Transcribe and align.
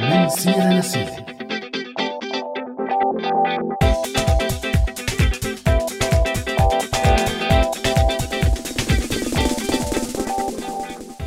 من 0.00 0.28
سيرة 0.28 1.35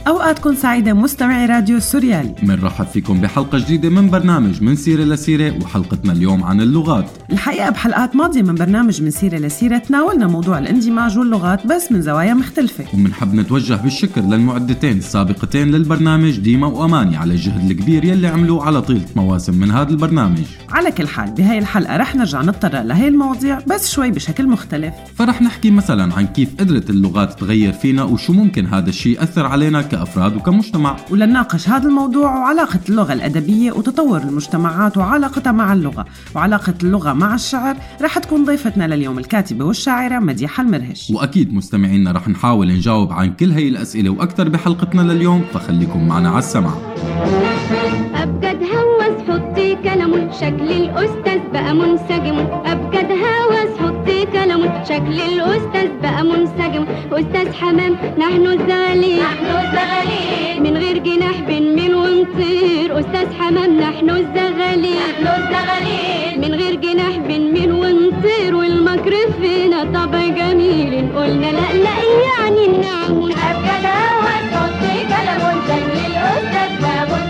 أوقاتكم 0.09 0.55
سعيدة 0.55 0.93
مستمعي 0.93 1.45
راديو 1.45 1.79
سوريالي 1.79 2.35
بنرحب 2.43 2.85
فيكم 2.85 3.21
بحلقة 3.21 3.57
جديدة 3.57 3.89
من 3.89 4.09
برنامج 4.09 4.63
من 4.63 4.75
سيرة 4.75 5.03
لسيرة 5.03 5.63
وحلقتنا 5.63 6.13
اليوم 6.13 6.43
عن 6.43 6.61
اللغات. 6.61 7.05
الحقيقة 7.31 7.69
بحلقات 7.69 8.15
ماضية 8.15 8.41
من 8.41 8.55
برنامج 8.55 9.03
من 9.03 9.11
سيرة 9.11 9.37
لسيرة 9.37 9.77
تناولنا 9.77 10.27
موضوع 10.27 10.59
الاندماج 10.59 11.17
واللغات 11.17 11.67
بس 11.67 11.91
من 11.91 12.01
زوايا 12.01 12.33
مختلفة. 12.33 12.85
ومنحب 12.93 13.33
نتوجه 13.33 13.73
بالشكر 13.73 14.21
للمعدتين 14.21 14.97
السابقتين 14.97 15.71
للبرنامج 15.71 16.39
ديما 16.39 16.67
وأماني 16.67 17.17
على 17.17 17.33
الجهد 17.33 17.71
الكبير 17.71 18.05
يلي 18.05 18.27
عملوه 18.27 18.65
على 18.65 18.81
طيلة 18.81 19.05
مواسم 19.15 19.59
من 19.59 19.71
هذا 19.71 19.89
البرنامج. 19.89 20.43
على 20.71 20.91
كل 20.91 21.07
حال 21.07 21.31
بهاي 21.31 21.59
الحلقة 21.59 21.97
رح 21.97 22.15
نرجع 22.15 22.41
نتطرق 22.41 22.81
لهي 22.81 23.07
المواضيع 23.07 23.59
بس 23.67 23.91
شوي 23.91 24.11
بشكل 24.11 24.47
مختلف. 24.47 24.93
فرح 25.15 25.41
نحكي 25.41 25.71
مثلا 25.71 26.13
عن 26.13 26.27
كيف 26.27 26.49
قدرت 26.59 26.89
اللغات 26.89 27.39
تغير 27.39 27.73
فينا 27.73 28.03
وشو 28.03 28.33
ممكن 28.33 28.65
هذا 28.65 28.89
الشيء 28.89 29.19
يأثر 29.19 29.45
علينا 29.45 29.81
كأفراد 29.99 30.35
وكمجتمع 30.35 30.95
ولنناقش 31.11 31.69
هذا 31.69 31.87
الموضوع 31.87 32.35
وعلاقة 32.37 32.79
اللغة 32.89 33.13
الأدبية 33.13 33.71
وتطور 33.71 34.17
المجتمعات 34.21 34.97
وعلاقتها 34.97 35.51
مع 35.51 35.73
اللغة. 35.73 36.05
وعلاقة 36.35 36.73
اللغة 36.83 37.13
مع 37.13 37.35
الشعر 37.35 37.75
رح 38.01 38.17
تكون 38.17 38.45
ضيفتنا 38.45 38.87
لليوم 38.87 39.19
الكاتبة 39.19 39.65
والشاعرة 39.65 40.19
مديحة 40.19 40.63
المرهش. 40.63 41.11
وأكيد 41.15 41.53
مستمعينا 41.53 42.11
رح 42.11 42.27
نحاول 42.27 42.67
نجاوب 42.67 43.13
عن 43.13 43.33
كل 43.33 43.51
هي 43.51 43.67
الأسئلة 43.67 44.09
وأكثر 44.09 44.49
بحلقتنا 44.49 45.01
لليوم 45.01 45.43
فخليكم 45.53 46.07
معنا 46.07 46.29
على 46.29 46.39
السمع 46.39 46.73
أبجد 48.15 48.63
هوس 48.63 49.29
حطي 49.29 49.75
كلام 49.75 50.31
شكل 50.31 50.71
الأستاذ 50.71 51.39
بقى 51.53 51.73
منسجم. 51.73 52.37
أبجد 52.65 53.11
هوس 53.11 53.78
حطي 54.19 54.31
كلام 54.31 54.83
شكل 54.83 55.21
الأستاذ 55.21 55.89
بقى 56.01 56.23
منسجم. 56.23 56.85
أستاذ 57.11 57.53
حمام 57.53 57.93
نحن 58.17 58.47
الزغالين 58.47 59.19
نحن 59.19 59.45
الزغالين 59.45 60.63
من 60.63 60.77
غير 60.77 60.97
جناح 60.97 61.39
بنميل 61.47 61.95
ونطير. 61.95 62.99
أستاذ 62.99 63.27
حمام 63.39 63.79
نحن 63.79 64.09
الزغالين 64.09 65.09
نحن 65.11 65.27
الزغالين 65.27 66.41
من 66.41 66.53
غير 66.53 66.75
جناح 66.75 67.17
بنميل 67.27 67.71
ونطير. 67.71 68.55
والمكر 68.55 69.13
فينا 69.41 69.83
طبع 69.83 70.21
جميل. 70.27 70.93
قلنا 71.15 71.49
لا 71.57 71.67
لا 71.85 71.97
يعني 72.27 72.67
نعم 72.67 73.17
أبجد 73.23 73.85
هوس 73.85 74.43
حطي 74.53 74.95
كلام 75.11 75.41
شكل 75.67 75.97
الأستاذ 76.07 76.71
بقى 76.81 77.05
منسجم. 77.05 77.28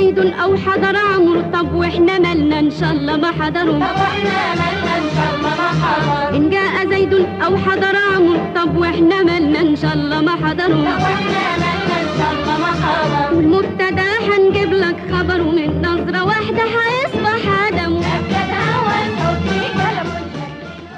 زيد 0.00 0.18
أو 0.18 0.56
حضر 0.56 0.96
عمرو 0.96 1.40
طب 1.52 1.74
وإحنا 1.74 2.18
مالنا 2.18 2.58
إن 2.58 2.70
شاء 2.70 2.92
الله 2.92 3.16
ما 3.16 3.30
حضروا 3.30 3.78
طب 3.78 3.80
وإحنا 3.80 4.38
مالنا 4.60 4.92
إن 4.98 5.08
شاء 5.16 5.30
الله 5.36 5.50
ما 5.60 5.70
حضروا 5.82 6.36
إن 6.36 6.50
جاء 6.50 6.88
زيد 6.90 7.14
أو 7.46 7.56
حضر 7.56 7.96
عمرو 8.14 8.40
طب 8.56 8.76
وإحنا 8.76 9.22
مالنا 9.22 9.60
إن 9.60 9.76
شاء 9.76 9.94
الله 9.94 10.20
ما 10.20 10.30
حضروا 10.32 10.84
طب 10.84 11.00
وإحنا 11.04 11.42
مالنا 11.62 11.96
إن 12.04 12.08
شاء 12.18 12.32
الله 12.32 12.56
ما 12.64 12.72
حضروا 12.82 13.36
والمبتدا 13.36 14.08
هنجيب 14.28 14.72
لك 14.72 14.96
خبر 15.12 15.40
ومن 15.42 15.82
نظرة 15.82 16.24
واحدة 16.24 16.62
هيصبح 16.62 17.42
كلام 17.70 18.00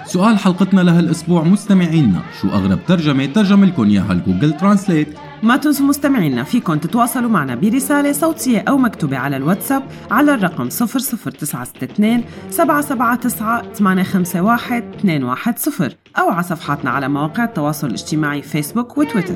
سؤال 0.06 0.38
حلقتنا 0.38 0.80
لهالأسبوع 0.80 1.42
مستمعينا 1.44 2.20
شو 2.40 2.48
أغرب 2.48 2.78
ترجمة؟ 2.88 3.26
ترجم 3.26 3.64
لكم 3.64 3.84
إياها 3.90 4.12
ال 4.12 4.18
Google 4.18 4.52
Translate 4.56 5.08
ما 5.42 5.56
تنسوا 5.56 5.86
مستمعينا 5.86 6.42
فيكم 6.42 6.78
تتواصلوا 6.78 7.30
معنا 7.30 7.54
برسالة 7.54 8.12
صوتية 8.12 8.64
أو 8.68 8.78
مكتوبة 8.78 9.18
على 9.18 9.36
الواتساب 9.36 9.82
على 10.10 10.34
الرقم 10.34 10.68
00962 10.68 12.24
779 12.50 13.74
851 13.74 14.82
210 15.04 15.92
أو 16.18 16.30
على 16.30 16.42
صفحاتنا 16.42 16.90
على 16.90 17.08
مواقع 17.08 17.44
التواصل 17.44 17.86
الاجتماعي 17.86 18.42
فيسبوك 18.42 18.98
وتويتر. 18.98 19.34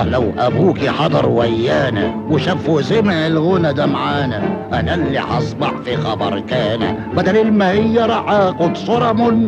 آه 0.00 0.04
لو 0.04 0.32
أبوكي 0.38 0.90
حضر 0.90 1.28
ويانا 1.28 2.14
وشاف 2.30 2.68
وسمع 2.68 3.26
الغنى 3.26 3.72
ده 3.72 3.86
معانا 3.86 4.68
أنا 4.72 4.94
اللي 4.94 5.18
هصبح 5.18 5.72
في 5.84 5.96
خبر 5.96 6.40
كان 6.40 6.96
بدل 7.16 7.36
هي 7.70 7.98
رعاق 8.06 8.74
صرم. 8.74 9.46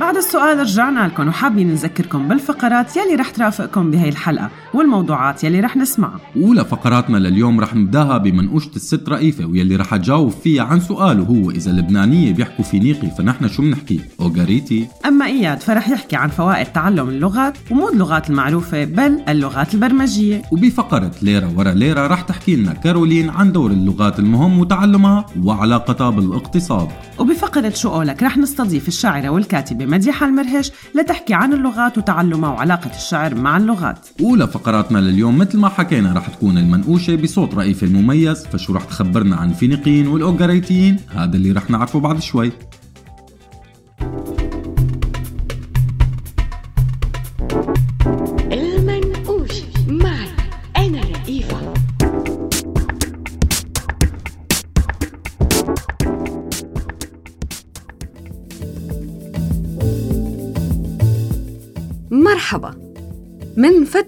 بعد 0.00 0.16
السؤال 0.16 0.58
رجعنا 0.58 1.06
لكم. 1.06 1.28
وحابين 1.28 1.70
نذكركم 1.70 2.28
بالفقرات 2.28 2.96
يلي 2.96 3.14
رح 3.14 3.30
ترافقكم 3.30 3.90
بهي 3.90 4.08
الحلقة 4.08 4.50
والموضوعات 4.74 5.44
يلي 5.44 5.60
رح 5.60 5.76
نسمعها. 5.76 6.20
أولى 6.36 6.64
فقراتنا 6.64 7.16
لليوم 7.16 7.60
رح 7.60 7.74
نبدأها 7.74 8.18
بمنقوشة 8.18 8.70
الست 8.76 9.08
رئيفة 9.08 9.46
واللي 9.46 9.76
رح 9.76 9.96
تجاوب 9.96 10.30
فيها 10.30 10.62
عن 10.62 10.80
سؤاله 10.80 11.22
هو 11.22 11.50
إذا 11.50 11.70
اللبنانية 11.70 12.34
بيحكوا 12.34 12.64
فينيقي 12.64 13.10
فنحن 13.18 13.48
شو 13.48 13.62
بنحكي؟ 13.62 14.00
أوغاريتي؟ 14.20 14.86
أما 15.06 15.26
إياد 15.26 15.60
فرح 15.60 15.88
يحكي 15.88 16.16
عن 16.16 16.28
فوائد 16.28 16.66
تعلم 16.66 17.08
اللغات 17.08 17.58
ومو 17.70 17.88
اللغات 17.88 18.30
المعروفة 18.30 18.84
بل 18.84 19.20
اللغات 19.28 19.74
البرمجية. 19.74 20.42
وبفقرة 20.52 21.10
ليرة 21.22 21.52
ورا 21.56 21.72
ليرة 21.72 22.06
رح 22.06 22.20
تحكي 22.20 22.56
لنا 22.56 22.72
كارولين 22.72 23.30
عن 23.30 23.52
دور 23.52 23.70
اللغات 23.70 24.18
المهم 24.18 24.58
وتعلمها 24.58 25.26
وعلاقتها 25.42 26.10
بالاقتصاد. 26.10 26.88
وبفقرة 27.18 27.70
شو 27.70 27.88
قولك 27.88 28.22
رح 28.22 28.38
نستضيف 28.38 28.88
الشاعرة 28.88 29.28
والكاتبة 29.28 29.85
مديحة 29.86 30.26
المرهش 30.26 30.72
لتحكي 30.94 31.34
عن 31.34 31.52
اللغات 31.52 31.98
وتعلمها 31.98 32.50
وعلاقة 32.50 32.90
الشعر 32.96 33.34
مع 33.34 33.56
اللغات. 33.56 33.98
أولى 34.20 34.46
فقراتنا 34.46 34.98
لليوم 34.98 35.38
مثل 35.38 35.58
ما 35.58 35.68
حكينا 35.68 36.12
رح 36.12 36.28
تكون 36.28 36.58
المنقوشة 36.58 37.16
بصوت 37.16 37.54
رئيف 37.54 37.82
المميز 37.84 38.46
فشو 38.46 38.72
رح 38.72 38.84
تخبرنا 38.84 39.36
عن 39.36 39.50
الفينيقيين 39.50 40.06
والأوغاريتيين 40.06 40.96
هذا 41.14 41.36
اللي 41.36 41.52
رح 41.52 41.70
نعرفه 41.70 42.00
بعد 42.00 42.20
شوي. 42.20 42.52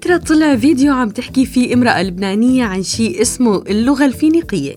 فترة 0.09 0.17
طلع 0.17 0.57
فيديو 0.57 0.93
عم 0.93 1.11
تحكي 1.11 1.47
فيه 1.47 1.75
امرأة 1.75 2.03
لبنانية 2.03 2.65
عن 2.65 2.83
شيء 2.83 3.23
اسمه 3.23 3.57
اللغة 3.57 4.05
الفينيقية. 4.05 4.77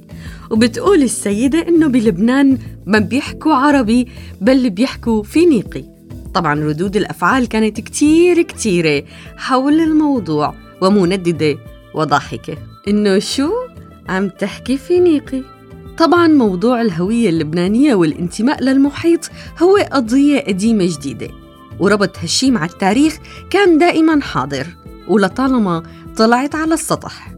وبتقول 0.49 1.03
السيدة 1.03 1.67
إنه 1.67 1.87
بلبنان 1.87 2.57
ما 2.85 2.99
بيحكوا 2.99 3.53
عربي 3.53 4.07
بل 4.41 4.69
بيحكوا 4.69 5.23
فينيقي. 5.23 5.83
طبعا 6.33 6.59
ردود 6.59 6.95
الأفعال 6.95 7.47
كانت 7.47 7.79
كتير 7.79 8.41
كتيرة 8.41 9.03
حول 9.37 9.79
الموضوع 9.79 10.53
ومنددة 10.81 11.57
وضاحكة. 11.95 12.57
إنه 12.87 13.19
شو 13.19 13.51
عم 14.09 14.29
تحكي 14.29 14.77
فينيقي؟ 14.77 15.41
طبعا 15.97 16.27
موضوع 16.27 16.81
الهوية 16.81 17.29
اللبنانية 17.29 17.95
والانتماء 17.95 18.63
للمحيط 18.63 19.31
هو 19.61 19.77
قضية 19.91 20.39
قديمة 20.39 20.85
جديدة 20.97 21.29
وربط 21.79 22.19
هالشي 22.19 22.51
مع 22.51 22.65
التاريخ 22.65 23.17
كان 23.49 23.77
دائما 23.77 24.21
حاضر. 24.21 24.67
ولطالما 25.11 25.83
طلعت 26.17 26.55
على 26.55 26.73
السطح 26.73 27.31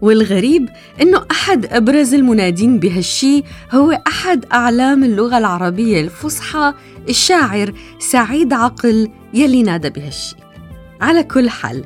والغريب 0.00 0.68
إنه 1.02 1.24
أحد 1.30 1.66
أبرز 1.66 2.14
المنادين 2.14 2.78
بهالشي 2.78 3.42
هو 3.72 4.02
أحد 4.06 4.44
أعلام 4.52 5.04
اللغة 5.04 5.38
العربية 5.38 6.00
الفصحى 6.00 6.74
الشاعر 7.08 7.72
سعيد 7.98 8.52
عقل 8.52 9.10
يلي 9.34 9.62
نادى 9.62 9.90
بهالشي 9.90 10.36
على 11.00 11.22
كل 11.22 11.50
حال 11.50 11.84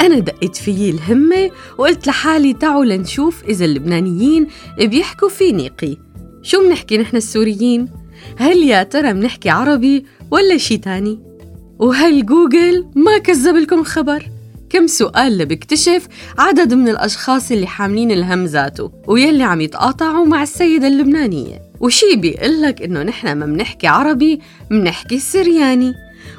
أنا 0.00 0.18
دقت 0.18 0.56
فيي 0.56 0.90
الهمة 0.90 1.50
وقلت 1.78 2.06
لحالي 2.06 2.52
تعوا 2.52 2.84
لنشوف 2.84 3.44
إذا 3.44 3.64
اللبنانيين 3.64 4.46
بيحكوا 4.78 5.28
فينيقي 5.28 5.96
شو 6.42 6.62
منحكي 6.62 6.98
نحن 6.98 7.16
السوريين؟ 7.16 7.88
هل 8.36 8.56
يا 8.56 8.82
ترى 8.82 9.12
منحكي 9.12 9.50
عربي 9.50 10.06
ولا 10.30 10.56
شي 10.56 10.76
تاني؟ 10.76 11.20
وهل 11.78 12.26
جوجل 12.26 12.86
ما 12.94 13.18
كذب 13.18 13.56
لكم 13.56 13.84
خبر؟ 13.84 14.39
كم 14.70 14.86
سؤال 14.86 15.38
لبكتشف 15.38 16.08
عدد 16.38 16.74
من 16.74 16.88
الأشخاص 16.88 17.50
اللي 17.52 17.66
حاملين 17.66 18.10
الهمزاته 18.10 18.92
ويلي 19.06 19.42
عم 19.42 19.60
يتقاطعوا 19.60 20.26
مع 20.26 20.42
السيدة 20.42 20.86
اللبنانية. 20.86 21.62
وشي 21.80 22.16
بيقلك 22.16 22.82
إنه 22.82 23.02
نحن 23.02 23.32
ما 23.32 23.46
منحكي 23.46 23.86
عربي 23.86 24.40
منحكي 24.70 25.18
سرياني. 25.18 25.94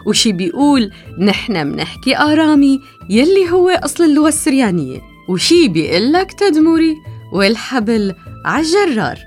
وشي 0.06 0.32
بيقول 0.32 0.92
نحن 1.20 1.68
منحكي 1.68 2.18
آرامي 2.18 2.80
يلي 3.10 3.52
هو 3.52 3.70
أصل 3.70 4.04
اللغة 4.04 4.28
السريانية. 4.28 5.02
وشي 5.30 5.68
بيقلك 5.68 6.34
تدمري 6.34 6.96
والحبل 7.34 8.16
عالجرار 8.46 9.20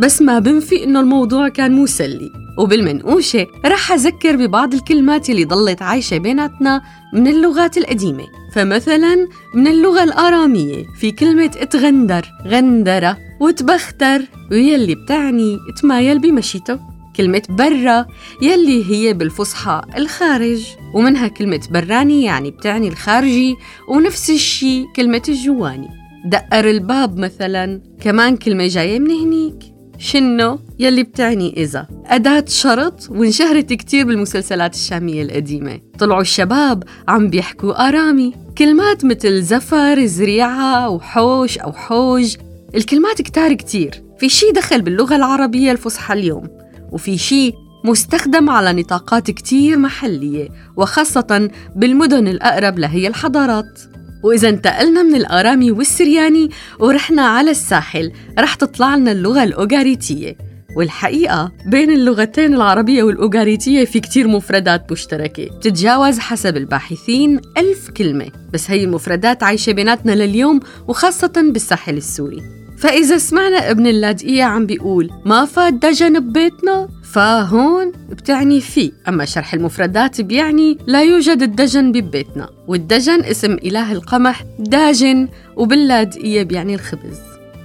بس 0.00 0.22
ما 0.22 0.38
بنفي 0.38 0.84
إنه 0.84 1.00
الموضوع 1.00 1.48
كان 1.48 1.72
مسلي. 1.72 2.43
وبالمنقوشة 2.58 3.46
رح 3.66 3.92
أذكر 3.92 4.36
ببعض 4.36 4.74
الكلمات 4.74 5.30
اللي 5.30 5.44
ضلت 5.44 5.82
عايشة 5.82 6.18
بيناتنا 6.18 6.82
من 7.12 7.26
اللغات 7.26 7.78
القديمة. 7.78 8.26
فمثلا 8.54 9.28
من 9.54 9.66
اللغة 9.66 10.04
الآرامية 10.04 10.84
في 11.00 11.10
كلمة 11.10 11.50
اتغندر 11.56 12.28
غندرة 12.46 13.18
وتبختر 13.40 14.22
ويلي 14.50 14.94
بتعني 14.94 15.58
تمايل 15.82 16.18
بمشيته. 16.18 16.78
كلمة 17.16 17.42
برا 17.48 18.06
يلي 18.42 18.90
هي 18.90 19.12
بالفصحى 19.12 19.82
الخارج 19.96 20.66
ومنها 20.94 21.28
كلمة 21.28 21.60
براني 21.70 22.24
يعني 22.24 22.50
بتعني 22.50 22.88
الخارجي 22.88 23.56
ونفس 23.88 24.30
الشي 24.30 24.84
كلمة 24.96 25.22
الجواني. 25.28 25.88
دقر 26.26 26.70
الباب 26.70 27.18
مثلا 27.18 27.80
كمان 28.00 28.36
كلمة 28.36 28.66
جاية 28.66 28.98
من 28.98 29.10
هنيك. 29.10 29.73
شنو 29.98 30.58
يلي 30.78 31.02
بتعني 31.02 31.54
إذا؟ 31.56 31.86
أداة 32.06 32.44
شرط 32.48 33.10
وانشهرت 33.10 33.72
كتير 33.72 34.06
بالمسلسلات 34.06 34.74
الشامية 34.74 35.22
القديمة. 35.22 35.80
طلعوا 35.98 36.20
الشباب 36.20 36.84
عم 37.08 37.28
بيحكوا 37.28 37.88
آرامي. 37.88 38.32
كلمات 38.58 39.04
مثل 39.04 39.42
زفر 39.42 40.06
زريعة 40.06 40.88
وحوش 40.88 41.58
أو 41.58 41.72
حوج. 41.72 42.36
الكلمات 42.74 43.22
كتار 43.22 43.52
كتير. 43.52 44.02
في 44.18 44.28
شي 44.28 44.50
دخل 44.50 44.82
باللغة 44.82 45.16
العربية 45.16 45.72
الفصحى 45.72 46.14
اليوم 46.14 46.48
وفي 46.92 47.18
شي 47.18 47.52
مستخدم 47.84 48.50
على 48.50 48.72
نطاقات 48.72 49.30
كتير 49.30 49.78
محلية 49.78 50.48
وخاصة 50.76 51.50
بالمدن 51.76 52.28
الأقرب 52.28 52.78
لهي 52.78 53.06
الحضارات. 53.06 53.80
وإذا 54.24 54.48
انتقلنا 54.48 55.02
من 55.02 55.14
الآرامي 55.14 55.70
والسرياني 55.70 56.50
ورحنا 56.78 57.22
على 57.22 57.50
الساحل 57.50 58.12
رح 58.38 58.54
تطلع 58.54 58.96
لنا 58.96 59.12
اللغة 59.12 59.44
الأوغاريتية. 59.44 60.36
والحقيقة 60.76 61.52
بين 61.66 61.90
اللغتين 61.90 62.54
العربية 62.54 63.02
والأوغاريتية 63.02 63.84
في 63.84 64.00
كتير 64.00 64.28
مفردات 64.28 64.92
مشتركة. 64.92 65.44
بتتجاوز 65.44 66.18
حسب 66.18 66.56
الباحثين 66.56 67.40
ألف 67.58 67.90
كلمة. 67.90 68.26
بس 68.52 68.70
هي 68.70 68.84
المفردات 68.84 69.42
عايشة 69.42 69.72
بيناتنا 69.72 70.12
لليوم 70.12 70.60
وخاصة 70.88 71.32
بالساحل 71.52 71.96
السوري. 71.96 72.63
فإذا 72.84 73.18
سمعنا 73.18 73.70
ابن 73.70 73.86
اللاذقية 73.86 74.42
عم 74.42 74.66
بيقول 74.66 75.10
ما 75.24 75.44
فات 75.44 75.74
دجن 75.74 76.20
ببيتنا 76.20 76.88
فهون 77.12 77.92
بتعني 78.10 78.60
في. 78.60 78.92
أما 79.08 79.24
شرح 79.24 79.54
المفردات 79.54 80.20
بيعني 80.20 80.78
لا 80.86 81.02
يوجد 81.02 81.42
الدجن 81.42 81.92
ببيتنا 81.92 82.48
والدجن 82.68 83.20
اسم 83.24 83.52
إله 83.52 83.92
القمح 83.92 84.44
داجن 84.58 85.28
وباللاذقية 85.56 86.42
بيعني 86.42 86.74
الخبز. 86.74 87.18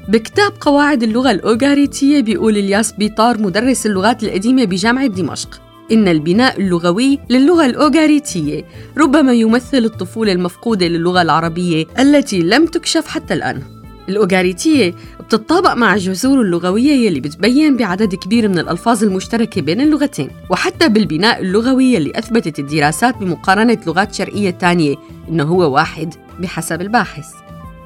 بكتاب 0.10 0.52
قواعد 0.62 1.04
اللغة 1.04 1.32
الأوغاريتية 1.32 2.22
بيقول 2.22 2.58
إلياس 2.58 2.92
بيطار 2.92 3.42
مدرس 3.42 3.86
اللغات 3.86 4.24
القديمة 4.24 4.66
بجامعة 4.66 5.08
دمشق 5.08 5.62
إن 5.92 6.08
البناء 6.08 6.60
اللغوي 6.60 7.20
للغة 7.30 7.66
الأوغاريتية 7.66 8.64
ربما 8.98 9.34
يمثل 9.34 9.86
الطفولة 9.86 10.32
المفقودة 10.32 10.88
للغة 10.88 11.22
العربية 11.22 11.86
التي 12.00 12.40
لم 12.40 12.66
تكشف 12.66 13.08
حتى 13.08 13.34
الآن. 13.34 13.79
الأوغاريتية 14.10 14.94
بتتطابق 15.20 15.74
مع 15.74 15.94
الجذور 15.94 16.42
اللغوية 16.42 16.92
يلي 17.06 17.20
بتبين 17.20 17.78
بعدد 17.78 18.16
كبير 18.16 18.48
من 18.48 18.60
الألفاظ 18.60 19.04
المشتركة 19.04 19.62
بين 19.62 19.82
اللغتين 19.82 20.30
وحتى 20.50 20.90
بالبناء 20.90 21.42
اللغوي 21.42 21.94
يلي 21.94 22.12
أثبتت 22.16 22.60
الدراسات 22.60 23.18
بمقارنة 23.18 23.78
لغات 23.88 24.14
شرقية 24.14 24.50
تانية 24.50 24.96
إنه 25.30 25.44
هو 25.44 25.74
واحد 25.74 26.14
بحسب 26.40 26.82
الباحث. 26.82 27.26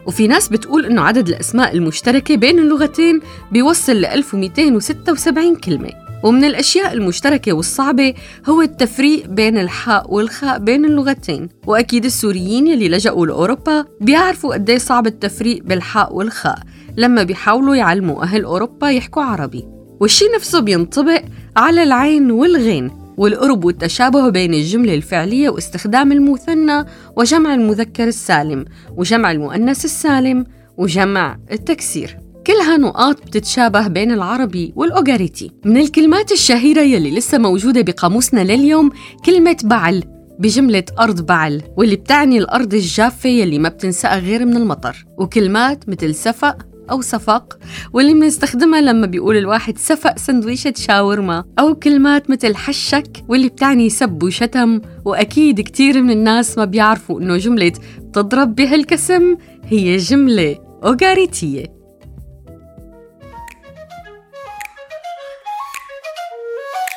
وفي 0.06 0.28
ناس 0.28 0.50
بتقول 0.50 0.86
إنه 0.86 1.02
عدد 1.02 1.28
الأسماء 1.28 1.76
المشتركة 1.76 2.36
بين 2.36 2.60
اللغتين 2.60 3.20
بيوصل 3.52 3.94
ل 3.94 4.06
1276 4.06 5.56
كلمة. 5.56 6.03
ومن 6.24 6.44
الأشياء 6.44 6.94
المشتركة 6.94 7.54
والصعبة 7.54 8.14
هو 8.50 8.62
التفريق 8.62 9.28
بين 9.28 9.58
الحاء 9.58 10.14
والخاء 10.14 10.60
بين 10.60 10.86
اللغتين 10.86 11.50
وأكيد 11.68 12.06
السوريين 12.06 12.68
يلي 12.68 12.90
لجأوا 12.90 13.26
لأوروبا 13.26 13.86
بيعرفوا 14.02 14.54
قد 14.54 14.72
صعب 14.72 15.08
التفريق 15.08 15.64
بالحاء 15.64 16.16
والخاء 16.16 16.60
لما 16.98 17.24
بيحاولوا 17.24 17.76
يعلموا 17.76 18.24
أهل 18.24 18.44
أوروبا 18.44 18.90
يحكوا 18.90 19.24
عربي. 19.24 19.66
والشي 20.00 20.26
نفسه 20.36 20.60
بينطبق 20.60 21.22
على 21.58 21.84
العين 21.84 22.32
والغين 22.32 22.92
والقرب 23.18 23.66
والتشابه 23.66 24.30
بين 24.30 24.54
الجملة 24.54 24.96
الفعلية 24.96 25.50
واستخدام 25.50 26.12
المثنى 26.12 26.86
وجمع 27.18 27.54
المذكر 27.54 28.08
السالم 28.08 28.66
وجمع 28.98 29.32
المؤنث 29.32 29.86
السالم 29.86 30.46
وجمع 30.78 31.38
التكسير. 31.52 32.23
كلها 32.48 32.78
نقاط 32.78 33.22
بتتشابه 33.28 33.88
بين 33.88 34.12
العربي 34.12 34.74
والأوغاريتي. 34.76 35.52
من 35.66 35.78
الكلمات 35.78 36.32
الشهيرة 36.32 36.82
يلي 36.82 37.12
لسه 37.12 37.38
موجودة 37.38 37.82
بقاموسنا 37.82 38.44
لليوم 38.44 38.92
كلمة 39.26 39.58
بعل 39.64 40.04
بجملة 40.40 40.84
أرض 41.00 41.26
بعل 41.26 41.62
واللي 41.78 41.96
بتعني 41.96 42.38
الأرض 42.38 42.74
الجافة 42.74 43.30
يلي 43.30 43.60
ما 43.60 43.70
بتنسقى 43.70 44.20
غير 44.20 44.46
من 44.46 44.58
المطر. 44.58 45.06
وكلمات 45.18 45.90
مثل 45.90 46.16
سفق 46.16 46.58
أو 46.92 47.02
صفق 47.02 47.60
واللي 47.94 48.14
بنستخدمها 48.14 48.82
لما 48.82 49.08
بيقول 49.08 49.38
الواحد 49.38 49.78
سفق 49.78 50.18
سندويشة 50.18 50.74
شاورما. 50.78 51.44
أو 51.60 51.76
كلمات 51.76 52.30
مثل 52.30 52.56
حشك 52.56 53.24
واللي 53.28 53.48
بتعني 53.48 53.90
سب 53.90 54.24
وشتم. 54.24 54.82
وأكيد 55.06 55.62
كتير 55.62 56.02
من 56.02 56.12
الناس 56.12 56.58
ما 56.58 56.66
بيعرفوا 56.66 57.22
إنه 57.22 57.38
جملة 57.38 57.74
تضرب 58.14 58.56
بهالكسم 58.56 59.38
هي 59.66 59.98
جملة 59.98 60.56
أوغاريتية. 60.84 61.83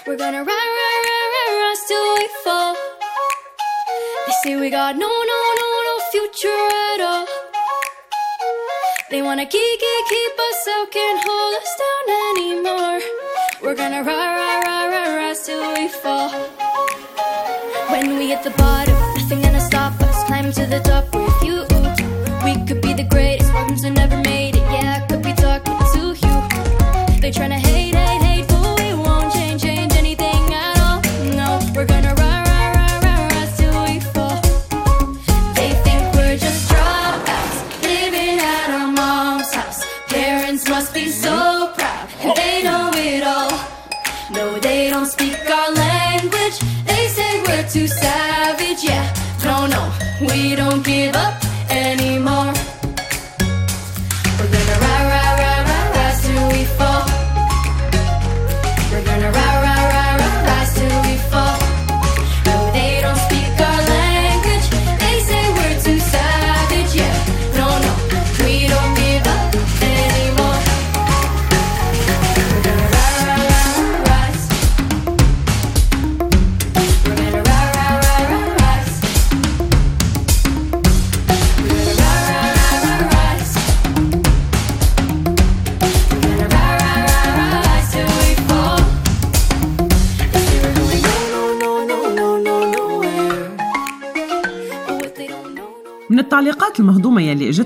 We're 0.07 0.17
gonna 0.17 0.39
ride, 0.39 0.47
ride, 0.47 1.03
ride, 1.09 1.31
ride, 1.35 1.59
rise 1.63 1.83
till 1.89 2.15
we 2.15 2.29
fall. 2.45 2.77
They 4.27 4.33
say 4.45 4.55
we 4.55 4.71
got 4.71 4.95
no, 4.95 5.09
no, 5.09 5.41
no, 5.61 5.69
no 5.89 5.95
future 6.13 6.63
at 6.93 7.01
all. 7.01 7.27
They 9.11 9.21
wanna 9.23 9.47
keep, 9.47 9.81
keep, 9.81 10.05
keep 10.09 10.39
us 10.49 10.69
out, 10.77 10.93
can't 10.93 11.21
hold 11.27 11.55
us 11.61 11.73
down 11.83 12.05
anymore. 12.31 13.01
We're 13.61 13.75
gonna 13.75 14.05
ride, 14.05 14.37
ride, 14.39 14.63
ride, 14.65 14.91
ride, 14.93 15.17
rise 15.17 15.45
till 15.45 15.75
we 15.75 15.89
fall. 15.89 16.31
When 17.91 18.17
we 18.17 18.29
hit 18.29 18.45
the 18.45 18.51
bottom, 18.51 18.95
nothing 19.17 19.41
gonna 19.41 19.61
stop 19.61 20.01
us. 20.03 20.23
Climb 20.29 20.53
to 20.53 20.67
the 20.67 20.79
top 20.87 21.13
with 21.17 21.43
you. 21.43 21.67
We 22.45 22.65
could 22.65 22.81
be 22.81 22.93
the 22.95 23.09
greatest 23.11 23.53
ones 23.53 23.83
who 23.83 23.91
never 23.91 24.19
made 24.19 24.55
it. 24.55 24.67
Yeah, 24.71 25.03
I 25.03 25.07
could 25.09 25.23
be 25.25 25.33
talking 25.33 25.79
to 25.95 26.03
you. 26.25 27.21
They 27.21 27.33
tryna 27.33 27.59
hate, 27.59 27.96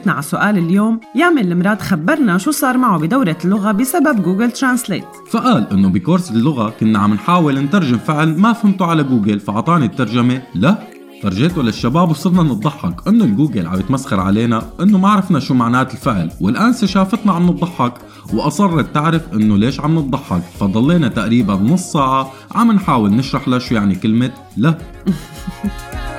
اجتنا 0.00 0.12
على 0.12 0.22
سؤال 0.22 0.58
اليوم. 0.58 1.00
يعمل 1.14 1.52
المراد 1.52 1.80
خبرنا 1.82 2.38
شو 2.38 2.50
صار 2.50 2.78
معه 2.78 2.98
بدورة 2.98 3.36
اللغة 3.44 3.72
بسبب 3.72 4.22
Google 4.22 4.50
Translate 4.50 5.04
فقال 5.30 5.70
إنه 5.72 5.88
بكورس 5.88 6.30
اللغة 6.30 6.72
كنا 6.80 6.98
عم 6.98 7.14
نحاول 7.14 7.58
نترجم 7.58 7.98
فعل 7.98 8.38
ما 8.38 8.52
فهمته 8.52 8.86
على 8.86 9.02
جوجل 9.02 9.40
فعطاني 9.40 9.84
الترجمة 9.84 10.42
لا. 10.54 10.78
فرجيته 11.22 11.62
للشباب 11.62 12.10
وصرنا 12.10 12.42
نضحك 12.42 13.08
إنه 13.08 13.24
الجوجل 13.24 13.66
عم 13.66 13.80
يتمسخر 13.80 14.20
علينا 14.20 14.62
إنه 14.80 14.98
ما 14.98 15.08
عرفنا 15.08 15.40
شو 15.40 15.54
معنات 15.54 15.92
الفعل. 15.94 16.30
والانسه 16.40 16.86
شافتنا 16.86 17.32
عم 17.32 17.46
نضحك 17.46 17.94
وأصرت 18.32 18.94
تعرف 18.94 19.22
إنه 19.34 19.58
ليش 19.58 19.80
عم 19.80 19.98
نضحك. 19.98 20.42
فضلينا 20.60 21.08
تقريبا 21.08 21.54
نص 21.54 21.92
ساعة 21.92 22.32
عم 22.54 22.72
نحاول 22.72 23.10
نشرح 23.10 23.48
لها 23.48 23.58
شو 23.58 23.74
يعني 23.74 23.94
كلمة 23.94 24.30
لا. 24.56 24.78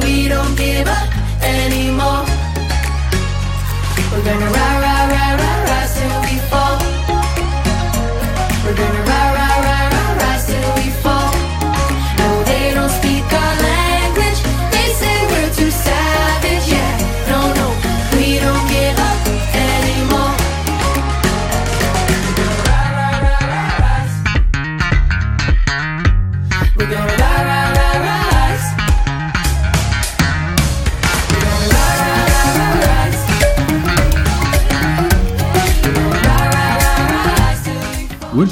we 0.00 0.28
don't 0.28 0.56
give 0.56 0.86
up 0.86 1.08
anymore. 1.42 2.24
We're 4.10 4.24
gonna 4.24 4.50
ride, 4.50 4.81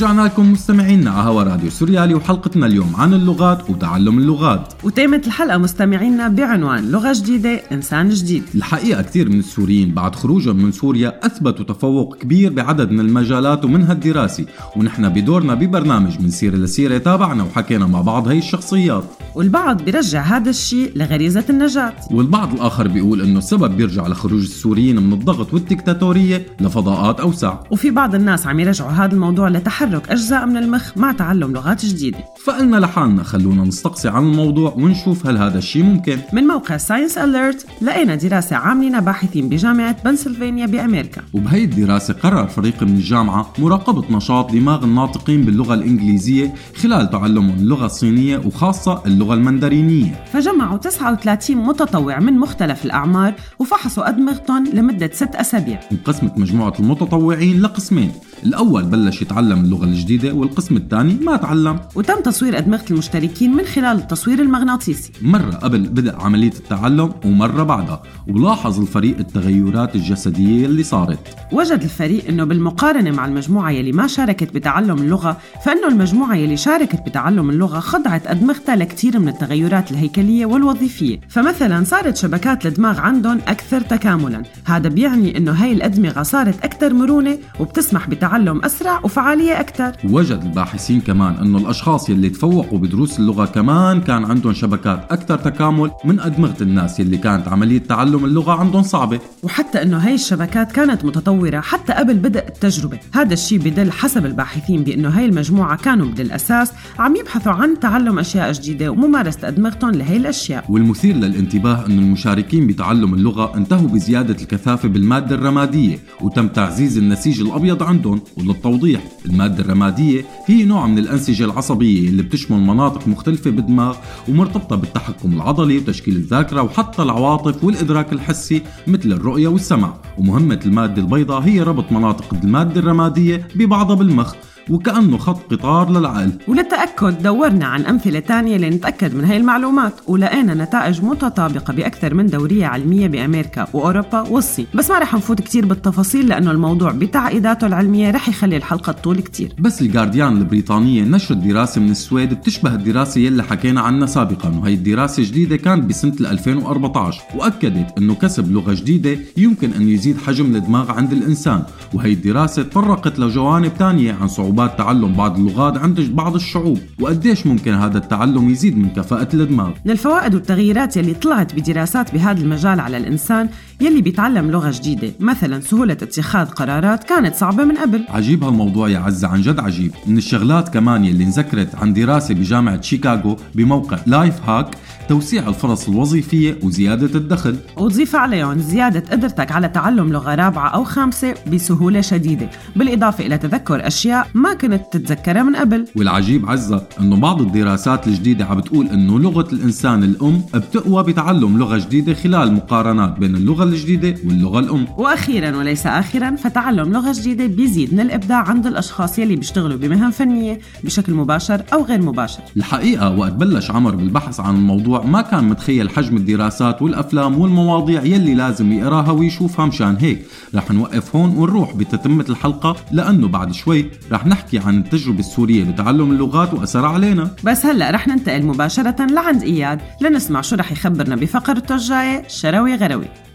ورجعنا 0.00 0.22
لكم 0.22 0.52
مستمعينا. 0.52 1.10
على 1.10 1.28
هوا 1.28 1.42
راديو 1.42 1.70
سوريالي 1.70 2.14
وحلقتنا 2.14 2.66
اليوم 2.66 2.96
عن 2.96 3.14
اللغات 3.14 3.70
وتعلم 3.70 4.18
اللغات. 4.18 4.72
وتامت 4.84 5.26
الحلقة 5.26 5.58
مستمعينا 5.58 6.28
بعنوان 6.28 6.90
لغة 6.90 7.12
جديدة 7.12 7.60
إنسان 7.72 8.08
جديد. 8.08 8.42
الحقيقة 8.54 9.02
كثير 9.02 9.28
من 9.28 9.38
السوريين 9.38 9.94
بعد 9.94 10.14
خروجهم 10.14 10.56
من 10.56 10.72
سوريا 10.72 11.26
أثبتوا 11.26 11.64
تفوق 11.64 12.16
كبير 12.16 12.52
بعدد 12.52 12.90
من 12.90 13.00
المجالات 13.00 13.64
ومنها 13.64 13.92
الدراسي 13.92 14.46
ونحن 14.76 15.08
بدورنا 15.08 15.54
ببرنامج 15.54 16.20
من 16.20 16.30
سيرة 16.30 16.56
لسيرة 16.56 16.98
تابعنا 16.98 17.42
وحكينا 17.42 17.86
مع 17.86 18.00
بعض 18.00 18.28
هي 18.28 18.38
الشخصيات. 18.38 19.04
والبعض 19.34 19.82
بيرجع 19.82 20.22
هذا 20.22 20.50
الشيء 20.50 20.92
لغريزة 20.96 21.44
النجاة. 21.50 21.92
والبعض 22.10 22.52
الآخر 22.52 22.88
بيقول 22.88 23.20
إنه 23.20 23.38
السبب 23.38 23.76
بيرجع 23.76 24.06
لخروج 24.06 24.42
السوريين 24.42 25.02
من 25.02 25.12
الضغط 25.12 25.54
والديكتاتورية 25.54 26.46
لفضاءات 26.60 27.20
أوسع. 27.20 27.54
وفي 27.70 27.90
بعض 27.90 28.14
الناس 28.14 28.46
عم 28.46 28.60
يرجعوا 28.60 28.90
هذا 28.90 29.14
الموضوع 29.14 29.48
لتحرك 29.90 30.10
أجزاء 30.10 30.46
من 30.46 30.56
المخ 30.56 30.98
مع 30.98 31.12
تعلم 31.12 31.52
لغات 31.52 31.86
جديدة. 31.86 32.18
فقلنا 32.44 32.76
لحالنا 32.76 33.22
خلونا 33.22 33.64
نستقصي 33.64 34.08
عن 34.08 34.22
الموضوع 34.22 34.74
ونشوف 34.76 35.26
هل 35.26 35.36
هذا 35.38 35.58
الشيء 35.58 35.82
ممكن. 35.82 36.18
من 36.32 36.44
موقع 36.44 36.76
ساينس 36.76 37.18
أليرت 37.18 37.66
لقينا 37.82 38.14
دراسة 38.14 38.56
عاملينها 38.56 39.00
باحثين 39.00 39.48
بجامعة 39.48 39.96
بنسلفانيا 40.04 40.66
بأمريكا. 40.66 41.22
وبهي 41.32 41.64
الدراسة 41.64 42.14
قرر 42.14 42.46
فريق 42.46 42.82
من 42.82 42.94
الجامعة 42.94 43.52
مراقبة 43.58 44.16
نشاط 44.16 44.52
دماغ 44.52 44.84
الناطقين 44.84 45.42
باللغة 45.44 45.74
الإنجليزية 45.74 46.54
خلال 46.76 47.10
تعلمهم 47.10 47.58
اللغة 47.58 47.86
الصينية 47.86 48.38
وخاصة 48.38 49.02
اللغة 49.06 49.34
المندرينية. 49.34 50.24
فجمعوا 50.32 50.78
39 50.78 51.56
متطوع 51.56 52.20
من 52.20 52.38
مختلف 52.38 52.84
الأعمار 52.84 53.34
وفحصوا 53.58 54.08
أدمغتهم 54.08 54.64
لمدة 54.74 55.10
ست 55.12 55.34
أسابيع. 55.34 55.80
انقسمت 55.92 56.38
مجموعة 56.38 56.74
المتطوعين 56.80 57.62
لقسمين. 57.62 58.12
الأول 58.44 58.84
بلش 58.84 59.22
يتعلم 59.22 59.64
اللغة 59.64 59.79
الجديدة 59.84 60.32
والقسم 60.32 60.76
الثاني 60.76 61.14
ما 61.14 61.36
تعلم. 61.36 61.80
وتم 61.94 62.20
تصوير 62.20 62.58
أدمغة 62.58 62.84
المشتركين 62.90 63.54
من 63.56 63.64
خلال 63.64 63.98
التصوير 63.98 64.40
المغناطيسي. 64.40 65.12
مرة 65.22 65.50
قبل 65.50 65.88
بدء 65.88 66.16
عملية 66.16 66.52
التعلم 66.52 67.12
ومرة 67.24 67.62
بعدها 67.62 68.02
ولاحظ 68.28 68.80
الفريق 68.80 69.18
التغيرات 69.18 69.94
الجسدية 69.94 70.66
اللي 70.66 70.82
صارت. 70.82 71.36
وجد 71.52 71.82
الفريق 71.82 72.28
إنه 72.28 72.44
بالمقارنة 72.44 73.10
مع 73.10 73.26
المجموعة 73.26 73.70
يلي 73.70 73.92
ما 73.92 74.06
شاركت 74.06 74.54
بتعلم 74.54 74.98
اللغة 74.98 75.36
فإنه 75.64 75.88
المجموعة 75.88 76.34
يلي 76.34 76.56
شاركت 76.56 77.00
بتعلم 77.06 77.50
اللغة 77.50 77.80
خضعت 77.80 78.26
أدمغتها 78.26 78.76
لكثير 78.76 79.18
من 79.18 79.28
التغيرات 79.28 79.90
الهيكلية 79.90 80.46
والوظيفية. 80.46 81.20
فمثلا 81.28 81.84
صارت 81.84 82.16
شبكات 82.16 82.66
الدماغ 82.66 83.00
عندهم 83.00 83.38
أكثر 83.48 83.80
تكاملا. 83.80 84.42
هذا 84.64 84.88
بيعني 84.88 85.36
إنه 85.36 85.52
هاي 85.52 85.72
الأدمغة 85.72 86.22
صارت 86.22 86.64
أكثر 86.64 86.94
مرونة 86.94 87.38
وبتسمح 87.60 88.08
بتعلم 88.08 88.64
أسرع 88.64 89.00
وفعالية 89.04 89.60
أكثر؟ 89.70 89.92
وجد 90.04 90.42
الباحثين 90.42 91.00
كمان 91.00 91.34
انه 91.34 91.58
الأشخاص 91.58 92.10
يلي 92.10 92.28
تفوقوا 92.28 92.78
بدروس 92.78 93.18
اللغة 93.18 93.44
كمان 93.44 94.00
كان 94.00 94.24
عندهم 94.24 94.52
شبكات 94.52 95.12
أكثر 95.12 95.38
تكامل 95.38 95.90
من 96.04 96.20
أدمغة 96.20 96.56
الناس 96.60 97.00
يلي 97.00 97.16
كانت 97.16 97.48
عملية 97.48 97.78
تعلم 97.78 98.24
اللغة 98.24 98.52
عندهم 98.52 98.82
صعبة. 98.82 99.20
وحتى 99.42 99.82
إنه 99.82 99.98
هاي 99.98 100.14
الشبكات 100.14 100.72
كانت 100.72 101.04
متطورة 101.04 101.60
حتى 101.60 101.92
قبل 101.92 102.14
بدء 102.14 102.48
التجربة. 102.48 102.98
هذا 103.12 103.32
الشيء 103.32 103.58
بدل 103.58 103.92
حسب 103.92 104.26
الباحثين 104.26 104.84
بأنه 104.84 105.08
هاي 105.08 105.24
المجموعة 105.24 105.76
كانوا 105.76 106.06
بالأساس 106.06 106.72
عم 106.98 107.16
يبحثوا 107.16 107.52
عن 107.52 107.80
تعلم 107.80 108.18
أشياء 108.18 108.52
جديدة 108.52 108.90
وممارسة 108.90 109.48
أدمغتهم 109.48 109.90
لهي 109.90 110.16
الأشياء. 110.16 110.64
والمثير 110.68 111.16
للانتباه 111.16 111.86
أن 111.86 111.98
المشاركين 111.98 112.66
بتعلم 112.66 113.14
اللغة 113.14 113.56
انتهوا 113.56 113.88
بزيادة 113.88 114.34
الكثافة 114.42 114.88
بالمادة 114.88 115.34
الرمادية 115.36 115.98
وتم 116.20 116.48
تعزيز 116.48 116.98
النسيج 116.98 117.40
الأبيض 117.40 117.82
عندهم 117.82 118.20
وللتوضيح 118.36 119.00
المادة 119.26 119.59
الرمادية 119.60 120.24
هي 120.46 120.64
نوع 120.64 120.86
من 120.86 120.98
الأنسجة 120.98 121.44
العصبية 121.44 122.08
اللي 122.08 122.22
بتشمل 122.22 122.60
مناطق 122.60 123.08
مختلفة 123.08 123.50
بالدماغ 123.50 123.96
ومرتبطة 124.28 124.76
بالتحكم 124.76 125.32
العضلي 125.32 125.78
وتشكيل 125.78 126.16
الذاكرة 126.16 126.62
وحتى 126.62 127.02
العواطف 127.02 127.64
والإدراك 127.64 128.12
الحسي 128.12 128.62
مثل 128.86 129.12
الرؤية 129.12 129.48
والسمع 129.48 129.94
ومهمة 130.18 130.60
المادة 130.66 131.02
البيضاء 131.02 131.40
هي 131.40 131.62
ربط 131.62 131.92
مناطق 131.92 132.34
المادة 132.34 132.80
الرمادية 132.80 133.48
ببعضها 133.54 133.96
بالمخ 133.96 134.34
وكأنه 134.70 135.18
خط 135.18 135.52
قطار 135.54 135.90
للعقل. 135.90 136.32
وللتأكد 136.48 137.22
دورنا 137.22 137.66
عن 137.66 137.86
أمثلة 137.86 138.20
تانية 138.20 138.56
لنتأكد 138.56 139.14
من 139.14 139.24
هاي 139.24 139.36
المعلومات 139.36 139.92
ولقينا 140.06 140.54
نتائج 140.54 141.04
متطابقة 141.04 141.72
بأكثر 141.72 142.14
من 142.14 142.26
دورية 142.26 142.66
علمية 142.66 143.06
بأمريكا 143.06 143.66
وأوروبا 143.72 144.20
والصين. 144.20 144.66
بس 144.74 144.90
ما 144.90 144.98
رح 144.98 145.14
نفوت 145.14 145.40
كتير 145.40 145.66
بالتفاصيل 145.66 146.28
لأنه 146.28 146.50
الموضوع 146.50 146.92
بتعقيداته 146.92 147.66
العلمية 147.66 148.10
رح 148.10 148.28
يخلي 148.28 148.56
الحلقة 148.56 148.92
تطول 148.92 149.20
كتير. 149.20 149.52
بس 149.58 149.82
الجارديان 149.82 150.36
البريطانية 150.36 151.02
نشرت 151.04 151.36
دراسة 151.36 151.80
من 151.80 151.90
السويد 151.90 152.34
بتشبه 152.34 152.74
الدراسة 152.74 153.20
يلي 153.20 153.42
حكينا 153.42 153.80
عنها 153.80 154.06
سابقا 154.06 154.48
وهي 154.48 154.74
الدراسة 154.74 155.22
جديدة 155.22 155.56
كانت 155.56 155.84
بسنة 155.84 156.14
2014 156.20 157.22
وأكدت 157.34 157.98
أنه 157.98 158.14
كسب 158.14 158.52
لغة 158.52 158.74
جديدة 158.74 159.18
يمكن 159.36 159.72
أن 159.72 159.88
يزيد 159.88 160.16
حجم 160.18 160.56
الدماغ 160.56 160.90
عند 160.90 161.12
الإنسان 161.12 161.62
وهي 161.94 162.12
الدراسة 162.12 162.62
تطرقت 162.62 163.18
لجوانب 163.18 163.72
تانية 163.78 164.16
عن 164.20 164.28
صعوبات 164.50 164.78
تعلم 164.78 165.12
بعض 165.12 165.38
اللغات 165.38 165.76
عند 165.76 166.00
بعض 166.00 166.34
الشعوب 166.34 166.78
وقديش 167.00 167.46
ممكن 167.46 167.74
هذا 167.74 167.98
التعلم 167.98 168.50
يزيد 168.50 168.78
من 168.78 168.88
كفاءة 168.88 169.28
الدماغ 169.34 169.70
من 169.84 169.90
الفوائد 169.90 170.34
والتغييرات 170.34 170.96
يلي 170.96 171.14
طلعت 171.14 171.54
بدراسات 171.54 172.14
بهذا 172.14 172.40
المجال 172.40 172.80
على 172.80 172.96
الإنسان 172.96 173.48
يلي 173.80 174.02
بيتعلم 174.02 174.50
لغة 174.50 174.70
جديدة. 174.70 175.12
مثلا 175.20 175.60
سهولة 175.60 175.92
اتخاذ 175.92 176.46
قرارات 176.46 177.04
كانت 177.04 177.34
صعبة 177.34 177.64
من 177.64 177.76
قبل. 177.76 178.04
عجيب 178.08 178.44
هالموضوع 178.44 178.88
يا 178.88 178.98
عزة 178.98 179.28
عن 179.28 179.40
جد 179.40 179.60
عجيب. 179.60 179.92
من 180.06 180.16
الشغلات 180.18 180.68
كمان 180.68 181.04
يلي 181.04 181.24
انذكرت 181.24 181.74
عن 181.74 181.92
دراسة 181.92 182.34
بجامعة 182.34 182.80
شيكاغو 182.80 183.36
بموقع 183.54 183.98
لايف 184.06 184.48
هاك 184.48 184.74
توسيع 185.08 185.48
الفرص 185.48 185.88
الوظيفية 185.88 186.58
وزيادة 186.62 187.18
الدخل. 187.18 187.56
وتضيف 187.76 188.16
عليهم 188.16 188.58
زيادة 188.58 189.04
قدرتك 189.10 189.52
على 189.52 189.68
تعلم 189.68 190.12
لغة 190.12 190.34
رابعة 190.34 190.68
أو 190.68 190.84
خامسة 190.84 191.34
بسهولة 191.52 192.00
شديدة. 192.00 192.50
بالإضافة 192.76 193.26
إلى 193.26 193.38
تذكر 193.38 193.86
أشياء 193.86 194.28
ما 194.34 194.54
كنت 194.54 194.82
تتذكرها 194.92 195.42
من 195.42 195.56
قبل. 195.56 195.86
والعجيب 195.96 196.50
عزة 196.50 196.86
إنه 197.00 197.16
بعض 197.16 197.40
الدراسات 197.40 198.06
الجديدة 198.06 198.44
عم 198.44 198.56
بتقول 198.56 198.86
إنه 198.86 199.18
لغة 199.18 199.48
الإنسان 199.52 200.02
الأم 200.02 200.42
بتقوى 200.54 201.02
بتعلم 201.02 201.58
لغة 201.58 201.78
جديدة 201.78 202.14
خلال 202.14 202.52
مقارنات 202.52 203.18
بين 203.18 203.36
اللغة 203.36 203.69
الجديدة 203.72 204.14
واللغة 204.26 204.58
الأم. 204.58 204.86
وأخيرا 204.96 205.56
وليس 205.56 205.86
آخرا 205.86 206.36
فتعلم 206.36 206.92
لغة 206.92 207.12
جديدة 207.12 207.46
بيزيد 207.46 207.94
من 207.94 208.00
الإبداع 208.00 208.48
عند 208.48 208.66
الأشخاص 208.66 209.18
يلي 209.18 209.36
بيشتغلوا 209.36 209.76
بمهن 209.76 210.10
فنية 210.10 210.60
بشكل 210.84 211.14
مباشر 211.14 211.62
أو 211.72 211.84
غير 211.84 212.02
مباشر. 212.02 212.40
الحقيقة 212.56 213.10
وقت 213.16 213.32
بلش 213.32 213.70
عمر 213.70 213.94
بالبحث 213.94 214.40
عن 214.40 214.54
الموضوع 214.54 215.04
ما 215.04 215.22
كان 215.22 215.44
متخيل 215.44 215.90
حجم 215.90 216.16
الدراسات 216.16 216.82
والأفلام 216.82 217.40
والمواضيع 217.40 218.04
يلي 218.04 218.34
لازم 218.34 218.72
يقراها 218.72 219.10
ويشوفها 219.10 219.66
مشان 219.66 219.96
هيك. 220.00 220.26
رح 220.54 220.70
نوقف 220.70 221.16
هون 221.16 221.36
ونروح 221.36 221.76
بتتمة 221.76 222.24
الحلقة 222.28 222.76
لأنه 222.92 223.28
بعد 223.28 223.52
شوي 223.52 223.90
رح 224.12 224.26
نحكي 224.26 224.58
عن 224.58 224.78
التجربة 224.78 225.20
السورية 225.20 225.64
بتعلم 225.64 226.10
اللغات 226.10 226.54
وأثرها 226.54 226.88
علينا. 226.88 227.30
بس 227.44 227.66
هلأ 227.66 227.90
رح 227.90 228.08
ننتقل 228.08 228.46
مباشرة 228.46 229.06
لعند 229.06 229.42
إياد 229.42 229.80
لنسمع 230.00 230.40
شو 230.40 230.56
رح 230.56 230.72
يخبرنا 230.72 231.16
بفقرته 231.16 231.74
الجاية 231.74 232.28
شروي 232.28 232.74
غروي. 232.74 233.29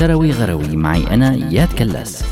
شروي 0.00 0.30
غروي 0.30 0.76
معي 0.76 1.14
أنا 1.14 1.30
إياد 1.34 1.72
كلاس. 1.72 2.24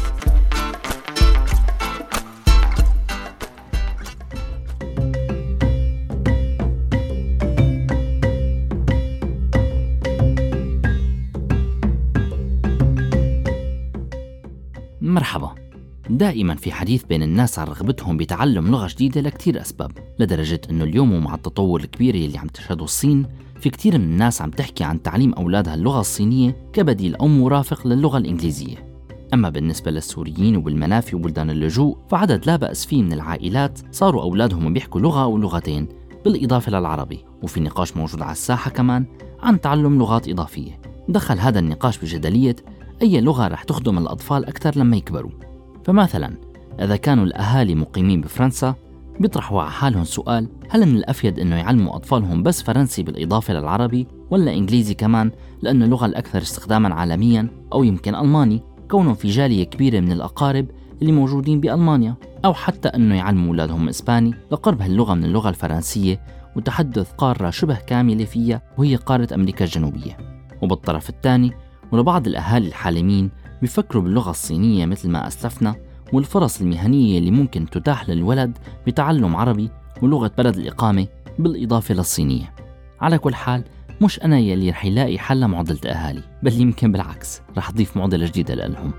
مرحبا. 15.00 15.67
دائما 16.10 16.54
في 16.54 16.72
حديث 16.72 17.04
بين 17.04 17.22
الناس 17.22 17.58
عن 17.58 17.66
رغبتهم 17.66 18.16
بتعلم 18.16 18.70
لغة 18.70 18.88
جديدة 18.88 19.20
لكتير 19.20 19.60
أسباب 19.60 19.92
لدرجة 20.18 20.60
أنه 20.70 20.84
اليوم 20.84 21.12
ومع 21.12 21.34
التطور 21.34 21.80
الكبير 21.80 22.14
يلي 22.14 22.38
عم 22.38 22.46
تشهده 22.46 22.84
الصين 22.84 23.26
في 23.60 23.70
كتير 23.70 23.98
من 23.98 24.04
الناس 24.04 24.42
عم 24.42 24.50
تحكي 24.50 24.84
عن 24.84 25.02
تعليم 25.02 25.32
أولادها 25.32 25.74
اللغة 25.74 26.00
الصينية 26.00 26.56
كبديل 26.72 27.16
أو 27.16 27.26
مرافق 27.26 27.86
للغة 27.86 28.18
الإنجليزية. 28.18 28.88
أما 29.34 29.48
بالنسبة 29.48 29.90
للسوريين 29.90 30.56
وبالمنافي 30.56 31.16
وبلدان 31.16 31.50
اللجوء 31.50 31.96
فعدد 32.10 32.46
لا 32.46 32.56
بأس 32.56 32.86
فيه 32.86 33.02
من 33.02 33.12
العائلات 33.12 33.80
صاروا 33.92 34.22
أولادهم 34.22 34.72
بيحكوا 34.72 35.00
لغة 35.00 35.22
أو 35.22 35.38
لغتين 35.38 35.88
بالإضافة 36.24 36.72
للعربي. 36.72 37.24
وفي 37.42 37.60
نقاش 37.60 37.96
موجود 37.96 38.22
على 38.22 38.32
الساحة 38.32 38.70
كمان 38.70 39.06
عن 39.42 39.60
تعلم 39.60 39.98
لغات 39.98 40.28
إضافية. 40.28 40.80
دخل 41.08 41.38
هذا 41.38 41.58
النقاش 41.58 41.98
بجدلية 41.98 42.56
أي 43.02 43.20
لغة 43.20 43.48
رح 43.48 43.62
تخدم 43.62 43.98
الأطفال 43.98 44.44
أكثر 44.44 44.78
لما 44.78 44.96
يكبروا. 44.96 45.47
فمثلا 45.88 46.34
إذا 46.80 46.96
كانوا 46.96 47.24
الأهالي 47.24 47.74
مقيمين 47.74 48.20
بفرنسا 48.20 48.74
بيطرحوا 49.20 49.62
على 49.62 49.70
حالهم 49.70 50.04
سؤال 50.04 50.48
هل 50.68 50.86
من 50.86 50.96
الأفيد 50.96 51.38
إنه 51.38 51.56
يعلموا 51.56 51.96
أطفالهم 51.96 52.42
بس 52.42 52.62
فرنسي 52.62 53.02
بالإضافة 53.02 53.54
للعربي 53.54 54.06
ولا 54.30 54.54
إنجليزي 54.54 54.94
كمان؟ 54.94 55.30
لأنه 55.62 55.84
اللغة 55.84 56.06
الأكثر 56.06 56.42
استخداما 56.42 56.94
عالميا 56.94 57.48
أو 57.72 57.84
يمكن 57.84 58.14
ألماني 58.14 58.62
كونهم 58.90 59.14
في 59.14 59.28
جالية 59.28 59.64
كبيرة 59.64 60.00
من 60.00 60.12
الأقارب 60.12 60.66
اللي 61.02 61.12
موجودين 61.12 61.60
بألمانيا 61.60 62.14
أو 62.44 62.54
حتى 62.54 62.88
أنه 62.88 63.14
يعلموا 63.14 63.48
أولادهم 63.48 63.88
إسباني 63.88 64.34
لقرب 64.52 64.82
هاللغة 64.82 65.14
من 65.14 65.24
اللغة 65.24 65.48
الفرنسية 65.48 66.20
وتحدث 66.56 67.12
قارة 67.12 67.50
شبه 67.50 67.74
كاملة 67.74 68.24
فيها 68.24 68.62
وهي 68.78 68.96
قارة 68.96 69.34
أمريكا 69.34 69.64
الجنوبية. 69.64 70.16
وبالطرف 70.62 71.10
الثاني 71.10 71.52
ولبعض 71.92 72.26
الأهالي 72.26 72.68
الحالمين 72.68 73.30
بيفكروا 73.60 74.02
باللغة 74.02 74.30
الصينية 74.30 74.86
مثل 74.86 75.08
ما 75.10 75.26
أسلفنا 75.26 75.74
والفرص 76.12 76.60
المهنية 76.60 77.18
اللي 77.18 77.30
ممكن 77.30 77.70
تتاح 77.70 78.08
للولد 78.08 78.58
بتعلم 78.86 79.36
عربي 79.36 79.70
ولغة 80.02 80.30
بلد 80.38 80.56
الإقامة 80.56 81.06
بالإضافة 81.38 81.94
للصينية. 81.94 82.52
على 83.00 83.18
كل 83.18 83.34
حال 83.34 83.64
مش 84.00 84.22
أنا 84.22 84.38
يلي 84.38 84.70
رح 84.70 84.84
يلاقي 84.84 85.18
حل 85.18 85.40
لمعضلة 85.40 85.90
أهالي 85.90 86.22
بل 86.42 86.60
يمكن 86.60 86.92
بالعكس 86.92 87.42
رح 87.56 87.68
أضيف 87.68 87.96
معضلة 87.96 88.26
جديدة 88.26 88.54
لهم 88.54 88.92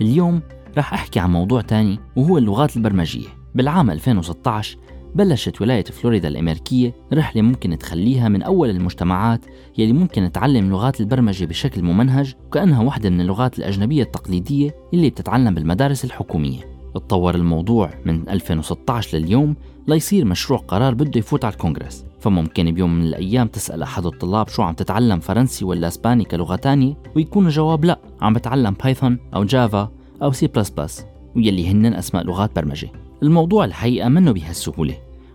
اليوم 0.00 0.42
رح 0.78 0.92
أحكي 0.94 1.20
عن 1.20 1.32
موضوع 1.32 1.60
تاني 1.60 1.98
وهو 2.16 2.38
اللغات 2.38 2.76
البرمجية. 2.76 3.28
بالعام 3.54 3.90
2016 3.90 4.78
بلشت 5.14 5.62
ولاية 5.62 5.84
فلوريدا 5.84 6.28
الأمريكية 6.28 6.94
رحلة 7.12 7.42
ممكن 7.42 7.78
تخليها 7.78 8.28
من 8.28 8.42
أول 8.42 8.70
المجتمعات 8.70 9.44
يلي 9.78 9.92
ممكن 9.92 10.32
تعلم 10.32 10.70
لغات 10.70 11.00
البرمجة 11.00 11.44
بشكل 11.44 11.82
ممنهج 11.82 12.34
وكأنها 12.46 12.82
واحدة 12.82 13.10
من 13.10 13.20
اللغات 13.20 13.58
الأجنبية 13.58 14.02
التقليدية 14.02 14.74
اللي 14.94 15.10
بتتعلم 15.10 15.54
بالمدارس 15.54 16.04
الحكومية. 16.04 16.60
اتطور 16.96 17.34
الموضوع 17.34 17.90
من 18.04 18.28
2016 18.28 19.18
لليوم 19.18 19.56
ليصير 19.88 20.24
مشروع 20.24 20.58
قرار 20.58 20.94
بده 20.94 21.18
يفوت 21.18 21.44
على 21.44 21.52
الكونغرس. 21.52 22.04
فممكن 22.20 22.70
بيوم 22.70 22.94
من 22.94 23.02
الأيام 23.02 23.48
تسأل 23.48 23.82
أحد 23.82 24.06
الطلاب 24.06 24.48
شو 24.48 24.62
عم 24.62 24.74
تتعلم 24.74 25.20
فرنسي 25.20 25.64
ولا 25.64 25.88
أسباني 25.88 26.24
كلغة 26.24 26.56
تانية 26.56 26.94
ويكون 27.16 27.46
الجواب 27.46 27.84
لا 27.84 27.98
عم 28.20 28.32
بتعلم 28.32 28.74
Python 28.84 29.18
أو 29.34 29.44
Java 29.44 29.88
أو 30.22 30.32
سي 30.32 30.46
بلس 30.46 30.70
بلس 30.70 31.06
ويلي 31.36 31.70
هن 31.70 31.86
أسماء 31.86 32.24
لغات 32.24 32.56
برمجة. 32.56 32.88
الموضوع 33.22 33.64
الحقيقة 33.64 34.08
مانه 34.08 34.32
بهالسهولة 34.32 34.94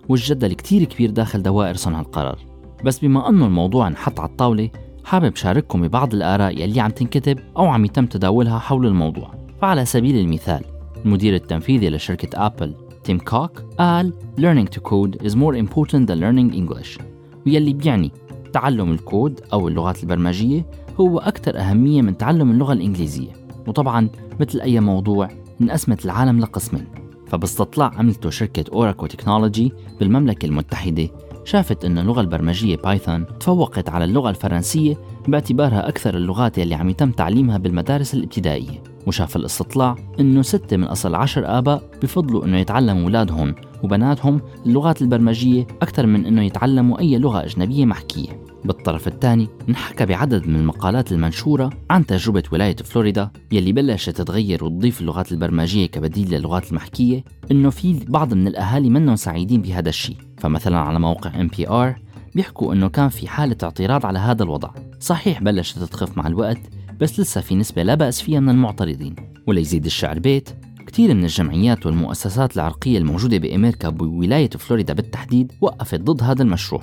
والجدل 0.09 0.53
كتير 0.53 0.83
كبير 0.83 1.09
داخل 1.09 1.43
دوائر 1.43 1.75
صنع 1.75 1.99
القرار. 1.99 2.39
بس 2.83 2.99
بما 2.99 3.29
أنه 3.29 3.45
الموضوع 3.45 3.87
انحط 3.87 4.19
على 4.19 4.29
الطاولة 4.29 4.69
حابب 5.03 5.35
شارككم 5.35 5.81
ببعض 5.81 6.13
الآراء 6.13 6.61
يلي 6.61 6.79
عم 6.79 6.91
تنكتب 6.91 7.39
أو 7.57 7.65
عم 7.65 7.85
يتم 7.85 8.05
تداولها 8.05 8.59
حول 8.59 8.85
الموضوع. 8.85 9.33
فعلى 9.61 9.85
سبيل 9.85 10.17
المثال 10.17 10.61
المدير 11.05 11.35
التنفيذي 11.35 11.89
لشركة 11.89 12.45
أبل 12.45 12.73
تيم 13.05 13.19
كوك 13.19 13.61
قال 13.79 14.13
Learning 14.37 14.67
to 14.75 14.79
code 14.81 15.27
is 15.27 15.35
more 15.35 15.55
important 15.55 16.07
than 16.07 16.19
learning 16.19 16.53
English. 16.53 16.99
ويلي 17.45 17.73
بيعني 17.73 18.11
تعلم 18.53 18.91
الكود 18.91 19.41
أو 19.53 19.67
اللغات 19.67 20.03
البرمجية 20.03 20.65
هو 20.99 21.19
أكثر 21.19 21.59
أهمية 21.59 22.01
من 22.01 22.17
تعلم 22.17 22.51
اللغة 22.51 22.73
الإنجليزية. 22.73 23.31
وطبعا 23.67 24.09
مثل 24.39 24.61
أي 24.61 24.79
موضوع 24.79 25.29
انقسمت 25.61 26.05
العالم 26.05 26.39
لقسمين. 26.39 26.85
فباستطلاع 27.27 27.91
عملته 27.95 28.29
شركة 28.29 28.65
Ocado 28.73 29.05
Technology 29.05 29.73
بالمملكة 29.99 30.45
المتحدة 30.45 31.09
شافت 31.43 31.85
أن 31.85 31.97
اللغة 31.97 32.21
البرمجية 32.21 32.75
Python 32.75 33.25
تفوقت 33.39 33.89
على 33.89 34.05
اللغة 34.05 34.29
الفرنسية 34.29 34.97
باعتبارها 35.27 35.89
أكثر 35.89 36.17
اللغات 36.17 36.57
يلي 36.57 36.75
عم 36.75 36.89
يتم 36.89 37.11
تعليمها 37.11 37.57
بالمدارس 37.57 38.13
الابتدائية. 38.13 38.83
وشاف 39.07 39.35
الاستطلاع 39.35 39.95
أنه 40.19 40.41
ستة 40.41 40.77
من 40.77 40.83
أصل 40.83 41.15
عشر 41.15 41.57
آباء 41.57 41.89
بفضلوا 42.01 42.45
أنه 42.45 42.57
يتعلموا 42.57 43.03
أولادهم 43.03 43.55
وبناتهم 43.83 44.41
اللغات 44.65 45.01
البرمجية 45.01 45.67
أكثر 45.81 46.05
من 46.05 46.25
أنه 46.25 46.43
يتعلموا 46.43 46.99
أي 46.99 47.17
لغة 47.17 47.43
أجنبية 47.43 47.85
محكية. 47.85 48.45
بالطرف 48.65 49.07
الثاني 49.07 49.47
انحكى 49.69 50.05
بعدد 50.05 50.47
من 50.47 50.55
المقالات 50.55 51.11
المنشورة 51.11 51.69
عن 51.89 52.05
تجربة 52.05 52.43
ولاية 52.51 52.75
فلوريدا 52.75 53.29
يلي 53.51 53.71
بلشت 53.71 54.09
تتغير 54.09 54.63
وتضيف 54.63 55.01
اللغات 55.01 55.31
البرمجية 55.31 55.85
كبديل 55.85 56.33
للغات 56.33 56.69
المحكية 56.69 57.23
إنه 57.51 57.69
في 57.69 57.99
بعض 58.07 58.33
من 58.33 58.47
الأهالي 58.47 58.89
منهم 58.89 59.15
سعيدين 59.15 59.61
بهذا 59.61 59.89
الشيء. 59.89 60.17
فمثلا 60.38 60.77
على 60.77 60.99
موقع 60.99 61.31
NPR 61.31 62.04
بيحكوا 62.35 62.73
إنه 62.73 62.89
كان 62.89 63.09
في 63.09 63.27
حالة 63.27 63.55
اعتراض 63.63 64.05
على 64.05 64.19
هذا 64.19 64.43
الوضع. 64.43 64.69
صحيح 64.99 65.43
بلشت 65.43 65.79
تخف 65.79 66.17
مع 66.17 66.27
الوقت 66.27 66.59
بس 66.99 67.19
لسه 67.19 67.41
في 67.41 67.55
نسبة 67.55 67.83
لا 67.83 67.95
بأس 67.95 68.21
فيها 68.21 68.39
من 68.39 68.49
المعترضين. 68.49 69.15
وليزيد 69.47 69.85
الشعر 69.85 70.19
بيت 70.19 70.49
كثير 70.87 71.13
من 71.13 71.23
الجمعيات 71.23 71.85
والمؤسسات 71.85 72.55
العرقية 72.55 72.97
الموجودة 72.97 73.37
بأمريكا 73.37 73.89
بولاية 73.89 74.49
فلوريدا 74.49 74.93
بالتحديد 74.93 75.51
وقفت 75.61 76.01
ضد 76.01 76.23
هذا 76.23 76.43
المشروع. 76.43 76.81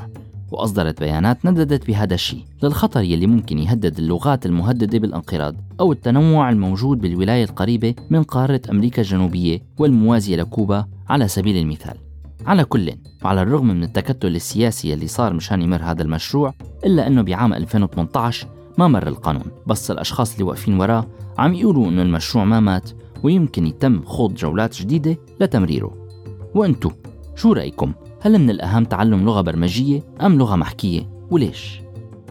وأصدرت 0.50 1.00
بيانات 1.00 1.46
نددت 1.46 1.86
بهذا 1.86 2.14
الشيء 2.14 2.44
للخطر 2.62 3.00
يلي 3.00 3.26
ممكن 3.26 3.58
يهدد 3.58 3.98
اللغات 3.98 4.46
المهددة 4.46 4.98
بالانقراض 4.98 5.56
أو 5.80 5.92
التنوع 5.92 6.50
الموجود 6.50 6.98
بالولاية 6.98 7.44
القريبة 7.44 7.94
من 8.10 8.22
قارة 8.22 8.60
أمريكا 8.70 9.02
الجنوبية 9.02 9.62
والموازية 9.78 10.36
لكوبا 10.36 10.86
على 11.08 11.28
سبيل 11.28 11.56
المثال. 11.56 12.11
على 12.46 12.64
كل 12.64 12.92
وعلى 13.24 13.42
الرغم 13.42 13.68
من 13.68 13.82
التكتل 13.82 14.36
السياسي 14.36 14.94
اللي 14.94 15.06
صار 15.06 15.32
مشان 15.32 15.62
يمر 15.62 15.82
هذا 15.82 16.02
المشروع 16.02 16.54
إلا 16.84 17.06
أنه 17.06 17.22
بعام 17.22 17.52
2018 17.54 18.46
ما 18.78 18.88
مر 18.88 19.06
القانون 19.08 19.44
بس 19.66 19.90
الأشخاص 19.90 20.32
اللي 20.32 20.44
واقفين 20.44 20.80
وراه 20.80 21.06
عم 21.38 21.54
يقولوا 21.54 21.88
أنه 21.88 22.02
المشروع 22.02 22.44
ما 22.44 22.60
مات 22.60 22.90
ويمكن 23.22 23.66
يتم 23.66 24.02
خوض 24.04 24.34
جولات 24.34 24.76
جديدة 24.82 25.16
لتمريره 25.40 26.08
وأنتو 26.54 26.90
شو 27.36 27.52
رأيكم؟ 27.52 27.92
هل 28.20 28.38
من 28.38 28.50
الأهم 28.50 28.84
تعلم 28.84 29.24
لغة 29.24 29.40
برمجية 29.40 30.02
أم 30.20 30.38
لغة 30.38 30.56
محكية؟ 30.56 31.10
وليش؟ 31.30 31.80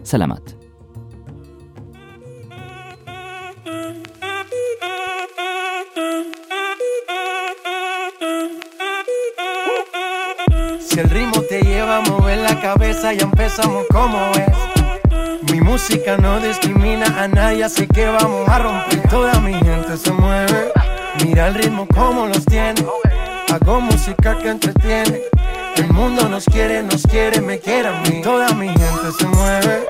سلامات 0.03 0.60
Lleva 11.91 12.05
a 12.05 12.09
mover 12.09 12.37
la 12.37 12.57
cabeza, 12.61 13.11
ya 13.11 13.23
empezamos 13.23 13.85
como 13.91 14.17
es. 14.35 15.51
Mi 15.51 15.59
música 15.59 16.15
no 16.15 16.39
discrimina 16.39 17.05
a 17.21 17.27
nadie, 17.27 17.65
así 17.65 17.85
que 17.85 18.05
vamos 18.05 18.47
a 18.47 18.59
romper. 18.59 19.09
Toda 19.09 19.37
mi 19.41 19.53
gente 19.55 19.97
se 19.97 20.13
mueve. 20.13 20.71
Mira 21.21 21.49
el 21.49 21.55
ritmo 21.55 21.85
como 21.93 22.27
los 22.27 22.45
tiene. 22.45 22.85
Hago 23.51 23.81
música 23.81 24.37
que 24.37 24.51
entretiene. 24.51 25.19
El 25.75 25.91
mundo 25.91 26.29
nos 26.29 26.45
quiere, 26.45 26.81
nos 26.81 27.03
quiere, 27.03 27.41
me 27.41 27.59
quiere 27.59 27.89
a 27.89 28.01
mí. 28.03 28.21
Toda 28.21 28.53
mi 28.53 28.69
gente 28.69 29.11
se 29.19 29.27
mueve. 29.27 29.85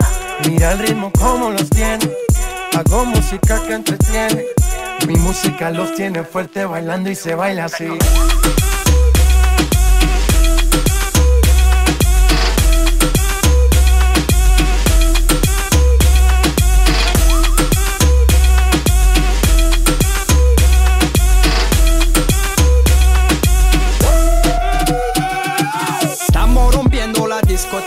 Mira 0.47 0.71
el 0.71 0.79
ritmo 0.79 1.11
como 1.11 1.51
los 1.51 1.69
tiene. 1.69 2.09
Hago 2.75 3.05
música 3.05 3.61
que 3.67 3.73
entretiene. 3.73 4.45
Mi 5.05 5.17
música 5.17 5.69
los 5.69 5.93
tiene 5.93 6.23
fuerte 6.23 6.65
bailando 6.65 7.11
y 7.11 7.15
se 7.15 7.35
baila 7.35 7.65
así. 7.65 7.89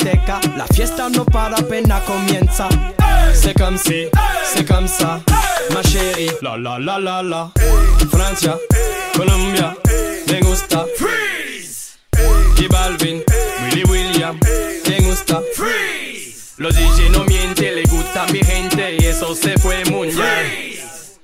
Discoteca, 0.05 0.40
la 0.57 0.67
fiesta 0.67 1.09
no 1.09 1.25
para 1.25 1.57
apenas 1.57 2.03
comienza. 2.05 2.69
C'est 3.33 3.55
comme 3.55 3.79
si, 3.79 4.07
c'est 4.45 4.67
comme 4.67 4.87
ça, 4.87 5.21
ma 5.73 5.83
chérie. 5.83 6.31
La 6.43 6.57
la 6.57 6.79
la 6.79 6.99
la 6.99 7.23
la. 7.23 7.51
Francia, 8.11 8.57
Colombia, 9.17 9.75
me 10.31 10.40
gusta. 10.40 10.85
Freeze. 10.97 11.97
J 12.57 12.69
Balvin, 12.69 13.23
Willy 13.64 13.85
William, 13.85 14.38
me 14.88 15.01
gusta. 15.01 15.40
Freeze. 15.55 16.55
Los 16.59 16.75
DJ 16.75 17.11
no 17.11 17.25
mienten, 17.25 17.75
le 17.75 17.83
gusta 17.85 18.27
mi 18.33 18.40
gente 18.40 18.97
y 18.99 19.07
eso 19.07 19.35
se 19.35 19.59
fue 19.59 19.85
muy 19.87 20.09
bien. 20.09 20.75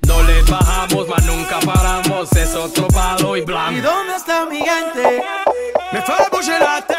No 0.07 0.23
le 0.23 0.43
bajamos, 0.43 1.07
mas 1.09 1.25
nunca 1.25 1.61
paramos, 1.61 2.33
es 2.33 2.55
otro 2.55 2.89
palo 2.89 3.37
y 3.37 3.41
¿Y 3.41 3.43
blanco. 3.45 3.81
dónde 3.83 4.17
está 4.17 4.47
mi 4.47 4.59
gente? 4.59 5.23
Me 5.93 6.03
fue 6.03 6.17
tête. 6.43 6.90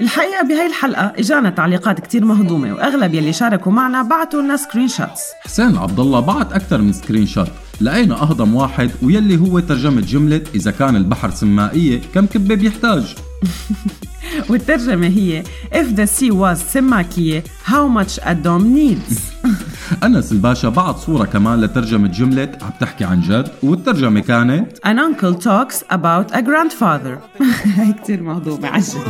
الحقيقة 0.00 0.42
بهاي 0.42 0.66
الحلقة 0.66 1.12
إجانا 1.18 1.50
تعليقات 1.50 2.00
كتير 2.00 2.24
مهضومة 2.24 2.72
وأغلب 2.72 3.14
يلي 3.14 3.32
شاركوا 3.32 3.72
معنا 3.72 4.02
بعتوا 4.02 4.42
لنا 4.42 4.56
screenshots 4.56 5.20
حسين 5.40 5.76
عبد 5.76 6.00
الله 6.00 6.20
بعت 6.20 6.52
أكثر 6.52 6.78
من 6.78 6.92
screenshot 6.92 7.48
لقينا 7.80 8.14
أهضم 8.22 8.54
واحد 8.54 8.90
ويلي 9.02 9.36
هو 9.36 9.60
ترجمة 9.60 10.00
جملة 10.00 10.42
إذا 10.54 10.70
كان 10.70 10.96
البحر 10.96 11.30
سماكية 11.30 12.00
كم 12.14 12.26
كبة 12.26 12.54
بيحتاج. 12.54 13.16
والترجمة 14.50 15.06
هي 15.06 15.42
If 15.72 15.96
the 15.96 16.06
sea 16.06 16.30
was 16.30 16.54
سماكية 16.72 17.44
how 17.66 17.88
much 17.98 18.18
a 18.22 18.34
dome 18.34 18.74
needs. 18.76 19.20
أنس 20.04 20.32
الباشا 20.32 20.68
بعت 20.68 20.96
صورة 20.98 21.24
كمان 21.24 21.60
لترجمة 21.60 22.08
جملة 22.08 22.52
عم 22.62 22.70
تحكي 22.80 23.04
عن 23.04 23.20
جد 23.20 23.48
والترجمة 23.62 24.20
كانت 24.20 24.78
An 24.86 24.98
uncle 24.98 25.34
talks 25.34 25.82
about 25.90 26.34
a 26.34 26.42
grandfather. 26.42 27.42
هاي 27.78 27.92
كتير 27.92 28.22
مهضومة 28.22 28.68
عجل 28.68 29.00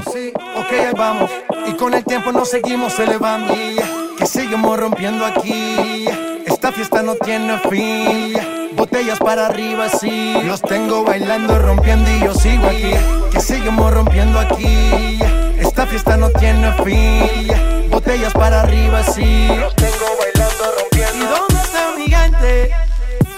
Sí. 4.20 4.26
Que 4.26 4.26
seguimos 4.26 4.78
rompiendo 4.78 5.24
aquí. 5.24 6.06
Esta 6.46 6.72
fiesta 6.72 7.02
no 7.02 7.14
tiene 7.14 7.58
fin. 7.70 8.34
Botellas 8.72 9.18
para 9.18 9.46
arriba, 9.46 9.88
sí. 9.88 10.34
Los 10.44 10.60
tengo 10.60 11.04
bailando, 11.04 11.58
rompiendo 11.58 12.10
y 12.10 12.20
yo 12.20 12.34
sigo 12.34 12.66
aquí. 12.66 12.92
Que 13.32 13.40
seguimos 13.40 13.92
rompiendo 13.92 14.38
aquí. 14.38 15.18
Esta 15.58 15.86
fiesta 15.86 16.18
no 16.18 16.28
tiene 16.30 16.70
fin. 16.84 17.90
Botellas 17.90 18.34
para 18.34 18.60
arriba, 18.60 19.02
sí. 19.04 19.48
Los 19.58 19.74
tengo 19.76 20.06
bailando, 20.18 20.64
rompiendo. 20.78 21.16
¿Y 21.16 21.28
dónde 21.28 21.62
está 21.62 21.90
mi 21.96 22.08
gente? 22.10 22.70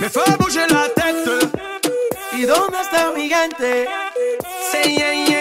Me 0.01 0.09
fue 0.11 0.25
bouger 0.37 0.71
la 0.73 0.89
tête. 0.95 1.49
¿Y 2.33 2.43
dónde 2.43 2.81
está 2.81 3.13
mi 3.15 3.29
gente? 3.29 3.87
Say 4.73 4.97
yeah, 4.97 5.13
yeah, 5.13 5.32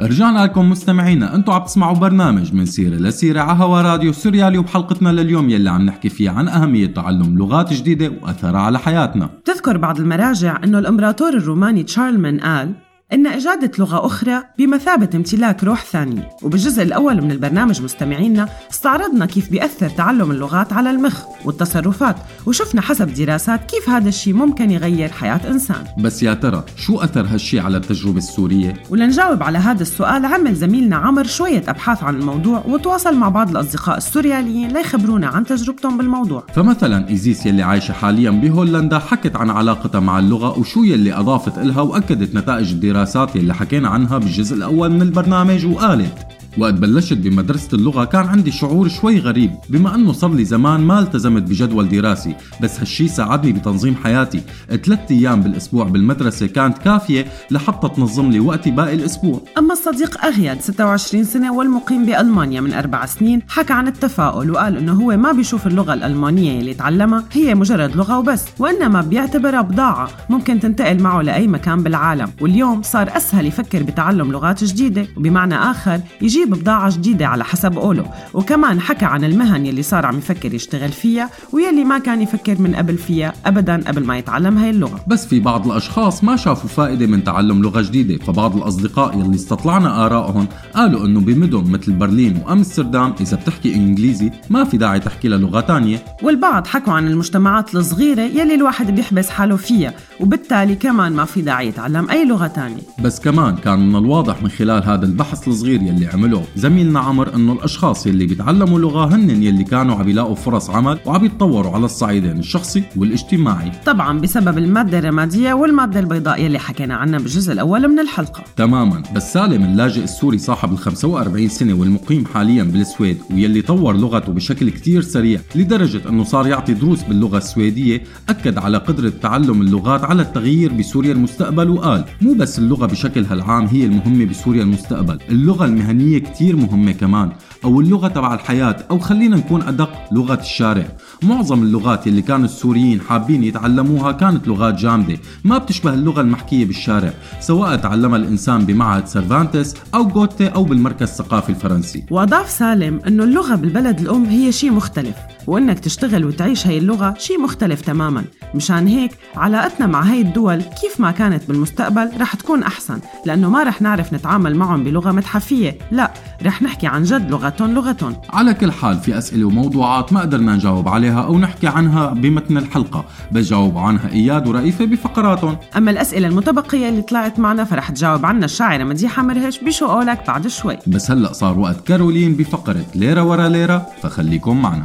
رجعنا 0.00 0.44
لكم 0.44 0.70
مستمعينا 0.70 1.34
أنتم 1.34 1.52
عم 1.52 1.62
تسمعوا 1.62 1.96
برنامج 1.96 2.54
من 2.54 2.66
سيرة 2.66 2.94
لسيرة 2.94 3.40
على 3.40 3.58
هوا 3.58 3.82
راديو 3.82 4.12
سوريالي 4.12 4.58
وبحلقتنا 4.58 5.08
لليوم 5.08 5.50
يلي 5.50 5.70
عم 5.70 5.82
نحكي 5.82 6.08
فيها 6.08 6.32
عن 6.32 6.48
أهمية 6.48 6.86
تعلم 6.86 7.38
لغات 7.38 7.72
جديدة 7.72 8.12
وأثرها 8.22 8.60
على 8.60 8.78
حياتنا. 8.78 9.30
تذكر 9.44 9.76
بعض 9.76 10.00
المراجع 10.00 10.60
أنه 10.64 10.78
الإمبراطور 10.78 11.28
الروماني 11.28 11.82
تشارلمان 11.82 12.40
قال 12.40 12.74
إن 13.12 13.26
إجادة 13.26 13.70
لغة 13.78 14.06
أخرى 14.06 14.42
بمثابة 14.58 15.08
امتلاك 15.14 15.64
روح 15.64 15.84
ثانية. 15.84 16.28
وبالجزء 16.42 16.82
الأول 16.82 17.22
من 17.22 17.30
البرنامج 17.30 17.82
مستمعينا 17.82 18.48
استعرضنا 18.70 19.26
كيف 19.26 19.50
بيأثر 19.50 19.88
تعلم 19.88 20.30
اللغات 20.30 20.72
على 20.72 20.90
المخ 20.90 21.24
والتصرفات 21.44 22.16
وشفنا 22.46 22.80
حسب 22.80 23.14
دراسات 23.14 23.70
كيف 23.70 23.88
هذا 23.88 24.08
الشيء 24.08 24.34
ممكن 24.34 24.70
يغير 24.70 25.08
حياة 25.08 25.40
إنسان. 25.50 25.84
بس 25.98 26.22
يا 26.22 26.34
ترى 26.34 26.64
شو 26.76 26.98
أثر 26.98 27.26
هالشي 27.26 27.60
على 27.60 27.76
التجربة 27.76 28.18
السورية؟ 28.18 28.74
ولنجاوب 28.90 29.42
على 29.42 29.58
هذا 29.58 29.82
السؤال 29.82 30.24
عمل 30.24 30.54
زميلنا 30.54 30.96
عمر 30.96 31.26
شوية 31.26 31.62
أبحاث 31.68 32.02
عن 32.02 32.16
الموضوع 32.16 32.64
وتواصل 32.66 33.16
مع 33.16 33.28
بعض 33.28 33.50
الأصدقاء 33.50 33.96
السورياليين 33.96 34.68
ليخبرونا 34.68 35.26
عن 35.26 35.44
تجربتهم 35.44 35.98
بالموضوع. 35.98 36.44
فمثلا 36.54 37.08
إيزيس 37.08 37.46
يلي 37.46 37.62
عايشة 37.62 37.92
حاليا 37.92 38.30
بهولندا 38.30 38.98
حكت 38.98 39.36
عن 39.36 39.50
علاقتها 39.50 40.00
مع 40.00 40.18
اللغة 40.18 40.58
وشو 40.58 40.84
يلي 40.84 41.12
أضافت 41.12 41.58
إلها 41.58 41.80
وأكدت 41.80 42.34
نتائج 42.34 42.74
الدراسات 42.98 43.36
يلي 43.36 43.54
حكينا 43.54 43.88
عنها 43.88 44.18
بالجزء 44.18 44.56
الأول 44.56 44.90
من 44.90 45.02
البرنامج 45.02 45.66
وقالت 45.66 46.26
وقت 46.58 46.74
بلشت 46.74 47.16
بمدرسة 47.16 47.68
اللغة. 47.72 48.04
كان 48.04 48.26
عندي 48.26 48.50
شعور 48.50 48.88
شوي 48.88 49.18
غريب 49.18 49.50
بما 49.68 49.94
أنه 49.94 50.12
صار 50.12 50.34
لي 50.34 50.44
زمان 50.44 50.80
ما 50.80 51.00
التزمت 51.00 51.42
بجدول 51.42 51.88
دراسي 51.88 52.34
بس 52.62 52.78
هالشي 52.78 53.08
ساعدني 53.08 53.52
بتنظيم 53.52 53.96
حياتي. 54.04 54.40
ثلاث 54.68 54.98
أيام 55.10 55.42
بالأسبوع 55.42 55.84
بالمدرسة 55.84 56.46
كانت 56.46 56.78
كافية 56.78 57.26
لحتى 57.50 57.88
تنظم 57.88 58.30
لي 58.30 58.40
وقتي 58.40 58.70
باقي 58.70 58.94
الأسبوع. 58.94 59.40
أما 59.58 59.72
الصديق 59.72 60.24
أغياد 60.24 60.60
26 60.60 61.24
سنة 61.24 61.52
والمقيم 61.52 62.06
بألمانيا 62.06 62.60
من 62.60 62.72
أربع 62.72 63.06
سنين 63.06 63.42
حكى 63.48 63.72
عن 63.72 63.88
التفاؤل 63.88 64.50
وقال 64.50 64.76
إنه 64.76 64.92
هو 64.92 65.16
ما 65.16 65.32
بيشوف 65.32 65.66
اللغة 65.66 65.94
الألمانية 65.94 66.60
اللي 66.60 66.74
تعلمها 66.74 67.24
هي 67.32 67.54
مجرد 67.54 67.96
لغة 67.96 68.18
وبس 68.18 68.44
وإنما 68.58 69.00
بيعتبرها 69.00 69.60
بضاعة 69.60 70.08
ممكن 70.30 70.60
تنتقل 70.60 71.02
معه 71.02 71.22
لأي 71.22 71.46
مكان 71.46 71.82
بالعالم. 71.82 72.28
واليوم 72.40 72.82
صار 72.82 73.16
أسهل 73.16 73.46
يفكر 73.46 73.82
بتعلم 73.82 74.32
لغات 74.32 74.64
جديدة 74.64 75.06
وبمعنى 75.16 75.54
آخر 75.54 76.00
يجيب 76.38 76.54
بضاعة 76.54 76.96
جديدة 76.96 77.26
على 77.26 77.44
حسب 77.44 77.76
قوله. 77.76 78.10
وكمان 78.34 78.80
حكى 78.80 79.04
عن 79.04 79.24
المهن 79.24 79.66
يلي 79.66 79.82
صار 79.82 80.06
عم 80.06 80.18
يفكر 80.18 80.54
يشتغل 80.54 80.88
فيها 80.88 81.30
ويلي 81.52 81.84
ما 81.84 81.98
كان 81.98 82.22
يفكر 82.22 82.60
من 82.60 82.74
قبل 82.74 82.98
فيها 82.98 83.32
أبدا 83.46 83.82
قبل 83.88 84.04
ما 84.04 84.18
يتعلم 84.18 84.58
هاي 84.58 84.70
اللغة. 84.70 85.00
بس 85.06 85.26
في 85.26 85.40
بعض 85.40 85.66
الأشخاص 85.66 86.24
ما 86.24 86.36
شافوا 86.36 86.68
فائدة 86.68 87.06
من 87.06 87.24
تعلم 87.24 87.62
لغة 87.62 87.80
جديدة 87.80 88.24
فبعض 88.24 88.56
الأصدقاء 88.56 89.18
يلي 89.18 89.34
استطلعنا 89.34 90.06
آرائهم 90.06 90.46
قالوا 90.74 91.06
إنه 91.06 91.20
بمدن 91.20 91.70
مثل 91.70 91.92
برلين 91.92 92.42
وأمستردام 92.46 93.14
إذا 93.20 93.36
بتحكي 93.36 93.74
إنجليزي 93.74 94.30
ما 94.50 94.64
في 94.64 94.76
داعي 94.76 95.00
تحكي 95.00 95.28
لغة 95.28 95.60
تانية. 95.60 96.04
والبعض 96.22 96.66
حكوا 96.66 96.92
عن 96.92 97.08
المجتمعات 97.08 97.74
الصغيرة 97.74 98.22
يلي 98.22 98.54
الواحد 98.54 98.94
بيحبس 98.94 99.30
حاله 99.30 99.56
فيها 99.56 99.94
وبالتالي 100.20 100.74
كمان 100.74 101.12
ما 101.12 101.24
في 101.24 101.42
داعي 101.42 101.68
يتعلم 101.68 102.10
أي 102.10 102.24
لغة 102.24 102.46
تانية. 102.46 102.82
بس 103.04 103.20
كمان 103.20 103.56
كان 103.56 103.88
من 103.88 103.96
الواضح 103.96 104.42
من 104.42 104.48
خلال 104.48 104.84
هذا 104.84 105.06
البحث 105.06 105.48
الصغير 105.48 105.82
يلي 105.82 106.06
عمله 106.28 106.44
زميلنا 106.56 107.00
عمر 107.00 107.34
إنه 107.34 107.52
الأشخاص 107.52 108.06
يلي 108.06 108.26
بيتعلموا 108.26 108.78
لغة 108.78 109.14
هن 109.14 109.42
يلي 109.42 109.64
كانوا 109.64 109.94
عم 109.94 110.08
يلاقوا 110.08 110.34
فرص 110.34 110.70
عمل 110.70 110.98
وعم 111.06 111.24
يتطوروا 111.24 111.72
على 111.72 111.84
الصعيدين 111.84 112.38
الشخصي 112.38 112.82
والاجتماعي. 112.96 113.72
طبعا 113.86 114.20
بسبب 114.20 114.58
المادة 114.58 114.98
الرمادية 114.98 115.52
والمادة 115.52 116.00
البيضاء 116.00 116.44
يلي 116.44 116.58
حكينا 116.58 116.94
عنها 116.94 117.18
بالجزء 117.18 117.52
الأول 117.52 117.88
من 117.88 117.98
الحلقة. 117.98 118.44
تماما. 118.56 119.02
بس 119.14 119.32
سالم 119.32 119.64
اللاجئ 119.64 120.04
السوري 120.04 120.38
صاحب 120.38 120.72
ال 120.72 120.78
45 120.78 121.48
سنة 121.48 121.74
والمقيم 121.74 122.24
حاليا 122.26 122.62
بالسويد 122.62 123.18
ويلي 123.30 123.62
طور 123.62 123.96
لغته 123.96 124.32
بشكل 124.32 124.70
كتير 124.70 125.02
سريع 125.02 125.40
لدرجة 125.54 126.08
إنه 126.08 126.24
صار 126.24 126.46
يعطي 126.46 126.74
دروس 126.74 127.02
باللغة 127.02 127.38
السويدية 127.38 128.02
أكد 128.28 128.58
على 128.58 128.78
قدرة 128.78 129.12
تعلم 129.22 129.60
اللغات 129.60 130.04
على 130.04 130.22
التغيير 130.22 130.72
بسوريا 130.72 131.12
المستقبل 131.12 131.70
وقال 131.70 132.04
مو 132.20 132.34
بس 132.34 132.58
اللغة 132.58 132.86
بشكلها 132.86 133.34
العام 133.34 133.66
هي 133.66 133.84
المهمة 133.84 134.24
بسوريا 134.24 134.62
المستقبل 134.62 135.18
اللغة 135.30 135.64
المهنية 135.64 136.17
كتير 136.18 136.56
مهمة 136.56 136.92
كمان 136.92 137.32
أو 137.64 137.80
اللغة 137.80 138.08
تبع 138.08 138.34
الحياة 138.34 138.76
أو 138.90 138.98
خلينا 138.98 139.36
نكون 139.36 139.62
أدق 139.62 139.90
لغة 140.12 140.40
الشارع. 140.40 140.86
معظم 141.22 141.62
اللغات 141.62 142.06
اللي 142.06 142.22
كانوا 142.22 142.44
السوريين 142.44 143.00
حابين 143.00 143.44
يتعلموها 143.44 144.12
كانت 144.12 144.48
لغات 144.48 144.74
جامدة 144.74 145.18
ما 145.44 145.58
بتشبه 145.58 145.94
اللغة 145.94 146.20
المحكية 146.20 146.64
بالشارع 146.64 147.12
سواء 147.40 147.76
تعلمها 147.76 148.16
الإنسان 148.16 148.64
بمعهد 148.64 149.06
سيرفانتس 149.06 149.74
أو 149.94 150.08
جوته 150.08 150.48
أو 150.48 150.64
بالمركز 150.64 151.08
الثقافي 151.08 151.50
الفرنسي. 151.50 152.04
وأضاف 152.10 152.50
سالم 152.50 153.00
أنه 153.06 153.24
اللغة 153.24 153.54
بالبلد 153.54 154.00
الأم 154.00 154.24
هي 154.24 154.52
شيء 154.52 154.70
مختلف. 154.70 155.16
وإنك 155.48 155.78
تشتغل 155.78 156.24
وتعيش 156.24 156.66
هاي 156.66 156.78
اللغة 156.78 157.14
شيء 157.18 157.40
مختلف 157.40 157.80
تماما. 157.80 158.24
مشان 158.54 158.86
هيك 158.86 159.10
علاقتنا 159.36 159.86
مع 159.86 160.02
هاي 160.02 160.20
الدول 160.20 160.62
كيف 160.62 161.00
ما 161.00 161.10
كانت 161.10 161.42
بالمستقبل 161.48 162.10
رح 162.20 162.34
تكون 162.34 162.62
أحسن. 162.62 162.98
لأنه 163.26 163.50
ما 163.50 163.62
رح 163.62 163.82
نعرف 163.82 164.12
نتعامل 164.12 164.56
معهم 164.56 164.84
بلغة 164.84 165.12
متحفية. 165.12 165.78
لا 165.90 166.12
رح 166.42 166.62
نحكي 166.62 166.86
عن 166.86 167.02
جد 167.02 167.30
لغتهم 167.30 167.74
لغتهم. 167.74 168.16
على 168.30 168.54
كل 168.54 168.72
حال 168.72 168.98
في 168.98 169.18
أسئلة 169.18 169.44
وموضوعات 169.44 170.12
ما 170.12 170.20
قدرنا 170.20 170.56
نجاوب 170.56 170.88
عليها 170.88 171.22
أو 171.22 171.38
نحكي 171.38 171.66
عنها 171.66 172.06
بمتن 172.06 172.58
الحلقة. 172.58 173.04
بس 173.32 173.48
جاوبوا 173.48 173.80
عنها 173.80 174.12
إياد 174.12 174.48
ورئيفة 174.48 174.84
بفقراتهم. 174.84 175.56
أما 175.76 175.90
الأسئلة 175.90 176.28
المتبقية 176.28 176.88
اللي 176.88 177.02
طلعت 177.02 177.38
معنا 177.38 177.64
فرح 177.64 177.90
تجاوب 177.90 178.26
عنا 178.26 178.44
الشاعرة 178.44 178.84
مديحة 178.84 179.22
مرهش 179.22 179.58
بشو 179.58 179.86
قولك 179.86 180.26
بعد 180.26 180.46
شوي. 180.46 180.78
بس 180.86 181.10
هلأ 181.10 181.32
صار 181.32 181.58
وقت 181.58 181.86
كارولين 181.86 182.34
بفقرة 182.34 182.84
ليرة 182.94 183.22
ورا 183.22 183.48
ليرة 183.48 183.86
فخليكم 184.02 184.62
معنا. 184.62 184.84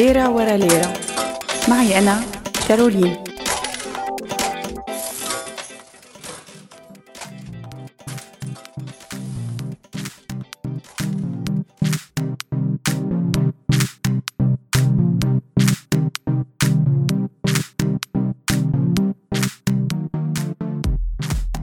ليرة 0.00 0.28
ورا 0.30 0.56
ليرة. 0.56 0.92
معي 1.68 1.98
أنا 1.98 2.20
كارولين. 2.68 3.16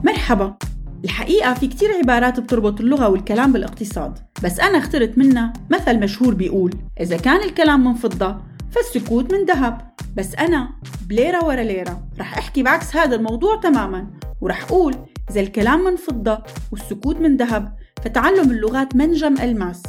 مرحبا. 0.04 0.67
الحقيقة 1.04 1.54
في 1.54 1.66
كتير 1.66 1.92
عبارات 1.92 2.40
بتربط 2.40 2.80
اللغة 2.80 3.08
والكلام 3.08 3.52
بالاقتصاد 3.52 4.18
بس 4.44 4.60
أنا 4.60 4.78
اخترت 4.78 5.18
منها 5.18 5.52
مثل 5.70 6.00
مشهور 6.00 6.34
بيقول 6.34 6.74
إذا 7.00 7.16
كان 7.16 7.44
الكلام 7.44 7.84
من 7.84 7.94
فضة 7.94 8.36
فالسكوت 8.70 9.32
من 9.32 9.44
ذهب. 9.44 9.88
بس 10.16 10.34
أنا 10.34 10.68
بليرة 11.08 11.44
ورا 11.44 11.62
ليرة 11.62 12.02
رح 12.18 12.38
أحكي 12.38 12.62
بعكس 12.62 12.96
هذا 12.96 13.16
الموضوع 13.16 13.60
تماما 13.60 14.06
ورح 14.40 14.62
أقول 14.62 14.94
إذا 15.30 15.40
الكلام 15.40 15.84
من 15.84 15.96
فضة 15.96 16.42
والسكوت 16.72 17.16
من 17.16 17.36
ذهب 17.36 17.76
فتعلم 18.02 18.50
اللغات 18.50 18.96
منجم 18.96 19.34
ألماس. 19.40 19.82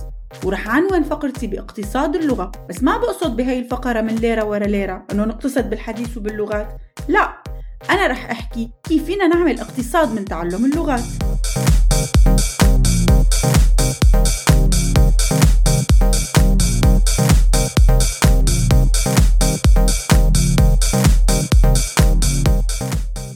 ورح 0.43 0.69
عنوان 0.69 1.03
فقرتي 1.03 1.47
باقتصاد 1.47 2.15
اللغة 2.15 2.51
بس 2.69 2.83
ما 2.83 2.97
بقصد 2.97 3.35
بهاي 3.35 3.59
الفقرة 3.59 4.01
من 4.01 4.15
ليرة 4.15 4.43
ورا 4.43 4.67
ليرة 4.67 5.05
إنه 5.11 5.25
نقتصد 5.25 5.69
بالحديث 5.69 6.17
وباللغات. 6.17 6.67
لا 7.07 7.43
أنا 7.89 8.07
رح 8.07 8.31
أحكي 8.31 8.69
كيف 8.83 9.05
فينا 9.05 9.27
نعمل 9.27 9.59
اقتصاد 9.59 10.13
من 10.15 10.25
تعلم 10.25 10.65
اللغات. 10.65 11.03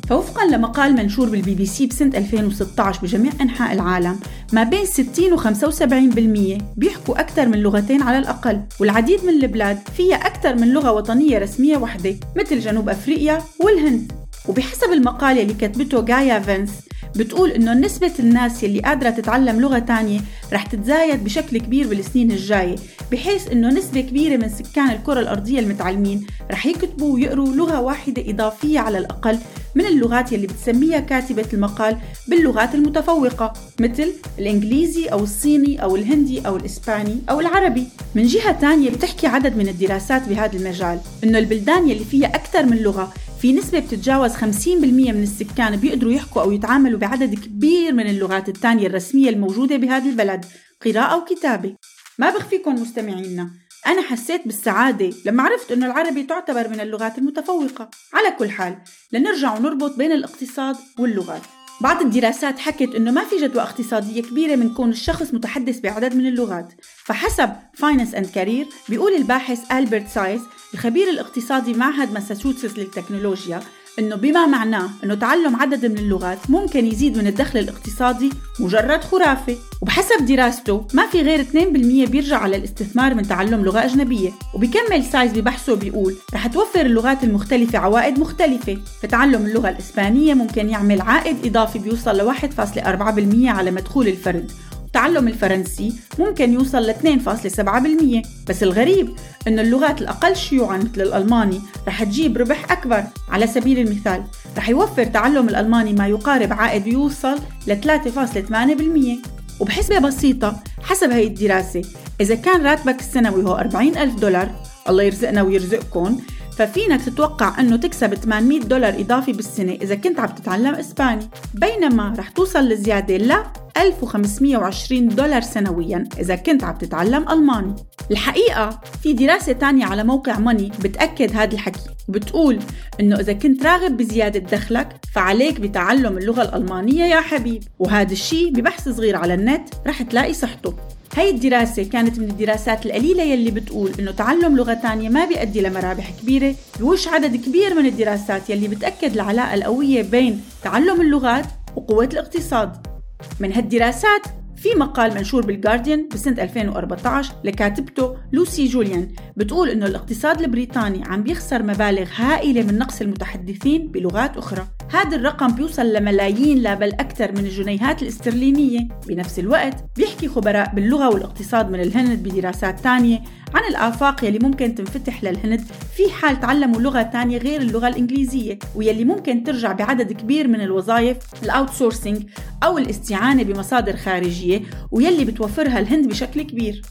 فوفقا 0.10 0.45
لمقال 0.45 0.93
منشور 0.95 1.29
بالبي 1.29 1.56
بي 1.56 1.65
سي 1.65 1.88
بسنة 1.88 2.17
2016 2.17 3.01
بجميع 3.01 3.32
أنحاء 3.41 3.73
العالم 3.73 4.19
ما 4.53 4.63
بين 4.63 4.86
60 4.86 5.34
و 5.34 5.38
75% 5.38 6.63
بيحكوا 6.77 7.19
أكثر 7.19 7.47
من 7.47 7.58
لغتين 7.58 8.01
على 8.01 8.17
الأقل 8.17 8.62
والعديد 8.79 9.25
من 9.25 9.29
البلاد 9.29 9.79
فيها 9.97 10.15
أكثر 10.15 10.56
من 10.56 10.73
لغة 10.73 10.91
وطنية 10.91 11.38
رسمية 11.38 11.77
وحدة 11.77 12.15
مثل 12.36 12.60
جنوب 12.60 12.89
أفريقيا 12.89 13.41
والهند. 13.60 14.22
وبحسب 14.47 14.91
المقال 14.93 15.39
اللي 15.39 15.53
كتبته 15.53 16.01
جايا 16.01 16.39
فينس 16.39 16.69
بتقول 17.15 17.51
إنه 17.51 17.73
نسبة 17.73 18.12
الناس 18.19 18.63
يلي 18.63 18.79
قادرة 18.79 19.10
تتعلم 19.10 19.60
لغة 19.62 19.79
تانية 19.79 20.19
رح 20.53 20.65
تتزايد 20.65 21.23
بشكل 21.23 21.58
كبير 21.58 21.88
بالسنين 21.88 22.32
الجاية 22.32 22.75
بحيث 23.12 23.51
إنه 23.51 23.69
نسبة 23.69 24.01
كبيرة 24.01 24.38
من 24.38 24.49
سكان 24.49 24.89
الكرة 24.89 25.19
الأرضية 25.19 25.60
المتعلمين 25.60 26.27
رح 26.51 26.65
يكتبوا 26.65 27.13
ويقروا 27.13 27.56
لغة 27.56 27.82
واحدة 27.82 28.23
إضافية 28.32 28.79
على 28.79 28.97
الأقل 28.97 29.38
من 29.75 29.86
اللغات 29.86 30.32
يلي 30.32 30.47
بتسميها 30.47 30.99
كاتبة 30.99 31.45
المقال 31.53 31.97
باللغات 32.27 32.75
المتفوقة 32.75 33.53
مثل 33.79 34.13
الإنجليزي 34.39 35.06
أو 35.08 35.23
الصيني 35.23 35.84
أو 35.84 35.95
الهندي 35.95 36.47
أو 36.47 36.58
الإسباني 36.58 37.17
أو 37.29 37.39
العربي. 37.39 37.88
من 38.15 38.25
جهة 38.25 38.51
تانية 38.51 38.89
بتحكي 38.89 39.27
عدد 39.27 39.58
من 39.58 39.67
الدراسات 39.67 40.29
بهذا 40.29 40.58
المجال 40.58 40.99
إنه 41.23 41.39
البلدان 41.39 41.89
يلي 41.89 42.06
فيها 42.06 42.27
أكثر 42.27 42.65
من 42.65 42.77
لغة 42.77 43.13
في 43.43 43.53
نسبة 43.53 43.79
بتتجاوز 43.79 44.32
50% 44.32 44.38
من 44.67 45.23
السكان 45.23 45.75
بيقدروا 45.75 46.12
يحكوا 46.12 46.41
أو 46.41 46.51
يتعاملوا 46.51 46.99
بعدد 46.99 47.36
كبير 47.36 47.93
من 47.93 48.10
اللغات 48.10 48.49
الثانية 48.49 48.88
الرسمية 48.88 49.29
الموجودة 49.29 49.77
بهذا 49.77 50.10
البلد 50.10 50.45
قراءة 50.86 51.17
وكتابة 51.17 51.75
ما 52.17 52.29
بخفيكم 52.29 52.75
مستمعينا. 52.75 53.49
أنا 53.88 54.01
حسيت 54.01 54.41
بالسعادة 54.45 55.13
لما 55.25 55.43
عرفت 55.43 55.71
أنه 55.71 55.86
العربي 55.86 56.23
تعتبر 56.23 56.67
من 56.67 56.79
اللغات 56.79 57.17
المتفوقة. 57.17 57.89
على 58.13 58.32
كل 58.32 58.49
حال 58.49 58.77
لنرجع 59.12 59.58
ونربط 59.58 59.97
بين 59.97 60.12
الاقتصاد 60.12 60.75
واللغات. 60.99 61.41
بعض 61.81 62.01
الدراسات 62.01 62.59
حكت 62.59 62.95
إنه 62.95 63.12
ما 63.12 63.23
في 63.23 63.38
جدوى 63.38 63.62
اقتصادية 63.62 64.21
كبيرة 64.21 64.55
من 64.55 64.73
كون 64.73 64.89
الشخص 64.89 65.33
متحدث 65.33 65.79
بعدد 65.79 66.15
من 66.15 66.27
اللغات. 66.27 66.73
فحسب 67.05 67.49
Finance 67.73 68.15
and 68.15 68.26
Career 68.26 68.67
بيقول 68.89 69.13
الباحث 69.13 69.71
البرت 69.71 70.07
سايز 70.07 70.41
الخبير 70.73 71.09
الاقتصادي 71.09 71.73
معهد 71.73 72.12
ماساتشوستس 72.12 72.77
للتكنولوجيا 72.77 73.62
إنه 73.99 74.15
بما 74.15 74.45
معناه 74.45 74.89
إنه 75.03 75.15
تعلم 75.15 75.56
عدد 75.56 75.86
من 75.86 75.97
اللغات 75.97 76.49
ممكن 76.49 76.86
يزيد 76.86 77.17
من 77.17 77.27
الدخل 77.27 77.60
الاقتصادي 77.60 78.29
مجرد 78.60 79.03
خرافة. 79.03 79.56
وبحسب 79.82 80.25
دراسته 80.25 80.88
ما 80.93 81.08
في 81.08 81.21
غير 81.21 81.41
2% 81.41 82.10
بيرجع 82.10 82.38
على 82.38 82.56
الاستثمار 82.58 83.13
من 83.13 83.27
تعلم 83.27 83.65
لغة 83.65 83.86
أجنبية. 83.86 84.32
وبكمل 84.53 85.03
سايز 85.03 85.32
ببحثه 85.32 85.75
بيقول 85.75 86.15
رح 86.34 86.47
توفر 86.47 86.82
اللغات 86.86 87.23
المختلفة 87.23 87.79
عوائد 87.79 88.19
مختلفة. 88.19 88.77
فتعلم 89.01 89.45
اللغة 89.45 89.69
الإسبانية 89.69 90.34
ممكن 90.34 90.69
يعمل 90.69 91.01
عائد 91.01 91.45
إضافي 91.45 91.79
بيوصل 91.79 92.17
ل 92.17 92.21
1.4% 92.21 93.49
على 93.49 93.71
مدخول 93.71 94.08
الفرد. 94.08 94.51
تعلم 94.93 95.27
الفرنسي 95.27 95.93
ممكن 96.19 96.53
يوصل 96.53 96.77
ل 96.77 96.93
2.7% 96.93 98.27
بس 98.49 98.63
الغريب 98.63 99.10
أن 99.47 99.60
اللغات 99.60 100.01
الأقل 100.01 100.36
شيوعا 100.36 100.77
مثل 100.77 101.01
الألماني 101.01 101.62
رح 101.88 102.03
تجيب 102.03 102.38
ربح 102.38 102.71
أكبر. 102.71 103.03
على 103.29 103.47
سبيل 103.47 103.79
المثال 103.79 104.23
رح 104.58 104.69
يوفر 104.69 105.03
تعلم 105.06 105.49
الألماني 105.49 105.93
ما 105.93 106.08
يقارب 106.08 106.53
عائد 106.53 106.88
يوصل 106.88 107.39
ل 107.67 107.75
3.8% 107.75 109.60
وبحسبة 109.60 109.99
بسيطة 109.99 110.63
حسب 110.84 111.12
هاي 111.12 111.27
الدراسة 111.27 111.82
إذا 112.21 112.36
كان 112.36 112.65
راتبك 112.65 112.99
السنوي 112.99 113.43
هو 113.43 113.56
40 113.56 113.97
ألف 113.97 114.15
دولار 114.15 114.49
الله 114.89 115.03
يرزقنا 115.03 115.41
ويرزقكم 115.41 116.19
ففينك 116.58 117.01
تتوقع 117.01 117.60
إنه 117.60 117.75
تكسب 117.75 118.13
800 118.13 118.60
دولار 118.60 118.99
إضافي 118.99 119.32
بالسنة 119.32 119.71
إذا 119.71 119.95
كنت 119.95 120.19
عم 120.19 120.27
تتعلم 120.29 120.75
إسباني. 120.75 121.29
بينما 121.53 122.13
رح 122.17 122.29
توصل 122.29 122.69
لزيادة 122.69 123.17
ل 123.17 123.34
1520 123.77 125.07
دولار 125.07 125.41
سنويا 125.41 126.09
إذا 126.19 126.36
كنت 126.36 126.63
عم 126.63 126.77
تتعلم 126.77 127.29
ألماني. 127.29 127.75
الحقيقة 128.12 128.81
في 129.03 129.13
دراسة 129.13 129.53
تانية 129.53 129.86
على 129.86 130.03
موقع 130.03 130.39
ماني 130.39 130.71
بتأكد 130.83 131.36
هذا 131.36 131.53
الحكي. 131.53 131.89
بتقول 132.09 132.59
إنه 132.99 133.19
إذا 133.19 133.33
كنت 133.33 133.65
راغب 133.65 133.97
بزيادة 133.97 134.39
دخلك 134.39 134.88
فعليك 135.13 135.59
بتعلم 135.59 136.17
اللغة 136.17 136.41
الألمانية 136.41 137.03
يا 137.03 137.21
حبيب. 137.21 137.63
وهذا 137.79 138.12
الشيء 138.12 138.51
ببحث 138.51 138.89
صغير 138.89 139.15
على 139.15 139.33
النت 139.33 139.69
رح 139.88 140.01
تلاقي 140.01 140.33
صحته. 140.33 140.73
هاي 141.17 141.29
الدراسة 141.29 141.83
كانت 141.83 142.19
من 142.19 142.29
الدراسات 142.29 142.86
القليلة 142.86 143.23
يلي 143.23 143.51
بتقول 143.51 143.91
إنه 143.99 144.12
تعلم 144.12 144.57
لغة 144.57 144.73
تانية 144.73 145.09
ما 145.09 145.25
بيؤدي 145.25 145.62
لمرابح 145.62 146.12
كبيرة. 146.21 146.55
بوش 146.79 147.07
عدد 147.07 147.36
كبير 147.36 147.73
من 147.73 147.86
الدراسات 147.86 148.49
يلي 148.49 148.67
بتأكد 148.67 149.13
العلاقة 149.13 149.53
القوية 149.53 150.01
بين 150.01 150.41
تعلم 150.63 151.01
اللغات 151.01 151.45
وقوة 151.75 152.09
الاقتصاد. 152.13 152.92
من 153.39 153.53
هالدراسات 153.53 154.27
في 154.63 154.69
مقال 154.75 155.15
منشور 155.15 155.45
بالجارديان 155.45 156.09
بسنة 156.13 156.43
2014 156.43 157.33
لكاتبته 157.43 158.15
لوسي 158.31 158.65
جوليان 158.65 159.07
بتقول 159.38 159.69
إنه 159.69 159.86
الاقتصاد 159.86 160.41
البريطاني 160.41 161.03
عم 161.05 161.23
بيخسر 161.23 161.63
مبالغ 161.63 162.07
هائلة 162.15 162.63
من 162.63 162.77
نقص 162.77 163.01
المتحدثين 163.01 163.88
بلغات 163.88 164.38
أخرى. 164.38 164.67
هذا 164.91 165.15
الرقم 165.15 165.47
بيوصل 165.47 165.93
لملايين 165.93 166.57
لا 166.57 166.73
بل 166.73 166.89
أكثر 166.89 167.31
من 167.31 167.39
الجنيهات 167.39 168.01
الاسترلينية. 168.01 168.88
بنفس 169.07 169.39
الوقت 169.39 169.86
بيحكي 169.97 170.27
خبراء 170.27 170.75
باللغة 170.75 171.09
والاقتصاد 171.09 171.71
من 171.71 171.79
الهند 171.79 172.23
بدراسات 172.23 172.79
تانية 172.79 173.19
عن 173.54 173.63
الآفاق 173.70 174.24
يلي 174.24 174.39
ممكن 174.39 174.76
تنفتح 174.76 175.24
للهند. 175.24 175.62
في 175.96 176.12
حال 176.12 176.39
تعلموا 176.39 176.82
لغة 176.82 177.02
تانية 177.02 177.38
غير 177.38 177.62
اللغة 177.62 177.88
الإنجليزية 177.88 178.60
ويلي 178.76 179.06
ممكن 179.06 179.44
ترجع 179.44 179.72
بعدد 179.72 180.12
كبير 180.12 180.48
من 180.48 180.62
الوظائف 180.62 181.18
الأوت 181.44 181.70
سورسينج 181.70 182.24
أو 182.63 182.78
الاستعانة 182.78 183.44
بمصادر 183.44 183.96
خارجية 183.96 184.62
ويلي 184.92 185.26
بتوفرها 185.26 185.80
الهند 185.80 186.08
بشكل 186.08 186.42
كبير. 186.42 186.82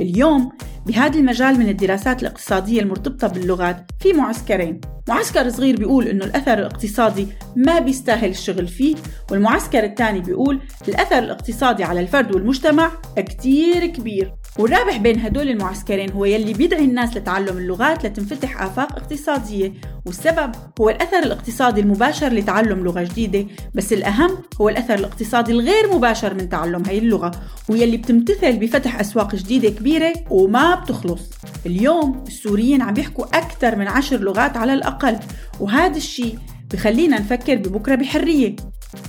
اليوم 0.00 0.52
بهذا 0.86 1.18
المجال 1.18 1.58
من 1.58 1.68
الدراسات 1.68 2.22
الاقتصادية 2.22 2.80
المرتبطة 2.80 3.28
باللغات 3.28 3.90
في 4.00 4.12
معسكرين. 4.12 4.80
معسكر 5.08 5.50
صغير 5.50 5.76
بيقول 5.76 6.06
إنه 6.06 6.24
الأثر 6.24 6.58
الاقتصادي 6.58 7.26
ما 7.56 7.78
بيستاهل 7.78 8.30
الشغل 8.30 8.68
فيه 8.68 8.96
والمعسكر 9.30 9.84
الثاني 9.84 10.20
بيقول 10.20 10.60
الأثر 10.88 11.18
الاقتصادي 11.18 11.84
على 11.84 12.00
الفرد 12.00 12.34
والمجتمع 12.34 12.90
كتير 13.16 13.86
كبير. 13.86 14.34
والرابح 14.58 14.96
بين 14.96 15.20
هدول 15.20 15.48
المعسكرين 15.48 16.12
هو 16.12 16.24
يلي 16.24 16.52
بيدعي 16.52 16.84
الناس 16.84 17.16
لتعلم 17.16 17.58
اللغات 17.58 18.06
لتنفتح 18.06 18.62
آفاق 18.62 18.92
اقتصادية 18.92 19.72
والسبب 20.06 20.52
هو 20.80 20.90
الأثر 20.90 21.18
الاقتصادي 21.18 21.80
المباشر 21.80 22.32
لتعلم 22.32 22.84
لغة 22.84 23.02
جديدة 23.02 23.46
بس 23.74 23.92
الأهم 23.92 24.38
هو 24.60 24.68
الأثر 24.68 24.94
الاقتصادي 24.94 25.52
الغير 25.52 25.96
مباشر 25.96 26.34
من 26.34 26.48
تعلم 26.48 26.82
هاي 26.86 26.98
اللغة 26.98 27.30
ويلي 27.68 27.96
بتمتثل 27.96 28.52
بفتح 28.56 29.00
أسواق 29.00 29.34
جديدة 29.34 29.68
كبيرة 29.68 30.12
وما 30.30 30.74
بتخلص. 30.74 31.30
اليوم 31.66 32.24
السوريين 32.26 32.82
عم 32.82 32.94
يحكوا 32.98 33.24
أكثر 33.24 33.76
من 33.76 33.88
عشر 33.88 34.16
لغات 34.16 34.56
على 34.56 34.74
الأقل 34.74 35.18
وهذا 35.60 35.96
الشيء 35.96 36.38
بخلينا 36.72 37.18
نفكر 37.18 37.54
ببكرة 37.54 37.94
بحرية. 37.94 38.56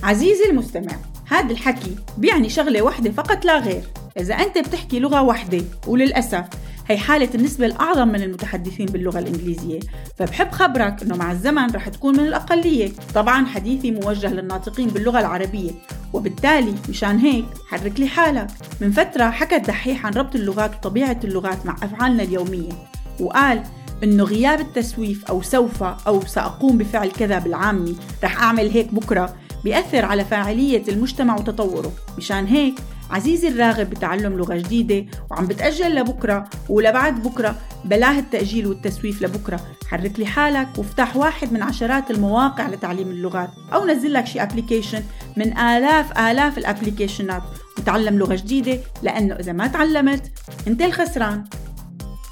عزيزي 0.02 0.44
المستمع 0.50 0.92
هذا 1.28 1.52
الحكي 1.52 1.96
بيعني 2.18 2.48
شغلة 2.48 2.82
واحدة 2.82 3.10
فقط 3.10 3.44
لا 3.44 3.58
غير. 3.58 3.82
إذا 4.20 4.34
أنت 4.34 4.58
بتحكي 4.58 4.98
لغة 4.98 5.22
واحدة 5.22 5.62
وللأسف 5.86 6.44
هي 6.88 6.98
حالة 6.98 7.28
النسبة 7.34 7.66
الأعظم 7.66 8.08
من 8.08 8.22
المتحدثين 8.22 8.86
باللغة 8.86 9.18
الإنجليزية 9.18 9.80
فبحب 10.18 10.50
خبرك 10.52 11.02
أنه 11.02 11.16
مع 11.16 11.32
الزمن 11.32 11.70
رح 11.70 11.88
تكون 11.88 12.16
من 12.16 12.26
الأقلية. 12.26 12.92
طبعا 13.14 13.46
حديثي 13.46 13.90
موجه 13.90 14.32
للناطقين 14.32 14.88
باللغة 14.88 15.20
العربية 15.20 15.70
وبالتالي 16.12 16.74
مشان 16.88 17.18
هيك 17.18 17.44
حرك 17.68 18.00
لي 18.00 18.08
حالك. 18.08 18.46
من 18.80 18.92
فترة 18.92 19.30
حكى 19.30 19.56
الدحيح 19.56 20.06
عن 20.06 20.12
ربط 20.12 20.34
اللغات 20.34 20.74
وطبيعة 20.74 21.20
اللغات 21.24 21.66
مع 21.66 21.76
أفعالنا 21.82 22.22
اليومية 22.22 22.72
وقال 23.20 23.62
إنه 24.02 24.24
غياب 24.24 24.60
التسويف 24.60 25.24
أو 25.24 25.42
سوف 25.42 25.82
أو 25.82 26.26
سأقوم 26.26 26.78
بفعل 26.78 27.10
كذا 27.10 27.38
بالعامي 27.38 27.96
رح 28.24 28.42
أعمل 28.42 28.70
هيك 28.70 28.94
بكرة. 28.94 29.36
بيأثر 29.66 30.04
على 30.04 30.24
فاعلية 30.24 30.82
المجتمع 30.88 31.36
وتطوره. 31.36 31.92
مشان 32.18 32.46
هيك 32.46 32.74
عزيزي 33.10 33.48
الراغب 33.48 33.90
بتعلم 33.90 34.36
لغة 34.36 34.54
جديدة 34.54 35.06
وعم 35.30 35.46
بتأجل 35.46 35.94
لبكرة 35.94 36.44
ولبعد 36.68 37.22
بكرة 37.22 37.56
بلاه 37.84 38.18
التأجيل 38.18 38.66
والتسويف 38.66 39.22
لبكرة. 39.22 39.60
حرك 39.90 40.18
لي 40.18 40.26
حالك 40.26 40.68
وافتح 40.78 41.16
واحد 41.16 41.52
من 41.52 41.62
عشرات 41.62 42.10
المواقع 42.10 42.68
لتعليم 42.68 43.08
اللغات 43.10 43.50
أو 43.72 43.86
نزل 43.86 44.12
لك 44.12 44.26
شي 44.26 44.42
application 44.42 45.02
من 45.36 45.58
آلاف 45.58 46.18
آلاف 46.18 46.58
الابلكيشنات 46.58 47.42
وتعلم 47.78 48.18
لغة 48.18 48.34
جديدة 48.34 48.80
لأنه 49.02 49.34
إذا 49.34 49.52
ما 49.52 49.66
تعلمت 49.66 50.30
أنت 50.66 50.82
الخسران. 50.82 51.44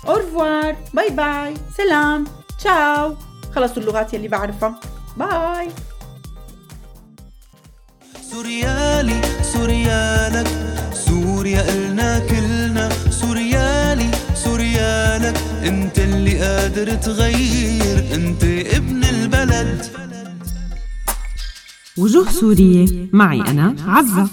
Au 0.09 0.26
revoir 0.26 0.77
bye 0.95 1.11
bye. 1.11 1.55
سلام. 1.77 2.25
تشاو. 2.59 3.15
خلصوا 3.55 3.83
اللغات 3.83 4.15
يلي 4.15 4.29
بعرفها. 4.29 4.81
باي. 5.17 5.69
سوريالي 8.35 9.21
سوريالك 9.43 10.49
سوريا 10.93 11.63
إلنا 11.75 12.19
كلنا. 12.19 12.89
سوريالي 13.11 14.11
سوريالك 14.35 15.37
أنت 15.67 15.99
اللي 15.99 16.39
قادر 16.41 16.95
تغير 16.95 18.15
أنت 18.15 18.45
ابن 18.45 19.05
البلد. 19.05 19.87
وجوه 21.99 22.31
سورية 22.31 23.09
معي 23.13 23.41
أنا 23.41 23.77
عزة. 23.87 24.29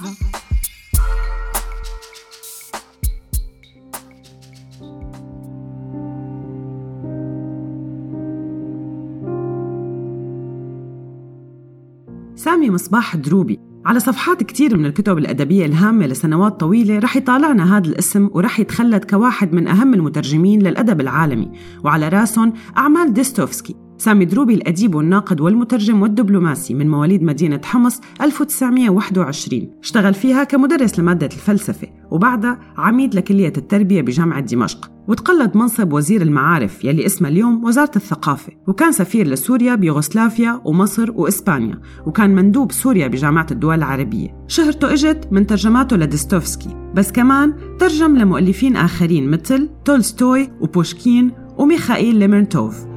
سامي 12.36 12.70
مصباح 12.70 13.16
دروبي. 13.16 13.71
على 13.86 14.00
صفحات 14.00 14.44
كتير 14.44 14.78
من 14.78 14.86
الكتب 14.86 15.18
الأدبية 15.18 15.66
الهامة 15.66 16.06
لسنوات 16.06 16.60
طويلة 16.60 17.00
رح 17.00 17.16
يطالعنا 17.16 17.78
هذا 17.78 17.88
الاسم 17.88 18.30
ورح 18.32 18.60
يتخلد 18.60 19.06
كواحد 19.06 19.54
من 19.54 19.68
أهم 19.68 19.94
المترجمين 19.94 20.62
للأدب 20.62 21.02
العالمي 21.02 21.52
وعلى 21.84 22.10
رأسهم 22.10 22.54
أعمال 22.78 23.14
ديستوفسكي. 23.14 23.76
سامي 24.02 24.26
دروبي 24.26 24.54
الأديب 24.54 24.96
والناقد 24.96 25.42
والمترجم 25.42 26.02
والدبلوماسي 26.02 26.74
من 26.74 26.90
مواليد 26.90 27.24
مدينة 27.24 27.62
حمص 27.64 28.02
1921 28.22 29.70
اشتغل 29.84 30.14
فيها 30.14 30.44
كمدرس 30.44 31.00
لمادة 31.00 31.26
الفلسفة 31.26 31.88
وبعدها 32.12 32.60
عميد 32.78 33.16
لكلية 33.16 33.54
التربية 33.58 34.02
بجامعة 34.02 34.40
دمشق. 34.40 34.92
وتقلد 35.08 35.58
منصب 35.58 35.94
وزير 35.94 36.22
المعارف 36.22 36.86
يلي 36.86 37.06
اسمه 37.06 37.30
اليوم 37.30 37.64
وزارة 37.66 37.92
الثقافة. 37.96 38.54
وكان 38.68 38.92
سفير 38.92 39.28
لسوريا 39.28 39.76
بيوغوسلافيا 39.76 40.62
ومصر 40.66 41.12
وإسبانيا. 41.12 41.80
وكان 42.06 42.36
مندوب 42.36 42.72
سوريا 42.72 43.08
بجامعة 43.08 43.48
الدول 43.52 43.76
العربية. 43.76 44.46
شهرته 44.48 44.94
إجت 44.94 45.28
من 45.32 45.48
ترجماته 45.48 45.98
لديستوفسكي 45.98 46.70
بس 46.96 47.12
كمان 47.12 47.54
ترجم 47.80 48.18
لمؤلفين 48.18 48.76
آخرين 48.76 49.32
مثل 49.32 49.70
تولستوي 49.86 50.50
وبوشكين 50.62 51.32
وميخائيل 51.58 52.16
ليمرنتوف. 52.16 52.91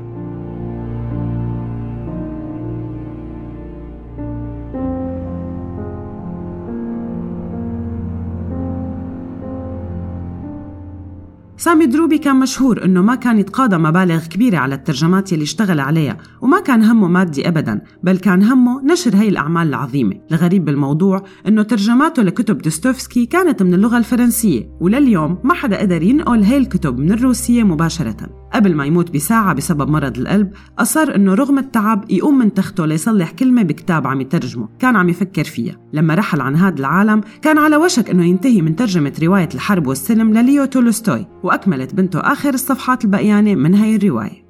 سامي 11.65 11.87
دروبي 11.87 12.19
كان 12.19 12.37
مشهور 12.37 12.85
إنه 12.85 13.03
ما 13.03 13.15
كان 13.15 13.39
يتقاضى 13.39 13.77
مبالغ 13.77 14.27
كبيرة 14.27 14.59
على 14.59 14.75
الترجمات 14.75 15.33
يلي 15.33 15.43
اشتغل 15.43 15.81
عليها 15.81 16.17
وما 16.41 16.61
كان 16.61 16.83
همه 16.83 17.09
مادي 17.09 17.49
ابدا 17.49 17.83
بل 18.03 18.19
كان 18.19 18.43
همه 18.43 18.83
نشر 18.85 19.17
هي 19.17 19.29
الأعمال 19.29 19.69
العظيمة. 19.69 20.21
الغريب 20.31 20.65
بالموضوع 20.65 21.25
إنه 21.49 21.63
ترجماته 21.63 22.23
لكتب 22.23 22.59
دوستوفسكي 22.59 23.27
كانت 23.27 23.63
من 23.63 23.75
اللغة 23.75 23.99
الفرنسية 23.99 24.69
ولليوم 24.81 25.39
ما 25.45 25.55
حدا 25.55 25.81
قدر 25.81 26.03
ينقل 26.03 26.43
هي 26.43 26.57
الكتب 26.57 26.99
من 26.99 27.13
الروسية 27.13 27.63
مباشرة. 27.63 28.17
قبل 28.55 28.75
ما 28.75 28.85
يموت 28.85 29.11
بساعة 29.11 29.55
بسبب 29.55 29.91
مرض 29.91 30.19
القلب 30.19 30.51
أصر 30.79 31.15
إنه 31.15 31.35
رغم 31.35 31.59
التعب 31.59 32.05
يقوم 32.11 32.39
من 32.39 32.55
تخته 32.55 32.87
ليصلح 32.87 33.31
كلمة 33.31 33.63
بكتاب 33.63 34.07
عم 34.07 34.21
يترجمه. 34.21 34.69
كان 34.79 34.97
عم 34.97 35.09
يفكر 35.09 35.45
فيها. 35.45 35.77
لما 35.93 36.15
رحل 36.15 36.41
عن 36.41 36.57
هذا 36.57 36.79
العالم 36.79 37.21
كان 37.43 37.59
على 37.59 37.77
وشك 37.77 38.11
إنه 38.11 38.25
ينتهي 38.25 38.63
من 38.63 38.77
ترجمة 38.77 39.13
رواية 39.23 39.49
الحرب 39.55 39.87
والسلم 39.87 40.33
لليو 40.33 40.65
تولستوي. 40.65 41.27
وأكملت 41.55 41.95
بنته 41.95 42.21
آخر 42.21 42.55
الصفحات 42.55 43.05
البقيانة 43.05 43.55
من 43.55 43.75
هاي 43.75 43.97
الرواية 43.97 44.45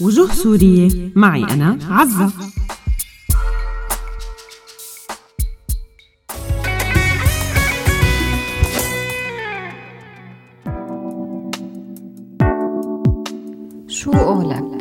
وجوه 0.00 0.28
سورية 0.28 1.12
معي 1.16 1.44
أنا 1.44 1.78
عزة 1.90 2.32
شو 13.88 14.12
قولك؟ 14.12 14.73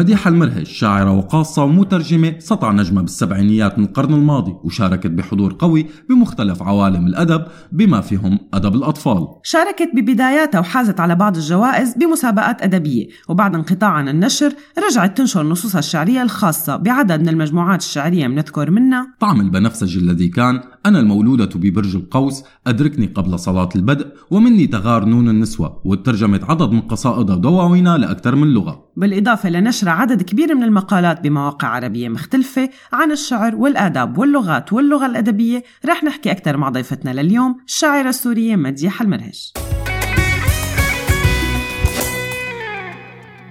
مديحة 0.00 0.30
المرهج 0.30 0.66
شاعرة 0.66 1.12
وقاصة 1.12 1.64
ومترجمة 1.64 2.34
سطع 2.38 2.72
نجمة 2.72 3.02
بالسبعينيات 3.02 3.78
من 3.78 3.84
القرن 3.84 4.14
الماضي 4.14 4.54
وشاركت 4.64 5.06
بحضور 5.06 5.56
قوي 5.58 5.86
بمختلف 6.08 6.62
عوالم 6.62 7.06
الأدب 7.06 7.44
بما 7.72 8.00
فيهم 8.00 8.38
أدب 8.54 8.74
الأطفال. 8.74 9.28
شاركت 9.42 9.90
ببداياتها 9.94 10.58
وحازت 10.58 11.00
على 11.00 11.14
بعض 11.14 11.36
الجوائز 11.36 11.94
بمسابقات 11.94 12.62
أدبية 12.62 13.08
وبعد 13.28 13.54
انقطاع 13.54 13.90
عن 13.90 14.08
النشر 14.08 14.52
رجعت 14.90 15.18
تنشر 15.18 15.42
نصوصها 15.42 15.78
الشعرية 15.78 16.22
الخاصة 16.22 16.76
بعدد 16.76 17.20
من 17.20 17.28
المجموعات 17.28 17.80
الشعرية 17.80 18.26
بنذكر 18.26 18.70
منها 18.70 19.14
طعم 19.20 19.40
البنفسجي 19.40 19.98
الذي 19.98 20.28
كان 20.28 20.60
أنا 20.86 21.00
المولودة 21.00 21.50
ببرج 21.54 21.96
القوس 21.96 22.44
أدركني 22.66 23.06
قبل 23.06 23.38
صلاة 23.38 23.68
البدء 23.76 24.06
ومني 24.30 24.66
تغار 24.66 25.04
نون 25.04 25.28
النسوة 25.28 25.80
وترجمت 25.84 26.44
عدد 26.44 26.70
من 26.70 26.80
قصائدها 26.80 27.36
ودواوينها 27.36 27.98
لأكثر 27.98 28.36
من 28.36 28.48
لغة. 28.48 28.89
بالإضافة 28.96 29.48
لنشر 29.48 29.88
عدد 29.88 30.22
كبير 30.22 30.54
من 30.54 30.62
المقالات 30.62 31.20
بمواقع 31.20 31.68
عربية 31.68 32.08
مختلفة 32.08 32.70
عن 32.92 33.12
الشعر 33.12 33.56
والآداب 33.56 34.18
واللغات 34.18 34.72
واللغة 34.72 35.06
الأدبية 35.06 35.62
رح 35.86 36.04
نحكي 36.04 36.30
أكثر 36.30 36.56
مع 36.56 36.68
ضيفتنا 36.68 37.22
لليوم 37.22 37.56
الشاعرة 37.66 38.08
السورية 38.08 38.56
مديحة 38.56 39.04
المرهش 39.04 39.52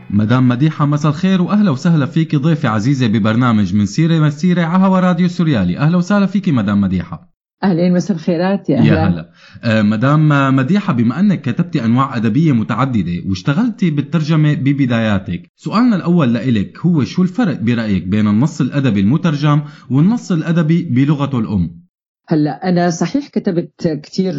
مدام 0.09 0.47
مديحة 0.47 0.85
مساء 0.85 1.11
الخير 1.11 1.41
وأهلا 1.41 1.71
وسهلا 1.71 2.05
فيك 2.05 2.35
ضيفة 2.35 2.69
عزيزة 2.69 3.07
ببرنامج 3.07 3.75
من 3.75 3.85
سيرة 3.85 4.19
مسيرة 4.19 4.63
على 4.63 4.83
هوا 4.83 4.99
راديو 4.99 5.27
سوريالي. 5.27 5.77
أهلا 5.77 5.97
وسهلا 5.97 6.25
فيك 6.25 6.49
مدام 6.49 6.81
مديحة. 6.81 7.38
أهلين 7.63 7.93
مساء 7.93 8.17
الخيرات 8.17 8.69
يا 8.69 8.77
أهلا. 8.77 8.87
يا 8.87 9.07
هلا. 9.07 9.29
آه 9.63 9.81
مدام 9.81 10.55
مديحة 10.55 10.93
بما 10.93 11.19
أنك 11.19 11.41
كتبتي 11.41 11.85
أنواع 11.85 12.15
أدبية 12.17 12.51
متعددة 12.51 13.11
واشتغلتي 13.25 13.91
بالترجمة 13.91 14.53
ببداياتك 14.53 15.51
سؤالنا 15.55 15.95
الأول 15.95 16.33
لإلك 16.33 16.77
هو 16.85 17.03
شو 17.03 17.21
الفرق 17.21 17.61
برأيك 17.61 18.07
بين 18.07 18.27
النص 18.27 18.61
الأدبي 18.61 18.99
المترجم 18.99 19.61
والنص 19.89 20.31
الأدبي 20.31 20.83
بلغته 20.83 21.39
الأم؟ 21.39 21.88
هلا 22.31 22.69
أنا 22.69 22.89
صحيح 22.89 23.27
كتبت 23.27 23.87
كثير 23.87 24.33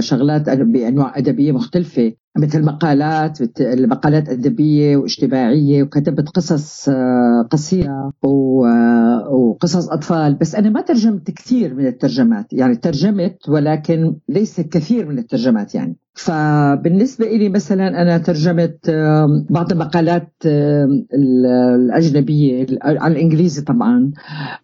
شغلات 0.00 0.50
بأنواع 0.50 1.18
أدبية 1.18 1.52
مختلفة 1.52 2.12
مثل 2.38 2.64
مقالات 2.64 3.38
مقالات 3.62 4.28
أدبية 4.28 4.96
واجتماعية 4.96 5.82
وكتبت 5.82 6.28
قصص 6.28 6.90
قصيرة 7.50 8.12
وقصص 9.30 9.88
أطفال 9.88 10.34
بس 10.34 10.54
أنا 10.54 10.70
ما 10.70 10.80
ترجمت 10.80 11.30
كثير 11.30 11.74
من 11.74 11.86
الترجمات 11.86 12.52
يعني 12.52 12.76
ترجمت 12.76 13.48
ولكن 13.48 14.16
ليس 14.28 14.60
كثير 14.60 15.08
من 15.08 15.18
الترجمات 15.18 15.74
يعني. 15.74 15.96
فبالنسبة 16.16 17.26
لي 17.26 17.48
مثلا 17.48 18.02
أنا 18.02 18.18
ترجمت 18.18 18.90
بعض 19.50 19.72
المقالات 19.72 20.32
الأجنبية 21.14 22.66
على 22.82 23.12
الإنجليزي 23.12 23.62
طبعا 23.62 24.10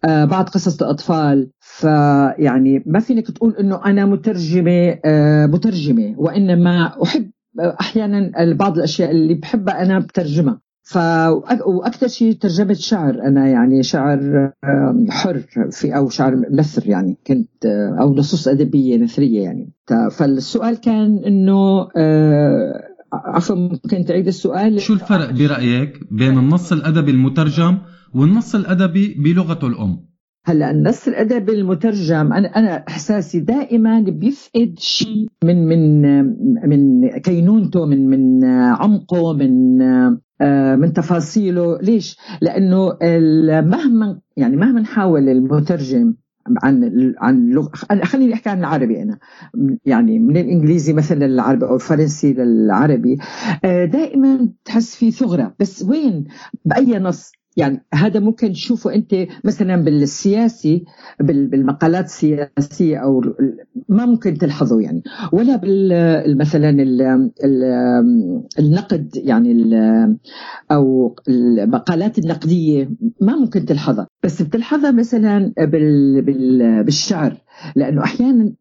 بعض 0.07 0.49
قصص 0.49 0.81
الأطفال. 0.81 1.49
فيعني 1.59 2.83
ما 2.85 2.99
فينك 2.99 3.31
تقول 3.31 3.55
إنه 3.59 3.85
أنا 3.85 4.05
مترجمة 4.05 4.99
مترجمة 5.47 6.15
وإنما 6.17 7.03
أحب 7.03 7.31
أحيانا 7.59 8.31
بعض 8.53 8.77
الأشياء 8.77 9.11
اللي 9.11 9.33
بحبها 9.33 9.81
أنا 9.81 9.99
بترجمها. 9.99 10.62
ف 10.85 10.97
وأكثر 11.65 12.07
شيء 12.07 12.33
ترجمت 12.33 12.75
شعر 12.75 13.13
أنا 13.21 13.47
يعني 13.47 13.83
شعر 13.83 14.51
حر 15.09 15.43
في 15.71 15.95
أو 15.97 16.09
شعر 16.09 16.35
نثر 16.51 16.89
يعني 16.89 17.17
كنت 17.27 17.65
أو 18.01 18.15
نصوص 18.15 18.47
أدبية 18.47 18.97
نثرية 18.97 19.43
يعني. 19.43 19.71
فالسؤال 20.11 20.75
كان 20.81 21.17
إنه 21.25 21.87
عفوا 23.13 23.55
ممكن 23.55 24.05
تعيد 24.05 24.27
السؤال. 24.27 24.81
شو 24.81 24.93
الفرق 24.93 25.31
برأيك 25.31 25.99
بين 26.11 26.37
النص 26.37 26.71
الأدبي 26.71 27.11
المترجم 27.11 27.77
والنص 28.13 28.55
الأدبي 28.55 29.13
بلغته 29.13 29.67
الأم؟ 29.67 30.12
هلا 30.45 30.71
النص 30.71 31.07
الادبي 31.07 31.51
المترجم 31.51 32.33
أنا 32.33 32.47
أنا 32.47 32.83
إحساسي 32.87 33.39
دائما 33.39 33.99
بيفقد 33.99 34.73
شيء 34.77 35.27
من 35.43 35.67
من 35.67 36.23
من 36.69 37.07
كينونته 37.17 37.85
من 37.85 38.09
من 38.09 38.45
عمقه 38.45 39.33
من 39.33 39.77
من 40.79 40.93
تفاصيله. 40.93 41.77
ليش؟ 41.81 42.17
لأنه 42.41 42.97
مهما 43.61 44.19
يعني 44.37 44.57
مهما 44.57 44.81
نحاول 44.81 45.29
المترجم 45.29 46.13
عن 46.63 46.91
عن 47.17 47.49
لغة 47.49 47.71
خليني 48.03 48.33
أحكي 48.33 48.49
عن 48.49 48.59
العربي 48.59 49.01
أنا. 49.01 49.19
يعني 49.85 50.19
من 50.19 50.37
الإنجليزي 50.37 50.93
مثلا 50.93 51.25
للعربي 51.25 51.65
أو 51.65 51.75
الفرنسي 51.75 52.33
للعربي. 52.33 53.17
دائما 53.63 54.49
تحس 54.65 54.95
في 54.95 55.11
ثغرة. 55.11 55.55
بس 55.59 55.83
وين؟ 55.83 56.25
بأي 56.65 56.99
نص؟ 56.99 57.31
يعني 57.57 57.85
هذا 57.93 58.19
ممكن 58.19 58.53
تشوفه 58.53 58.93
أنت 58.95 59.15
مثلا 59.43 59.75
بالسياسي 59.75 60.85
بالمقالات 61.19 62.05
السياسية 62.05 62.97
أو 62.97 63.21
ما 63.89 64.05
ممكن 64.05 64.37
تلحظه 64.37 64.81
يعني. 64.81 65.03
ولا 65.31 65.55
بال 65.55 66.37
مثلا 66.37 66.69
النقد 68.59 69.09
يعني 69.15 69.53
أو 70.71 71.15
المقالات 71.27 72.19
النقدية 72.19 72.89
ما 73.21 73.35
ممكن 73.35 73.65
تلحظها 73.65 74.07
بس 74.23 74.41
بتلحظها 74.41 74.91
مثلا 74.91 75.53
بالشعر. 76.85 77.37
لأنه 77.75 78.03
أحيانا 78.03 78.53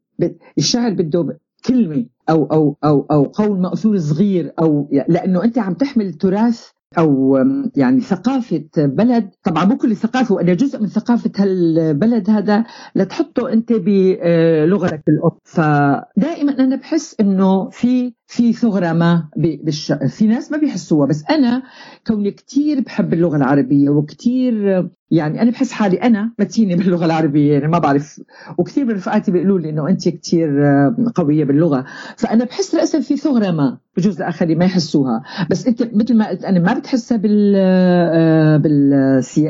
الشعر 0.59 0.93
بده 0.93 1.39
كلمة 1.65 2.07
أو 2.31 2.45
أو 2.45 2.77
أو 2.85 3.07
أو 3.11 3.23
قول 3.25 3.61
مأثور 3.61 3.99
صغير 3.99 4.53
أو 4.59 4.89
لأنه 5.09 5.45
أنت 5.45 5.59
عم 5.59 5.75
تحمل 5.75 6.13
تراث 6.15 6.69
أو 6.99 7.39
يعني 7.77 8.01
ثقافة 8.01 8.65
بلد. 8.77 9.31
طبعا 9.45 9.65
مو 9.65 9.77
كل 9.77 9.91
الثقافه 9.91 10.35
وأنا 10.35 10.55
جزء 10.55 10.81
من 10.81 10.87
ثقافة 10.87 11.31
هالبلد 11.39 12.31
هذا. 12.31 12.65
لتحطه 12.95 13.53
أنت 13.53 13.73
بلغتك 13.73 15.03
الأم. 15.09 15.31
فدائما 15.45 16.53
أنا 16.59 16.77
بحس 16.77 17.17
إنه 17.21 17.69
في 17.71 18.15
في 18.27 18.53
ثغرة 18.53 18.93
ما 18.93 19.29
بالش... 19.37 19.93
في 19.93 20.27
ناس 20.27 20.53
ما 20.53 20.59
بيحسوها. 20.59 21.07
بس 21.07 21.25
أنا 21.31 21.63
كوني 22.07 22.31
كثير 22.31 22.81
بحب 22.81 23.13
اللغة 23.13 23.37
العربية 23.37 23.91
وكثير 23.91 24.89
يعني 25.13 25.43
أنا 25.43 25.51
بحس 25.51 25.73
حالي 25.73 25.97
أنا 25.97 26.33
متينة 26.39 26.77
باللغة 26.77 27.05
العربية 27.05 27.53
يعني 27.53 27.69
ما 27.69 27.79
بعرف. 27.79 28.21
وكثير 28.59 28.85
من 28.85 28.95
رفقاتي 28.95 29.33
بيقولوا 29.33 29.59
لي 29.59 29.71
إنه 29.71 29.89
انت 29.89 30.09
كثير 30.09 30.49
قوية 31.15 31.45
باللغة. 31.45 31.85
فأنا 32.17 32.45
بحس 32.45 32.75
للأسف 32.75 33.07
في 33.07 33.17
ثغرة 33.17 33.51
ما 33.51 33.79
بجوز 33.97 34.17
الآخرين 34.17 34.59
ما 34.59 34.65
يحسوها. 34.65 35.23
بس 35.51 35.67
أنت 35.67 35.95
مثل 35.95 36.17
ما 36.17 36.29
قلت 36.29 36.45
أنا 36.45 36.61
ما 36.61 36.73
بتحسها 36.73 37.19
بال 37.19 38.63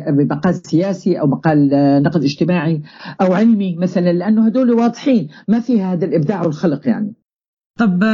بمقال 0.09 0.55
سياسي 0.55 1.21
أو 1.21 1.27
مقال 1.27 1.71
نقد 2.03 2.23
اجتماعي 2.23 2.83
أو 3.21 3.35
علمي 3.35 3.77
مثلا 3.77 4.13
لأنه 4.13 4.47
هدول 4.47 4.71
واضحين. 4.71 5.29
ما 5.49 5.61
فيها 5.61 5.93
هذا 5.93 6.05
الإبداع 6.05 6.43
والخلق 6.43 6.89
يعني. 6.89 7.15
طب 7.79 8.05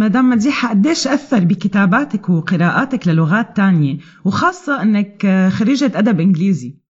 مدام 0.00 0.30
مديحة 0.30 0.68
قديش 0.68 1.08
أثر 1.08 1.44
بكتاباتك 1.44 2.30
وقراءاتك 2.30 3.08
للغات 3.08 3.56
تانية؟ 3.56 3.98
وخاصة 4.24 4.82
أنك 4.82 5.48
خريجة 5.48 5.92
أدب 5.94 6.20
إنجليزي. 6.20 6.87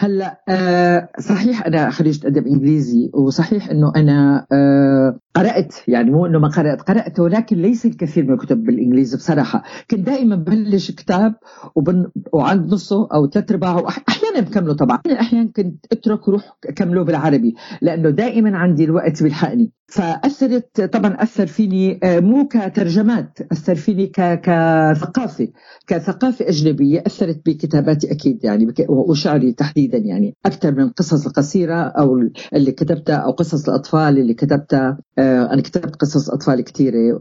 هلا 0.00 0.42
آه 0.48 1.08
صحيح 1.18 1.66
أنا 1.66 1.90
خريجة 1.90 2.26
أدب 2.26 2.46
إنجليزي 2.46 3.10
وصحيح 3.14 3.70
إنه 3.70 3.92
أنا 3.96 4.46
آه 4.52 5.18
قرأت 5.34 5.74
يعني 5.88 6.10
مو 6.10 6.26
إنه 6.26 6.38
ما 6.38 6.48
قرأت 6.48 6.82
قرأت 6.82 7.20
ولكن 7.20 7.56
ليس 7.56 7.86
الكثير 7.86 8.24
من 8.24 8.32
الكتب 8.32 8.64
بالإنجليزي 8.64 9.16
بصراحة 9.16 9.62
كنت 9.90 10.00
دائما 10.00 10.36
ببلش 10.36 10.90
كتاب 10.90 11.34
وبن... 11.74 12.06
وعند 12.32 12.72
نصه 12.72 13.08
أو 13.14 13.26
ثلاث 13.26 13.50
أرباعه 13.50 13.88
أحيانا 14.08 14.40
بكمله 14.40 14.74
طبعا 14.74 14.98
أحيانا 15.20 15.50
كنت 15.56 15.86
أترك 15.92 16.28
وروح 16.28 16.58
كمله 16.76 17.02
بالعربي 17.04 17.54
لأنه 17.82 18.10
دائما 18.10 18.58
عندي 18.58 18.84
الوقت 18.84 19.22
بيلحقني 19.22 19.72
فأثرت 19.90 20.80
طبعا 20.80 21.22
أثر 21.22 21.46
فيني 21.46 22.00
مو 22.04 22.48
كترجمات 22.48 23.38
أثر 23.52 23.74
فيني. 23.74 24.06
كثقافة 24.06 25.48
كثقافة 25.86 26.48
أجنبية 26.48 27.02
أثرت 27.06 27.42
بكتاباتي 27.46 28.12
أكيد 28.12 28.44
يعني. 28.44 28.72
وشعري 28.88 29.52
تحديدا 29.52 29.89
يعني 29.98 30.36
أكثر 30.46 30.72
من 30.72 30.80
القصص 30.80 31.26
القصيره 31.26 31.74
أو 31.74 32.18
اللي 32.54 32.72
كتبتها 32.72 33.16
أو 33.16 33.30
قصص 33.30 33.68
الأطفال 33.68 34.18
اللي 34.18 34.34
كتبتها 34.34 34.98
أنا 35.18 35.62
كتبت 35.62 35.96
قصص 35.96 36.30
أطفال 36.30 36.60
كثيره 36.60 37.20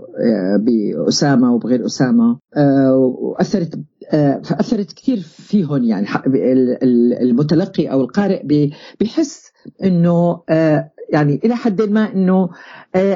بأسامة 0.60 1.54
وبغير 1.54 1.86
أسامة. 1.86 2.40
وأثرت 2.96 3.80
فأثرت 4.44 4.92
كثير 4.94 5.18
فيهم 5.20 5.84
يعني 5.84 6.08
المتلقي 7.22 7.92
أو 7.92 8.02
القارئ 8.02 8.70
بحس 9.02 9.52
إنه 9.84 10.42
يعني 11.14 11.40
إلى 11.46 11.56
حد 11.56 11.82
ما 11.82 12.14
إنه 12.14 12.50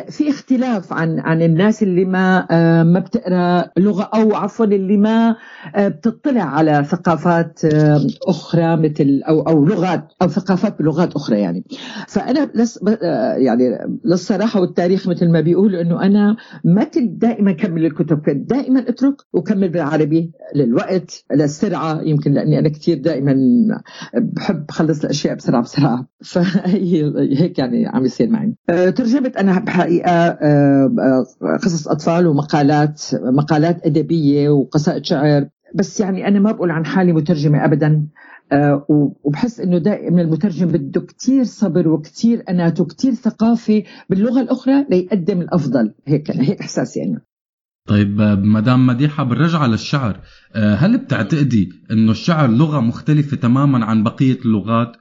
في 0.09 0.29
اختلاف 0.29 0.93
عن 0.93 1.19
عن 1.19 1.41
الناس 1.41 1.83
اللي 1.83 2.05
ما 2.05 2.45
ما 2.83 2.99
بتقرأ 2.99 3.69
لغة 3.77 4.09
أو 4.13 4.35
عفوا 4.35 4.65
اللي 4.65 4.97
ما 4.97 5.35
بتطلع 5.77 6.43
على 6.43 6.83
ثقافات 6.83 7.59
أخرى 8.27 8.75
مثل 8.75 9.21
أو 9.29 9.41
أو 9.41 9.65
لغات 9.65 10.07
أو 10.21 10.27
ثقافات 10.27 10.79
بلغات 10.79 11.15
أخرى 11.15 11.39
يعني. 11.39 11.63
فأنا 12.07 12.49
لس 12.55 12.79
يعني 13.37 13.77
للصراحة 14.05 14.61
والتاريخ 14.61 15.07
مثل 15.07 15.29
ما 15.31 15.41
بيقولوا 15.41 15.81
إنه 15.81 16.01
أنا 16.01 16.35
ما 16.63 16.83
كنت 16.83 17.21
دائما 17.21 17.51
كمل 17.51 17.85
الكتب 17.85 18.17
كنت 18.25 18.49
دائما 18.49 18.79
أترك 18.89 19.15
وكمل 19.33 19.69
بالعربي 19.69 20.31
للوقت 20.55 21.23
للسرعة. 21.35 22.01
يمكن 22.01 22.31
لأني 22.33 22.59
أنا 22.59 22.69
كثير 22.69 22.97
دائما 22.97 23.35
بحب 24.15 24.71
خلص 24.71 25.03
الأشياء 25.03 25.35
بسرعة 25.35 25.61
بسرعة. 25.61 26.07
فهي 26.31 27.13
هيك 27.39 27.59
يعني. 27.59 27.82
عم 27.89 28.05
يصير 28.05 28.29
معي. 28.29 28.55
ترجمت 28.67 29.38
أنا 29.38 29.59
بحقيقة 29.59 30.38
قصص 31.63 31.88
أطفال 31.88 32.27
ومقالات 32.27 33.01
مقالات 33.13 33.86
أدبية 33.86 34.49
وقصائد 34.49 35.05
شعر. 35.05 35.47
بس 35.75 35.99
يعني 35.99 36.27
أنا 36.27 36.39
ما 36.39 36.51
بقول 36.51 36.71
عن 36.71 36.86
حالي 36.86 37.13
مترجمة 37.13 37.65
ابدا 37.65 38.07
وبحس 39.23 39.59
إنه 39.59 39.77
دائما 39.77 40.21
المترجم 40.21 40.67
بده 40.67 41.01
كتير 41.01 41.43
صبر 41.43 41.88
وكتير 41.88 42.43
انات 42.49 42.79
وكتير 42.79 43.13
ثقافة 43.13 43.84
باللغة 44.09 44.41
الأخرى 44.41 44.86
ليقدم 44.89 45.41
الأفضل. 45.41 45.93
هيك 46.07 46.31
هيك 46.31 46.59
إحساسي 46.59 47.03
أنا. 47.03 47.21
طيب 47.88 48.21
مدام 48.43 48.88
مديحة 48.88 49.23
بالرجعة 49.23 49.67
للشعر 49.67 50.19
هل 50.55 50.97
بتعتقدي 50.97 51.69
إنه 51.91 52.11
الشعر 52.11 52.49
لغة 52.49 52.79
مختلفة 52.79 53.38
تماما 53.38 53.86
عن 53.86 54.03
بقية 54.03 54.38
اللغات؟ 54.45 54.91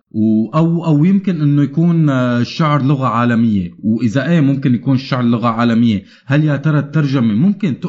أو 0.55 0.85
أو 0.85 1.05
يمكن 1.05 1.41
إنه 1.41 1.63
يكون 1.63 2.11
الشعر 2.11 2.83
لغة 2.83 3.07
عالمية؟ 3.07 3.71
وإذا 3.83 4.29
إيه 4.29 4.41
ممكن 4.41 4.75
يكون 4.75 4.95
الشعر 4.95 5.23
لغة 5.23 5.49
عالمية؟ 5.49 6.03
هل 6.27 6.45
يا 6.45 6.57
ترى 6.57 6.79
الترجمة 6.79 7.35
ممكن 7.35 7.81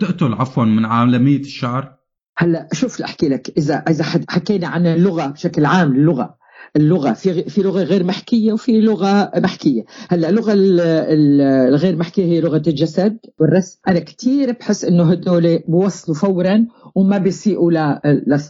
تقتل 0.00 0.34
عفوا 0.34 0.64
من 0.64 0.84
عالمية 0.84 1.40
الشعر؟ 1.40 1.92
هلا 2.36 2.68
شوف 2.72 3.02
أحكي 3.02 3.28
لك 3.28 3.52
اذا 3.58 3.74
إذا 3.74 4.04
حكينا 4.28 4.68
عن 4.68 4.86
اللغة 4.86 5.26
بشكل 5.26 5.64
عام 5.64 5.92
اللغة. 5.92 6.41
اللغة 6.76 7.12
في 7.12 7.42
في 7.50 7.62
لغة 7.62 7.82
غير 7.82 8.04
محكية 8.04 8.52
وفي 8.52 8.80
لغة 8.80 9.30
محكية. 9.36 9.82
هلأ 10.08 10.28
اللغة 10.28 10.52
ال- 10.52 10.80
ال- 10.80 11.40
الغير 11.40 11.96
محكية 11.96 12.24
هي 12.24 12.40
لغة 12.40 12.62
الجسد 12.66 13.16
والرسم. 13.40 13.78
أنا 13.88 13.98
كثير 13.98 14.52
بحس 14.52 14.84
إنه 14.84 15.10
هدول 15.10 15.58
بوصلوا 15.68 16.16
فورا 16.16 16.66
وما 16.94 17.18
بيسيئوا 17.18 17.72
لا 17.72 18.00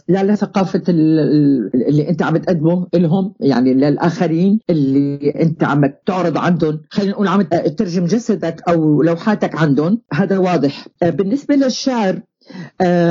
لا 0.07 0.23
لثقافة 0.23 0.81
ال- 0.89 1.19
ال- 1.19 1.87
اللي 1.87 2.09
أنت 2.09 2.23
عم 2.23 2.37
تقدمه 2.37 2.87
لهم 2.95 3.33
يعني 3.39 3.73
للآخرين 3.73 4.59
اللي 4.69 5.29
أنت 5.41 5.63
عم 5.63 5.81
تعرض 6.05 6.37
عندهم. 6.37 6.79
خلينا 6.89 7.11
نقول 7.11 7.27
عم 7.27 7.41
تترجم 7.41 8.05
جسدك 8.05 8.61
أو 8.69 9.01
لوحاتك 9.03 9.55
عندهم. 9.55 10.01
هذا 10.13 10.37
واضح. 10.37 10.87
بالنسبة 11.01 11.55
للشعر 11.55 12.21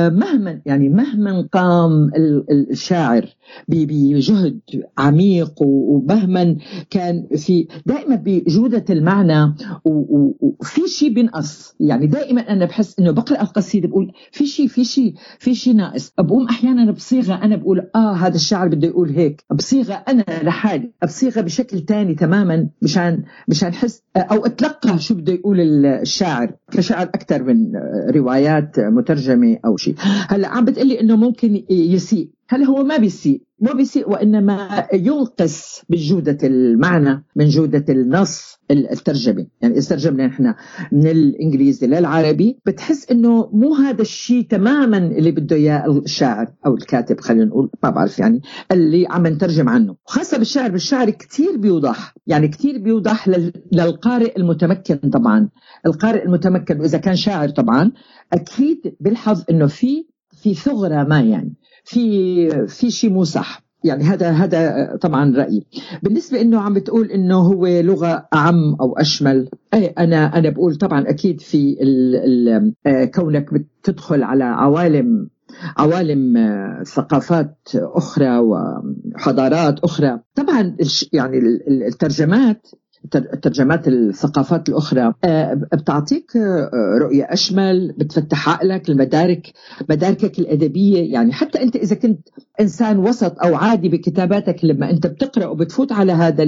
مهما 0.09 0.61
يعني 0.65 0.89
مهما 0.89 1.47
قام 1.51 1.91
ال- 2.15 2.45
ال- 2.51 2.71
الشاعر 2.71 3.25
بجهد 3.67 4.59
عميق 4.97 5.53
ومهما 5.61 6.55
كان 6.89 7.27
في 7.37 7.67
دائما 7.85 8.15
بجودة 8.15 8.85
المعنى 8.89 9.53
وفي 9.85 10.87
شيء 10.87 11.13
بينقص. 11.13 11.75
يعني 11.79 12.07
دائما 12.07 12.41
أنا 12.41 12.65
بحس 12.65 12.99
إنه 12.99 13.11
بقرأ 13.11 13.41
القصيدة 13.41 13.87
بقول 13.87 14.11
في 14.31 14.45
شيء 14.45 14.67
في 14.67 14.83
شيء 14.85 15.13
في 15.39 15.55
شيء 15.55 15.75
ناقص. 15.75 16.13
بقوم 16.19 16.47
أحيانا 16.47 16.91
بصيغة 16.91 17.33
أنا 17.43 17.55
بقول 17.55 17.89
آه 17.95 18.13
هذا 18.13 18.35
الشاعر 18.35 18.67
بده 18.67 18.87
يقول 18.87 19.09
هيك. 19.09 19.43
بصيغة 19.51 19.93
أنا 19.93 20.25
لحالي. 20.43 20.91
بصيغة 21.03 21.41
بشكل 21.41 21.79
تاني 21.79 22.15
تماما 22.15 22.67
مشان 22.81 23.23
مشان 23.47 23.69
أحس 23.69 24.01
أو 24.17 24.45
أتلقى 24.45 24.99
شو 24.99 25.15
بده 25.15 25.33
يقول 25.33 25.59
الشاعر. 25.85 26.55
كشاعر 26.71 27.03
أكثر 27.07 27.43
من 27.43 27.71
روايات 28.15 28.79
مترجمة 29.23 29.57
أو 29.65 29.77
شيء. 29.77 29.95
هلأ 30.29 30.47
عم 30.47 30.65
بتقلي 30.65 31.01
إنه 31.01 31.15
ممكن 31.15 31.63
يسيء. 31.69 32.29
هل 32.53 32.63
هو 32.63 32.83
ما 32.83 32.97
بيسيء؟ 32.97 33.41
ما 33.61 33.73
بيسيء 33.73 34.09
وإنما 34.09 34.87
ينقص 34.93 35.81
من 35.89 35.97
جودة 35.97 36.37
المعنى 36.43 37.25
من 37.35 37.47
جودة 37.49 37.85
النص 37.89 38.57
الترجمة. 38.71 39.47
يعني 39.61 39.77
إذا 39.77 39.89
ترجمنا 39.89 40.27
نحن 40.27 40.53
من 40.91 41.07
الإنجليزي 41.07 41.87
للعربي 41.87 42.59
بتحس 42.65 43.11
إنه 43.11 43.49
مو 43.53 43.73
هذا 43.73 44.01
الشيء 44.01 44.41
تماما 44.47 44.97
اللي 44.97 45.31
بده 45.31 45.55
إياه 45.55 45.87
الشاعر 45.97 46.47
أو 46.65 46.73
الكاتب 46.73 47.19
خلينا 47.19 47.45
نقول 47.45 47.69
ما 47.83 47.89
بعرف 47.89 48.19
يعني 48.19 48.41
اللي 48.71 49.07
عم 49.09 49.27
نترجم 49.27 49.69
عنه. 49.69 49.95
وخاصة 50.07 50.37
بالشعر 50.37 50.71
بالشعر 50.71 51.09
كتير 51.09 51.57
بيوضح. 51.57 52.13
يعني 52.27 52.47
كتير 52.47 52.77
بيوضح 52.77 53.27
لل- 53.27 53.53
للقارئ 53.71 54.37
المتمكن 54.37 54.95
طبعا. 54.95 55.49
القارئ 55.85 56.25
المتمكن 56.25 56.79
وإذا 56.79 56.97
كان 56.97 57.15
شاعر 57.15 57.49
طبعا 57.49 57.91
أكيد 58.33 58.95
بيلحظ 58.99 59.43
إنه 59.49 59.67
في 59.67 60.05
في 60.43 60.53
ثغرة 60.53 61.03
ما 61.03 61.21
يعني 61.21 61.53
في 61.83 62.67
في 62.67 62.91
شيء 62.91 63.09
مو 63.09 63.23
صح 63.23 63.63
يعني 63.83 64.03
هذا 64.03 64.29
هذا 64.31 64.95
طبعا 65.01 65.35
رأيي. 65.37 65.65
بالنسبة 66.03 66.41
إنه 66.41 66.59
عم 66.59 66.73
بتقول 66.73 67.07
إنه 67.11 67.35
هو 67.39 67.67
لغة 67.67 68.27
أعم 68.33 68.75
أو 68.81 68.97
أشمل 68.97 69.49
اي 69.73 69.85
أنا 69.85 70.37
أنا 70.37 70.49
بقول 70.49 70.75
طبعا 70.75 71.09
أكيد 71.09 71.41
في 71.41 71.77
ال 71.81 72.15
ال 72.15 72.73
آه، 72.87 73.05
كونك 73.05 73.53
بتدخل 73.53 74.23
على 74.23 74.43
عوالم 74.43 75.29
عوالم 75.77 76.37
آه، 76.37 76.83
ثقافات 76.83 77.57
أخرى 77.75 78.37
وحضارات 78.37 79.79
أخرى. 79.79 80.19
طبعا 80.35 80.75
يعني 81.13 81.37
ال- 81.37 81.67
ال- 81.67 81.83
الترجمات 81.83 82.67
الترجمات 83.15 83.87
الثقافات 83.87 84.69
الأخرى. 84.69 85.13
آه، 85.23 85.53
بتعطيك 85.53 86.37
آه، 86.37 86.97
رؤية 87.01 87.23
أشمل 87.23 87.91
بتفتح 87.97 88.49
عقلك 88.49 88.89
المدارك 88.89 89.53
مداركك 89.89 90.39
الأدبية. 90.39 91.13
يعني 91.13 91.33
حتى 91.33 91.61
أنت 91.63 91.75
إذا 91.75 91.95
كنت 91.95 92.19
إنسان 92.61 92.97
وسط 92.99 93.39
أو 93.45 93.55
عادي 93.55 93.89
بكتاباتك 93.89 94.65
لما 94.65 94.89
أنت 94.89 95.07
بتقرأ 95.07 95.45
وبتفوت 95.47 95.91
على 95.91 96.11
هذا 96.11 96.45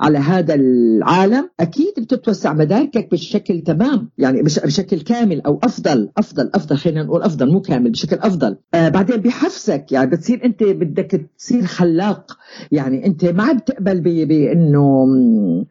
على 0.00 0.18
هذا 0.18 0.54
العالم 0.54 1.48
أكيد 1.60 1.92
بتتوسع 1.98 2.52
مداركك 2.52 3.10
بشكل 3.12 3.60
تمام. 3.60 4.10
يعني 4.18 4.42
بش- 4.42 4.58
بشكل 4.60 5.00
كامل 5.00 5.40
أو 5.40 5.60
أفضل 5.62 6.10
أفضل 6.18 6.50
أفضل 6.54 6.76
خلينا 6.76 7.02
نقول 7.02 7.22
أفضل 7.22 7.52
مو 7.52 7.60
كامل 7.60 7.90
بشكل 7.90 8.16
أفضل. 8.16 8.56
آه 8.74 8.88
بعدين 8.88 9.16
بحفزك. 9.16 9.92
يعني 9.92 10.10
بتصير 10.10 10.44
أنت 10.44 10.62
بدك 10.62 11.26
تصير 11.38 11.62
خلاق. 11.66 12.36
يعني 12.72 13.06
أنت 13.06 13.24
ما 13.24 13.42
عم 13.42 13.58
تقبل 13.58 14.00
بأنه 14.00 15.06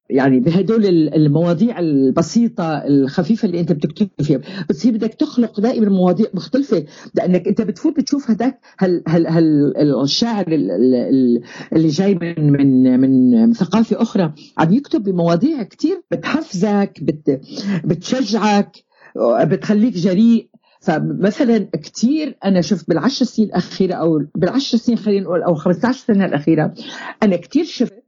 يعني 0.09 0.39
بهدول 0.39 0.85
ال- 0.85 1.15
المواضيع 1.15 1.79
البسيطة 1.79 2.63
الخفيفة 2.77 3.45
اللي 3.45 3.59
أنت 3.59 3.71
بتكتب 3.71 4.09
فيها. 4.21 4.41
بتصير 4.69 4.93
بدك 4.93 5.13
تخلق 5.13 5.59
دائما 5.59 5.89
مواضيع 5.89 6.25
مختلفة 6.33 6.85
لأنك 7.15 7.47
أنت 7.47 7.61
بتفوت 7.61 7.97
بتشوف 7.97 8.31
هداك 8.31 8.59
هل 8.77 9.03
هل 9.07 9.27
هل 9.27 9.73
الشاعر 10.03 10.47
ال- 10.47 10.71
ال- 10.71 10.95
ال- 10.95 11.41
اللي 11.73 11.87
جاي 11.87 12.15
من 12.15 12.51
من 12.51 12.99
من 12.99 13.53
ثقافة 13.53 14.01
أخرى 14.01 14.33
عم 14.57 14.73
يكتب 14.73 15.03
بمواضيع 15.03 15.63
كتير 15.63 16.01
بتحفزك 16.11 16.93
بت 17.01 17.41
بتشجعك 17.85 18.71
بتخليك 19.43 19.93
جريء. 19.93 20.49
فمثلا 20.81 21.57
كثير 21.57 22.37
أنا 22.45 22.61
شفت 22.61 22.89
بالعشر 22.89 23.25
سنين 23.25 23.47
الأخيرة 23.47 23.93
أو 23.93 24.21
بالعشر 24.35 24.77
سنين 24.77 24.97
خلينا 24.97 25.23
نقول 25.23 25.41
أو 25.43 25.55
15 25.55 25.99
سنة 26.07 26.25
الأخيرة 26.25 26.73
أنا 27.23 27.35
كثير 27.35 27.63
شفت 27.63 28.04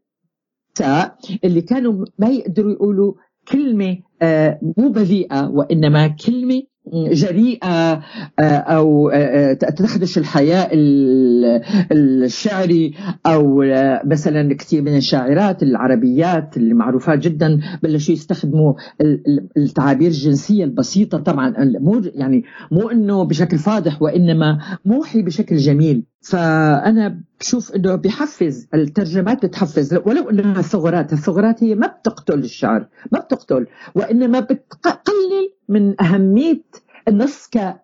نساء 0.82 1.16
اللي 1.44 1.62
كانوا 1.62 2.06
ما 2.20 2.28
يقدروا 2.30 2.72
يقولوا 2.72 3.14
كلمة 3.52 3.98
آه، 4.22 4.60
مو 4.78 4.90
بذيئة 4.90 5.48
وإنما 5.48 6.08
كلمة 6.08 6.62
جريئة 6.94 7.94
آه، 8.40 8.42
أو 8.42 9.10
آه، 9.10 9.54
تخدش 9.54 10.18
الحياء 10.18 10.70
ال- 10.74 11.62
الشعري 11.92 12.94
أو 13.26 13.64
مثلا 14.06 14.54
كثير 14.56 14.82
من 14.82 14.96
الشاعرات 14.98 15.64
العربيات 15.64 16.58
اللي 16.58 16.74
معروفات 16.74 17.20
جدا 17.20 17.60
بلشوا 17.84 18.14
يستخدموا 18.14 18.74
ال- 19.02 19.24
ال- 19.28 19.50
التعابير 19.58 20.08
الجنسية 20.08 20.64
البسيطة. 20.64 21.18
طبعا 21.18 21.54
مو 21.60 22.02
يعني 22.16 22.44
مو 22.72 22.90
إنه 22.90 23.24
بشكل 23.24 23.58
فاضح 23.58 24.02
وإنما 24.02 24.60
موحي 24.86 25.22
بشكل 25.22 25.58
جميل. 25.58 26.04
فأنا 26.22 27.22
بشوف 27.40 27.76
إنه 27.76 27.96
بحفز 27.96 28.68
الترجمات 28.74 29.46
بتحفز 29.46 29.94
ولو 29.94 30.30
إنها 30.30 30.62
ثغرات 30.62 31.14
الثغرات 31.14 31.64
هي 31.64 31.76
ما 31.76 31.88
بتقتل 31.88 32.40
الشعر 32.40 32.88
ما 33.12 33.20
بتقتل 33.20 33.68
وإنما 33.96 34.40
بتقلل 34.40 35.54
من 35.70 36.02
أهمية 36.02 36.64
النص 37.08 37.48
ك 37.48 37.76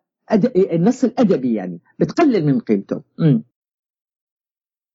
النص 0.56 1.04
الأدبي 1.04 1.54
يعني 1.54 1.80
بتقلل 2.00 2.46
من 2.46 2.60
قيمته. 2.60 3.02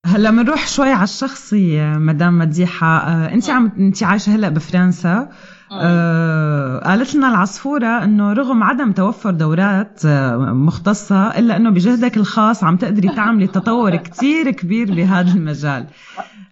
هلا 0.09 0.31
بنروح 0.31 0.67
شوي 0.69 0.93
على 0.93 1.05
الشخصي 1.05 1.81
مدام 1.97 2.39
مديحة. 2.39 2.99
آه، 2.99 3.33
انت 3.33 3.51
عم 3.51 3.73
انت 3.79 4.03
عايشة 4.03 4.35
هلا 4.35 4.49
بفرنسا. 4.49 5.29
آه، 5.73 6.79
قالت 6.79 7.15
لنا 7.15 7.29
العصفورة 7.29 8.05
إنه 8.05 8.33
رغم 8.33 8.63
عدم 8.63 8.93
توفر 8.93 9.31
دورات 9.31 10.01
آه، 10.07 10.37
مختصة 10.37 11.39
إلا 11.39 11.57
إنه 11.57 11.71
بجهدك 11.71 12.17
الخاص 12.17 12.65
عم 12.65 12.77
تقدري 12.77 13.09
تعملي 13.09 13.47
تطور 13.57 13.97
كتير 13.97 14.51
كبير 14.51 14.95
بهذا 14.95 15.33
المجال. 15.35 15.87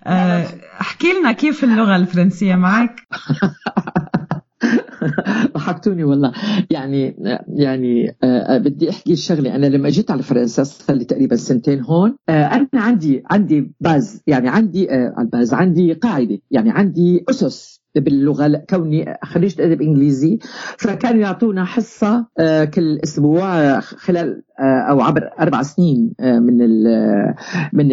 آه، 0.05 0.47
احكي 0.81 1.13
لنا 1.21 1.33
كيف 1.33 1.65
اللغة 1.65 1.97
الفرنسية 1.97 2.55
معك؟ 2.55 3.01
ضحكتوني 5.55 6.05
والله. 6.05 6.33
يعني 6.71 7.17
يعني 7.49 8.17
آه 8.23 8.59
بدي 8.59 8.91
أحكي 8.91 9.13
الشغله 9.13 9.55
أنا 9.55 9.67
لما 9.67 9.89
جيت 9.89 10.11
على 10.11 10.23
فرنسا 10.23 10.65
صار 10.65 10.97
لي 10.97 11.05
تقريبا 11.05 11.37
سنتين 11.37 11.81
هون 11.81 12.17
آه 12.29 12.33
أنا 12.45 12.69
عندي 12.75 13.23
عندي 13.31 13.73
باز. 13.81 14.23
يعني 14.27 14.49
عندي 14.49 14.91
آه 14.93 15.29
باز 15.33 15.55
عندي 15.55 15.93
قاعدة. 15.93 16.39
يعني 16.51 16.71
عندي 16.71 17.25
أسس. 17.31 17.81
باللغة 18.01 18.63
كوني 18.71 19.15
خريجة 19.25 19.65
أدب 19.65 19.83
إنجليزي. 19.83 20.39
فكانوا 20.79 21.21
يعطونا 21.23 21.65
حصة 21.65 22.27
آه 22.39 22.65
كل 22.65 22.99
أسبوع 23.05 23.59
آه 23.59 23.81
خلال 23.81 24.43
آه 24.61 24.91
أو 24.91 25.01
عبر 25.01 25.31
أربع 25.41 25.63
سنين 25.63 26.13
من 26.21 26.57
من 27.73 27.89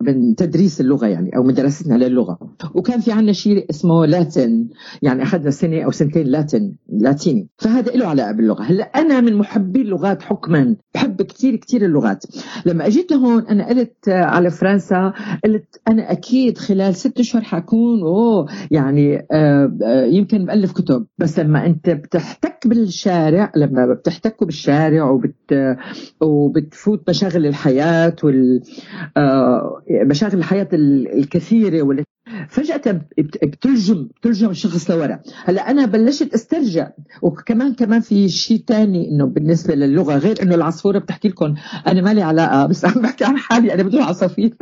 من 0.00 0.34
تدريس 0.34 0.80
اللغة 0.80 1.06
يعني 1.06 1.36
أو 1.36 1.42
من 1.42 1.54
دراستنا 1.54 1.94
للغة. 2.04 2.38
وكان 2.74 3.00
في 3.00 3.12
عندنا 3.12 3.32
شيء 3.32 3.66
اسمه 3.70 4.06
لاتن 4.06 4.68
يعني 5.02 5.22
أخذنا 5.22 5.50
سنة 5.50 5.84
أو 5.84 5.90
سنتين 5.90 6.26
لاتن 6.26 6.72
لاتيني. 6.88 7.48
فهذا 7.58 7.92
له 7.92 8.06
علاقه 8.06 8.32
باللغة 8.32 8.62
هلأ 8.62 8.84
أنا 8.84 9.20
من 9.20 9.34
محبي 9.34 9.82
اللغات 9.82 10.22
حكما 10.22 10.76
بحب 10.94 11.22
كثير 11.22 11.56
كثير 11.56 11.84
اللغات. 11.84 12.24
لما 12.66 12.86
أجيت 12.86 13.12
لهون 13.12 13.46
أنا 13.46 13.68
قلت 13.68 14.08
على 14.08 14.50
فرنسا 14.50 15.12
قلت 15.44 15.80
أنا 15.88 16.12
أكيد 16.12 16.58
خلال 16.58 16.94
ست 16.94 17.20
أشهر 17.20 17.42
حكون 17.42 18.00
أوه 18.02 18.46
يعني 18.70 19.15
آه، 19.32 19.72
آه، 19.84 20.04
يمكن 20.04 20.44
بألف 20.44 20.72
كتب. 20.72 21.06
بس 21.18 21.38
لما 21.38 21.66
انت 21.66 21.90
بتحتك 21.90 22.66
بالشارع 22.66 23.52
لما 23.56 23.94
بتحتكوا 23.94 24.46
بالشارع 24.46 25.10
وبت 25.10 25.76
وبتفوت 26.20 27.08
مشاغل 27.10 27.46
الحياة 27.46 28.16
وال 28.24 28.62
آه، 29.16 29.82
مشاغل 29.90 30.38
الحياة 30.38 30.68
ال- 30.72 31.18
الكثيرة 31.18 31.82
بت- 33.18 33.44
بتلجم 33.44 34.08
بتلجم 34.20 34.50
الشخص 34.50 34.90
لورا. 34.90 35.18
هلا 35.44 35.70
أنا 35.70 35.86
بلشت 35.86 36.34
أسترجع. 36.34 36.88
وكمان 37.22 37.74
كمان 37.74 38.00
في 38.00 38.28
شيء 38.28 38.58
تاني 38.66 39.08
إنه 39.08 39.26
بالنسبة 39.26 39.74
للغة 39.74 40.16
غير 40.18 40.42
إنه 40.42 40.54
العصفورة 40.54 40.98
بتحكي 40.98 41.28
لكم. 41.28 41.54
أنا 41.86 42.00
مالي 42.02 42.22
علاقة 42.22 42.66
بس 42.70 42.84
عم 42.84 43.02
بحكي 43.02 43.24
عن 43.24 43.36
حالي. 43.36 43.74
أنا 43.74 43.82
بدون 43.82 44.02
عصافير. 44.02 44.54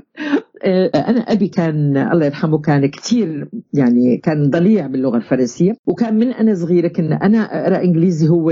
آه، 0.66 0.86
أنا 0.94 1.20
أبي 1.20 1.48
كان 1.48 1.96
الله 1.96 2.26
يرحمه 2.26 2.58
كان 2.58 2.86
كثير 2.86 3.48
يعني 3.74 4.16
كان 4.16 4.50
ضليع 4.50 4.86
باللغة 4.86 5.16
الفرنسية. 5.16 5.72
وكان 5.86 6.18
من 6.18 6.28
أنا 6.32 6.54
صغيرة 6.54 6.88
كنا 6.88 7.16
أنا 7.16 7.38
أقرأ 7.38 7.82
إنجليزي 7.84 8.28
هو 8.28 8.50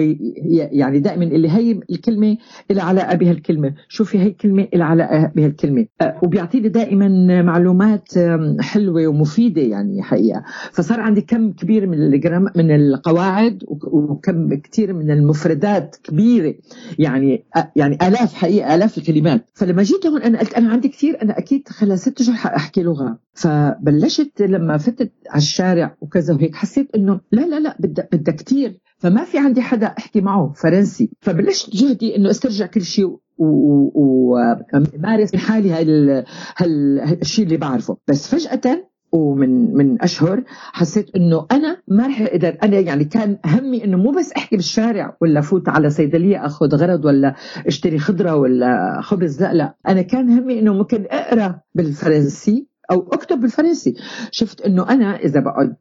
يعني 0.73 0.99
دائما 0.99 1.25
اللي 1.25 1.51
هي 1.51 1.81
الكلمة 1.91 2.37
اللي 2.71 2.83
علاقه 2.83 3.15
بهالكلمه 3.17 3.75
شوفي 3.89 4.19
هي 4.19 4.27
الكلمة 4.27 4.69
اللي 4.73 4.85
علاقه 4.85 5.33
بهالكلمه 5.37 5.87
آه، 6.01 6.19
وبيعطيني 6.23 6.69
دائما 6.69 7.43
معلومات 7.43 8.17
آم، 8.17 8.57
حلوة 9.03 9.15
ومفيدة 9.15 9.63
يعني 9.63 10.03
حقيقة. 10.03 10.43
فصار 10.73 11.01
عندي 11.01 11.21
كم 11.21 11.53
كبير 11.53 11.87
من 11.87 12.03
الجرام 12.03 12.47
من 12.57 12.71
القواعد 12.71 13.63
وك- 13.69 13.95
وكم 13.95 14.55
كثير 14.55 14.93
من 14.93 15.11
المفردات 15.11 15.97
كبيرة. 16.05 16.55
يعني 16.99 17.45
يعني 17.77 17.95
آلاف 18.03 18.35
حقيقة 18.35 18.75
آلاف 18.75 18.99
الكلمات. 18.99 19.45
فلما 19.55 19.83
جيت 19.83 20.07
هون 20.07 20.23
أنا 20.23 20.39
قلت 20.39 20.55
أنا 20.55 20.71
عندي 20.71 20.89
كثير 20.89 21.23
أنا 21.23 21.39
أكيد 21.39 21.69
خلال 21.69 21.99
ست 21.99 22.21
اشهر 22.21 22.35
حاحكي 22.37 22.83
لغة. 22.83 23.19
فبلشت 23.35 24.43
لما 24.43 24.77
فتت 24.79 25.13
على 25.31 25.39
الشارع 25.39 25.97
وكذا 26.01 26.35
وهيك 26.35 26.55
حسيت 26.55 26.89
إنه 26.97 27.21
لا 27.33 27.41
لا 27.47 27.61
لا 27.61 27.77
بدها 27.81 28.35
كثير 28.35 28.79
فما 28.99 29.25
في 29.25 29.39
عندي 29.39 29.61
حدا 29.63 29.87
أحكي 29.87 30.21
معه 30.21 30.53
فرنسي. 30.57 31.11
فبلشت 31.21 31.77
جهدي 31.77 32.17
إنه 32.17 32.31
أسترجع 32.31 32.67
كل 32.67 32.83
شيء 32.83 33.17
ومارس 33.39 35.37
حالي 35.37 35.71
هال 35.71 36.25
هال- 36.57 37.01
هالشيء 37.01 37.45
اللي 37.45 37.57
بعرفه. 37.57 37.97
بس 38.09 38.35
فجأة 38.35 38.91
ومن 39.13 39.75
من 39.75 40.03
أشهر 40.03 40.43
حسيت 40.73 41.17
إنه 41.17 41.47
أنا 41.53 41.77
ما 41.89 42.07
رح 42.07 42.21
أقدر 42.21 42.57
أنا 42.63 42.79
يعني 42.79 43.05
كان 43.05 43.39
همي 43.47 43.85
إنه 43.85 43.97
مو 43.97 44.11
بس 44.11 44.33
أحكي 44.33 44.57
بالشارع 44.57 45.17
ولا 45.21 45.41
فوت 45.41 45.69
على 45.69 45.91
صيدلية 45.91 46.47
أخذ 46.47 46.75
غرض 46.77 47.05
ولا 47.05 47.35
أشتري 47.67 47.99
خضرة 47.99 48.37
ولا 48.37 49.01
خبز 49.03 49.43
لا 49.43 49.55
لا. 49.55 49.75
أنا 49.89 50.03
كان 50.03 50.31
همي 50.31 50.59
إنه 50.59 50.75
ممكن 50.75 51.07
أقرأ 51.11 51.61
بالفرنسي 51.75 52.72
أو 52.93 53.09
أكتب 53.12 53.40
بالفرنسي. 53.40 53.95
شفت 54.30 54.61
إنه 54.61 54.88
أنا 54.90 55.16
إذا 55.16 55.40
بقعد 55.40 55.74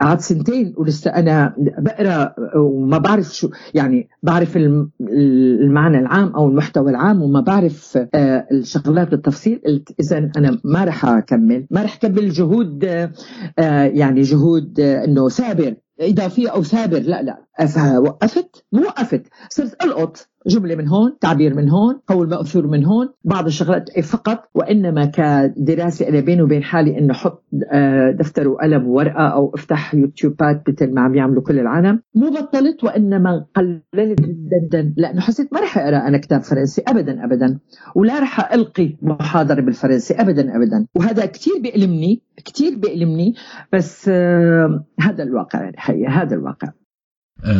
قعدت 0.00 0.20
سنتين 0.20 0.74
ولسه 0.76 1.10
أنا 1.10 1.54
بقرأ 1.78 2.34
وما 2.56 2.98
بعرف 2.98 3.34
شو 3.34 3.48
يعني 3.74 4.08
بعرف 4.22 4.56
الم- 4.56 4.90
المعنى 5.00 5.98
العام 5.98 6.28
أو 6.28 6.48
المحتوى 6.48 6.90
العام 6.90 7.22
وما 7.22 7.40
بعرف 7.40 7.98
آه، 8.14 8.46
الشغلات 8.52 9.10
بالتفصيل 9.10 9.60
قلت 9.66 9.88
إذا 10.00 10.30
أنا 10.36 10.58
ما 10.64 10.84
رح 10.84 11.04
أكمل. 11.06 11.66
ما 11.70 11.82
رح 11.82 11.94
أكمل 11.96 12.30
جهود 12.30 12.84
آه، 12.84 13.10
آه، 13.58 13.82
يعني 13.84 14.20
جهود 14.20 14.80
آه، 14.80 15.04
إنه 15.04 15.28
ثابر 15.28 15.74
إضافية 16.00 16.48
أو 16.48 16.62
ثابر 16.62 16.98
لا 16.98 17.22
لا. 17.22 17.66
فوقفت 17.66 18.64
مو 18.72 18.80
وقفت 18.82 19.22
صرت 19.50 19.84
ألقط. 19.84 20.28
جملة 20.46 20.74
من 20.74 20.88
هون 20.88 21.18
تعبير 21.20 21.54
من 21.54 21.68
هون 21.68 22.00
قول 22.06 22.28
ماثور 22.28 22.66
من 22.66 22.84
هون 22.84 23.08
بعض 23.24 23.46
الشغلات 23.46 24.00
فقط 24.00 24.44
وإنما 24.54 25.04
كدراسة 25.04 26.08
أنا 26.08 26.20
بيني 26.20 26.42
وبين 26.42 26.62
حالي 26.62 26.98
إنه 26.98 27.14
حط 27.14 27.44
آه، 27.72 28.10
دفتر 28.10 28.48
وقلم 28.48 28.86
وورقة 28.86 29.28
أو 29.28 29.54
أفتح 29.54 29.94
يوتيوبات 29.94 30.62
مثل 30.68 30.94
ما 30.94 31.00
عم 31.00 31.14
يعملوا 31.14 31.42
كل 31.42 31.58
العالم. 31.58 32.02
مو 32.14 32.30
بطلت 32.30 32.84
وإنما 32.84 33.46
قللت 33.54 34.20
جدا 34.20 34.94
لأنه 34.96 35.20
حسيت 35.20 35.52
ما 35.52 35.60
رح 35.60 35.78
أقرأ 35.78 36.08
أنا 36.08 36.18
كتاب 36.18 36.42
فرنسي 36.42 36.82
ابدا 36.88 37.24
ابدا. 37.24 37.58
ولا 37.94 38.20
رح 38.20 38.52
ألقي 38.52 38.96
محاضرة 39.02 39.60
بالفرنسي 39.60 40.14
ابدا 40.14 40.56
ابدا. 40.56 40.86
وهذا 40.94 41.26
كثير 41.26 41.54
بيألمني 41.62 42.22
كثير 42.44 42.78
بيألمني 42.78 43.34
بس 43.72 44.08
آه، 44.08 44.84
هذا 45.00 45.22
الواقع 45.22 45.62
يعني 45.62 45.76
حقيقه 45.76 46.12
هذا 46.12 46.34
الواقع. 46.34 46.68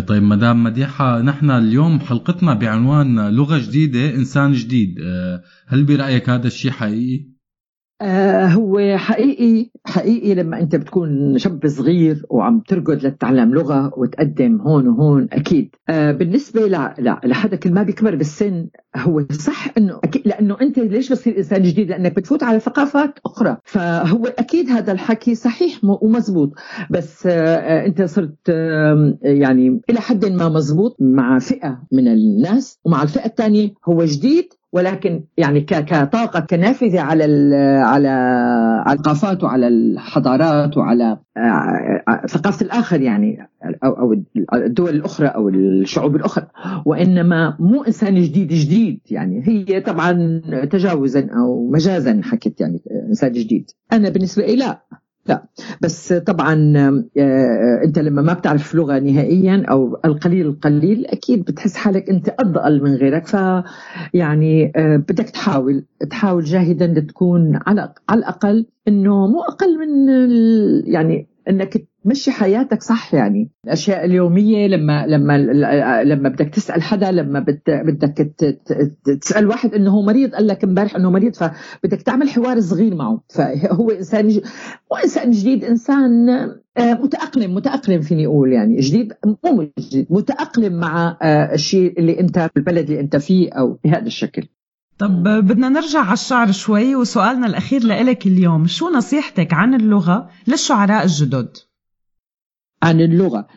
طيب 0.06 0.22
مدام 0.22 0.64
مديحة 0.64 1.22
نحن 1.22 1.50
اليوم 1.50 2.00
حلقتنا 2.00 2.54
بعنوان 2.54 3.28
لغة 3.28 3.58
جديدة 3.58 4.14
إنسان 4.14 4.52
جديد 4.52 4.98
آه، 5.00 5.42
هل 5.66 5.84
برأيك 5.84 6.28
هذا 6.28 6.46
الشيء 6.46 6.70
حقيقي؟ 6.70 7.37
آه 8.00 8.46
هو 8.46 8.96
حقيقي 8.96 9.70
حقيقي 9.86 10.34
لما 10.34 10.60
أنت 10.60 10.76
بتكون 10.76 11.38
شاب 11.38 11.66
صغير 11.68 12.26
وعم 12.30 12.60
ترقد 12.60 13.06
لتتعلم 13.06 13.54
لغة 13.54 13.92
وتقدم 13.96 14.60
هون 14.60 14.88
وهون 14.88 15.28
أكيد. 15.32 15.74
آه 15.88 16.12
بالنسبة 16.12 16.66
لا 16.66 16.94
لا 16.98 17.20
لحدا 17.24 17.56
كل 17.56 17.72
ما 17.72 17.82
بيكبر 17.82 18.14
بالسن 18.14 18.66
هو 18.96 19.24
صح 19.30 19.68
إنه 19.78 20.00
أكيد 20.04 20.22
لأنه 20.28 20.56
أنت 20.60 20.78
ليش 20.78 21.12
بتصير 21.12 21.38
إنسان 21.38 21.62
جديد؟ 21.62 21.88
لأنك 21.90 22.16
بتفوت 22.16 22.42
على 22.42 22.60
ثقافات 22.60 23.18
أخرى. 23.26 23.56
فهو 23.64 24.26
أكيد 24.26 24.70
هذا 24.70 24.92
الحكي 24.92 25.34
صحيح 25.34 25.80
ومزبوط. 25.84 26.52
بس 26.90 27.26
آه 27.26 27.86
أنت 27.86 28.02
صرت 28.02 28.48
يعني 29.22 29.80
إلى 29.90 30.00
حد 30.00 30.24
ما 30.24 30.48
مزبوط 30.48 30.96
مع 31.00 31.38
فئة 31.38 31.82
من 31.92 32.08
الناس 32.08 32.78
ومع 32.84 33.02
الفئة 33.02 33.26
الثانية 33.26 33.70
هو 33.88 34.04
جديد 34.04 34.48
ولكن 34.72 35.24
يعني 35.36 35.60
كطاقة 35.60 36.40
كنافذة 36.40 37.00
على 37.00 37.24
على 37.84 38.92
الثقافات 38.92 39.44
وعلى 39.44 39.68
الحضارات 39.68 40.76
وعلى 40.76 41.18
آه، 41.36 42.02
آه، 42.08 42.26
ثقافة 42.26 42.66
الآخر 42.66 43.00
يعني 43.00 43.48
أو 43.84 43.90
أو 43.90 44.12
الدول 44.54 44.90
الأخرى 44.90 45.26
أو 45.26 45.48
الشعوب 45.48 46.16
الأخرى. 46.16 46.46
وإنما 46.86 47.56
مو 47.60 47.82
إنسان 47.82 48.14
جديد 48.14 48.48
جديد 48.48 49.00
يعني. 49.10 49.42
هي 49.46 49.80
طبعا 49.80 50.40
تجاوزا 50.70 51.28
أو 51.32 51.70
مجازا 51.70 52.20
حكيت 52.24 52.60
يعني 52.60 52.82
إنسان 53.08 53.32
جديد. 53.32 53.70
أنا 53.92 54.08
بالنسبة 54.08 54.46
لي 54.46 54.56
لا 54.56 54.82
لا. 55.28 55.46
بس 55.80 56.12
طبعا 56.12 56.72
آه، 57.18 57.80
أنت 57.84 57.98
لما 57.98 58.22
ما 58.22 58.32
بتعرف 58.32 58.74
لغة 58.74 58.98
نهائيا 58.98 59.64
أو 59.70 60.00
القليل 60.04 60.46
القليل 60.46 61.06
أكيد 61.06 61.44
بتحس 61.44 61.76
حالك 61.76 62.10
أنت 62.10 62.34
اضل 62.40 62.82
من 62.82 62.94
غيرك. 62.94 63.26
ف 63.26 63.36
يعني 64.14 64.72
آه، 64.76 64.96
بدك 64.96 65.30
تحاول 65.30 65.84
تحاول 66.10 66.44
جاهدا 66.44 66.86
لتكون 66.86 67.60
على 67.66 67.92
على 68.08 68.18
الأقل 68.18 68.66
إنه 68.88 69.26
مو 69.26 69.40
أقل 69.42 69.78
من 69.78 70.08
يعني 70.92 71.26
إنك 71.48 71.88
تمشي 72.04 72.30
حياتك 72.30 72.82
صح 72.82 73.14
يعني. 73.14 73.50
الأشياء 73.64 74.04
اليومية 74.04 74.66
لما 74.66 75.06
لما 75.06 75.38
لما 76.04 76.28
بدك 76.28 76.48
تسأل 76.48 76.82
حدا 76.82 77.10
لما 77.10 77.40
بدك 77.68 78.34
تسأل 79.20 79.46
واحد 79.46 79.74
إنه 79.74 79.90
هو 79.90 80.02
مريض 80.02 80.34
قال 80.34 80.46
لك 80.46 80.64
إمبارح 80.64 80.96
إنه 80.96 81.10
مريض 81.10 81.34
فبدك 81.34 82.02
تعمل 82.02 82.28
حوار 82.28 82.60
صغير 82.60 82.94
معه. 82.94 83.20
فهو 83.28 83.90
إنسان 83.90 84.26
مو 84.26 84.96
إنسان 85.04 85.30
جديد 85.30 85.64
إنسان 85.64 86.28
آه، 86.78 86.94
متأقلم 86.94 87.54
متأقلم 87.54 88.00
فيني 88.00 88.26
أقول 88.26 88.52
يعني. 88.52 88.76
جديد 88.76 89.12
مو 89.44 89.68
جديد 89.78 90.06
متأقلم 90.10 90.80
مع 90.80 91.18
آه، 91.22 91.54
الشيء 91.54 91.98
اللي 91.98 92.20
أنت 92.20 92.50
بالبلد 92.54 92.90
اللي 92.90 93.00
أنت 93.00 93.16
فيه 93.16 93.52
أو 93.52 93.78
بهذا 93.84 94.06
الشكل. 94.06 94.48
طب 94.98 95.22
بدنا 95.22 95.68
نرجع 95.68 96.00
على 96.00 96.12
الشعر 96.12 96.52
شوي 96.52 96.96
وسؤالنا 96.96 97.46
الأخير 97.46 97.84
لإلك 97.84 98.26
اليوم 98.26 98.66
شو 98.66 98.88
نصيحتك 98.88 99.54
عن 99.54 99.74
اللغة 99.74 100.30
للشعراء 100.46 101.04
الجدد؟ 101.04 101.56
عن 102.82 103.00
اللغة 103.00 103.48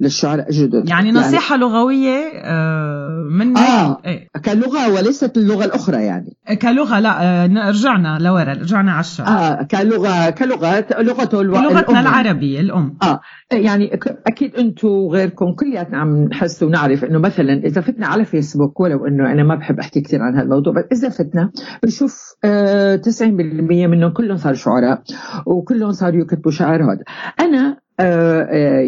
للشعراء 0.00 0.48
الجدد 0.48 0.88
يعني 0.88 1.12
نصيحة 1.12 1.56
لغوية 1.56 2.18
آه، 2.34 3.28
منك 3.30 3.58
آه 3.58 3.98
إيه. 4.06 4.28
كلغة 4.44 4.92
وليست 4.94 5.36
اللغة 5.36 5.64
الأخرى 5.64 6.02
يعني. 6.04 6.36
كلغة 6.62 6.98
لا 7.00 7.44
آه، 7.44 7.46
رجعنا 7.70 8.18
لورا 8.20 8.52
رجعنا 8.52 8.92
على 8.92 9.00
الشعر. 9.00 9.26
آه 9.28 9.62
كلغة 9.62 10.30
كلغة 10.30 10.84
لغته 11.00 11.40
ألو... 11.40 11.52
لغتنا. 11.54 12.00
العربية 12.00 12.60
الأم. 12.60 12.96
آه 13.02 13.20
يعني 13.52 13.86
ك- 13.86 14.22
أكيد 14.26 14.54
أنتم 14.54 14.88
وغيركم 14.88 15.52
كلياتنا 15.54 15.98
عم 15.98 16.24
نحس 16.24 16.62
ونعرف 16.62 17.04
إنه 17.04 17.18
مثلا 17.18 17.52
إذا 17.52 17.80
فتنا 17.80 18.06
على 18.06 18.24
فيسبوك 18.24 18.80
ولو 18.80 19.06
إنه 19.06 19.32
أنا 19.32 19.42
ما 19.44 19.54
بحب 19.54 19.78
أحكي 19.78 20.00
كثير 20.00 20.22
عن 20.22 20.34
هذا 20.34 20.42
الموضوع 20.44 20.72
بس 20.72 20.98
إذا 20.98 21.08
فتنا 21.08 21.50
بنشوف 21.82 22.34
آه 22.44 22.96
90% 22.96 23.22
منهم 23.22 24.12
كلهم 24.12 24.36
صاروا 24.36 24.56
شعراء 24.56 25.02
وكلهم 25.46 25.92
صاروا 25.92 26.20
يكتبوا 26.20 26.50
شعر 26.50 26.82
هذا. 26.82 27.02
أنا 27.40 27.64
آه، 27.64 27.70
آه، 27.70 27.76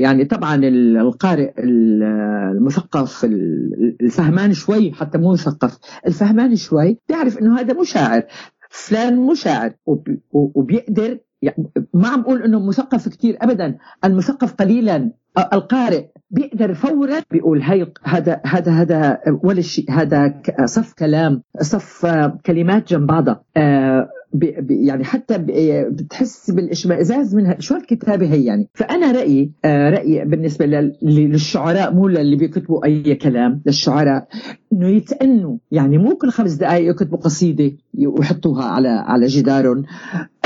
يعني 0.02 0.24
طبعا 0.24 0.54
ال- 0.54 0.96
القارئ 0.96 1.52
ال- 1.59 2.02
المثقف 2.57 3.24
ال- 3.24 3.96
الفهمان 4.00 4.52
شوي 4.52 4.92
حتى 4.92 5.18
مو 5.18 5.32
مثقف 5.32 5.78
الفهمان 6.07 6.57
شوي 6.57 6.98
بيعرف 7.09 7.38
إنه 7.38 7.61
هذا 7.61 7.74
مو 7.74 7.84
شاعر 7.84 8.22
فلان 8.70 9.16
مو 9.16 9.34
شاعر 9.34 9.72
وب- 9.86 10.18
وبيقدر 10.32 11.18
يعني 11.42 11.66
ما 11.94 12.09
عم 12.09 12.22
بقول 12.22 12.42
إنه 12.42 12.66
مثقف 12.66 13.09
كثير 13.09 13.36
ابدا 13.40 13.76
المثقف 14.04 14.54
قليلا 14.54 15.12
القارئ 15.52 16.04
بيقدر 16.30 16.74
فورا 16.74 17.20
بيقول 17.30 17.62
هي 17.62 17.86
هذا 18.04 18.40
هذا 18.46 18.72
هذا 18.72 19.18
ولا 19.44 19.61
شيء 19.61 19.90
هذا 19.90 20.34
صف 20.64 20.92
كلام 20.92 21.42
صف 21.61 22.07
آه، 22.07 22.38
كلمات 22.46 22.88
جنب 22.90 23.07
بعضها. 23.07 23.42
آه، 23.57 23.95
يعني 24.70 25.05
حتى 25.05 25.39
بي- 25.39 25.84
بتحس 25.91 26.51
بالإشمئزاز 26.51 27.34
منها 27.34 27.57
شو 27.61 27.76
الكتابه 27.76 28.32
هي 28.32 28.45
يعني. 28.45 28.68
فأنا 28.74 29.12
رأيي 29.12 29.51
آه، 29.64 29.91
رأيي 29.91 30.24
بالنسبة 30.24 30.66
لل- 30.66 30.97
للشعراء 31.03 31.95
مو 31.95 32.09
للي 32.09 32.37
بيكتبوا 32.37 32.84
أي 32.84 33.14
كلام 33.14 33.62
للشعراء 33.66 34.28
إنه 34.72 34.89
يتأنوا. 34.89 35.57
يعني 35.70 35.99
مو 35.99 36.16
كل 36.16 36.30
خمس 36.30 36.53
دقائق 36.53 36.91
يكتبوا 36.91 37.18
قصيدة 37.18 37.72
ويحطوها 38.07 38.64
على 38.64 38.89
على 38.89 39.26
جدارهم. 39.26 39.82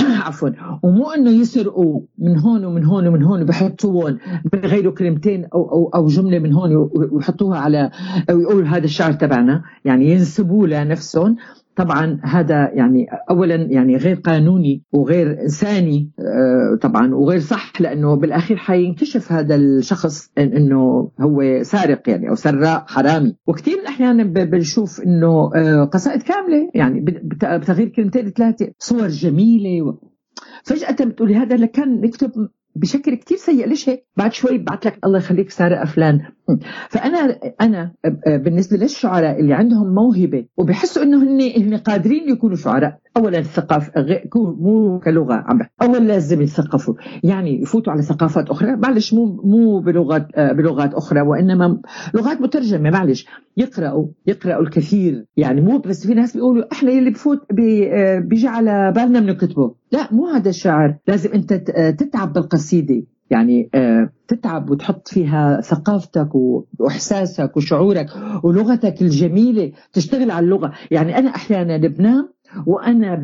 عفوا. 0.01 0.49
ومو 0.83 1.11
إنه 1.11 1.31
يسرقوا 1.31 2.01
من 2.19 2.39
هون 2.39 2.65
ومن 2.65 2.85
هون 2.85 3.07
ومن 3.07 3.23
هون 3.23 3.45
بحطوهم 3.45 4.19
بغيروا 4.53 4.93
كلمتين 4.95 5.45
أو 5.55 5.71
أو 5.73 5.91
أو 5.95 6.07
جملة 6.07 6.39
من 6.39 6.53
هون 6.53 6.89
ويحطوها 7.13 7.59
على 7.59 7.91
أو 8.31 8.41
يقولوا 8.41 8.69
هذا 8.69 8.85
الشعر 8.85 9.13
تبعنا. 9.13 9.63
يعني 9.85 10.11
ينسبوه 10.11 10.69
لنفسهم. 10.69 11.37
طبعا 11.85 12.21
هذا 12.25 12.71
يعني 12.75 13.07
اولا 13.31 13.55
يعني 13.55 13.97
غير 13.97 14.17
قانوني 14.17 14.83
وغير 14.93 15.43
انساني 15.43 16.11
آه، 16.19 16.79
طبعا 16.83 17.15
وغير 17.15 17.41
صح 17.41 17.81
لأنه 17.81 18.15
بالأخير 18.15 18.57
حينكشف 18.57 19.33
هذا 19.33 19.55
الشخص 19.55 20.31
إنه 20.39 21.11
هو 21.21 21.63
سارق 21.63 22.09
يعني 22.09 22.29
أو 22.29 22.35
سراق 22.35 22.91
حرامي. 22.91 23.37
وكثير 23.47 23.75
من 23.75 23.81
الاحيان 23.81 24.33
بنشوف 24.33 25.01
إنه 25.01 25.51
آه، 25.55 25.85
قصائد 25.85 26.23
كاملة 26.23 26.71
يعني 26.75 27.01
بتغيير 27.25 27.89
كلمتين 27.89 28.31
ثلاثة 28.31 28.73
صور 28.79 29.09
جميلة 29.09 29.99
فجأة 30.65 31.05
بتقولي 31.05 31.35
هذا 31.35 31.55
اللي 31.55 31.67
كان 31.67 32.01
نكتب 32.01 32.31
بشكل 32.77 33.15
كتير 33.15 33.37
سيء. 33.37 33.69
ليش 33.69 33.89
هيك؟ 33.89 34.07
بعد 34.17 34.33
شوي 34.33 34.59
بعت 34.59 34.87
لك 34.87 34.99
الله 35.05 35.19
يخليك 35.19 35.51
سارق 35.51 35.85
فلان. 35.85 36.21
فأنا 36.89 37.39
أنا 37.61 37.93
بالنسبة 38.27 38.77
للشعراء 38.77 39.41
اللي 39.41 39.55
عندهم 39.55 39.95
موهبة 39.95 40.45
وبحسوا 40.57 41.03
إنه 41.03 41.23
هن 41.23 41.41
هن 41.41 41.77
قادرين 41.77 42.29
يكونوا 42.29 42.57
شعراء 42.57 42.99
اولا 43.17 43.39
الثقافه 43.39 43.93
مو 44.35 45.01
كلغة 45.05 45.35
عم 45.35 45.61
اولا 45.83 45.99
لازم 45.99 46.43
يتثقفوا. 46.43 46.95
يعني 47.25 47.63
يفوتوا 47.63 47.93
على 47.93 48.03
ثقافات 48.03 48.51
أخرى 48.51 48.77
معلش 48.77 49.15
مو 49.15 49.41
مو 49.45 49.81
بلغات 49.81 50.29
بلغات 50.39 50.95
أخرى 50.95 51.21
وإنما 51.21 51.81
لغات 52.15 52.41
مترجمة 52.41 52.91
معلش. 52.91 53.27
يقرأوا 53.57 54.07
يقرأوا 54.27 54.63
الكثير. 54.63 55.25
يعني 55.37 55.61
مو 55.61 55.79
بس 55.79 56.07
في 56.07 56.15
ناس 56.15 56.35
بيقولوا 56.37 56.73
إحنا 56.73 56.91
اللي 56.91 57.11
بفوت 57.11 57.39
بيجي 58.29 58.49
على 58.49 58.93
بالنا 58.97 59.21
بنكتبه. 59.21 59.75
لا 59.93 60.09
مو 60.13 60.27
هذا 60.27 60.49
الشعر. 60.49 60.97
لازم 61.09 61.31
أنت 61.33 61.53
تتعب 61.99 62.33
بالقصيدة. 62.33 63.03
يعني 63.31 63.71
آه، 63.75 64.11
تتعب 64.29 64.71
وتحط 64.71 65.09
فيها 65.09 65.61
ثقافتك 65.61 66.29
وإحساسك 66.79 67.57
وشعورك 67.57 68.07
ولغتك 68.43 69.03
الجميلة 69.03 69.73
تشتغل 69.93 70.31
على 70.31 70.45
اللغة. 70.45 70.73
يعني 70.91 71.19
أنا 71.19 71.31
أحيانا 71.31 71.77
بنام 71.77 72.29
وأنا 72.67 73.15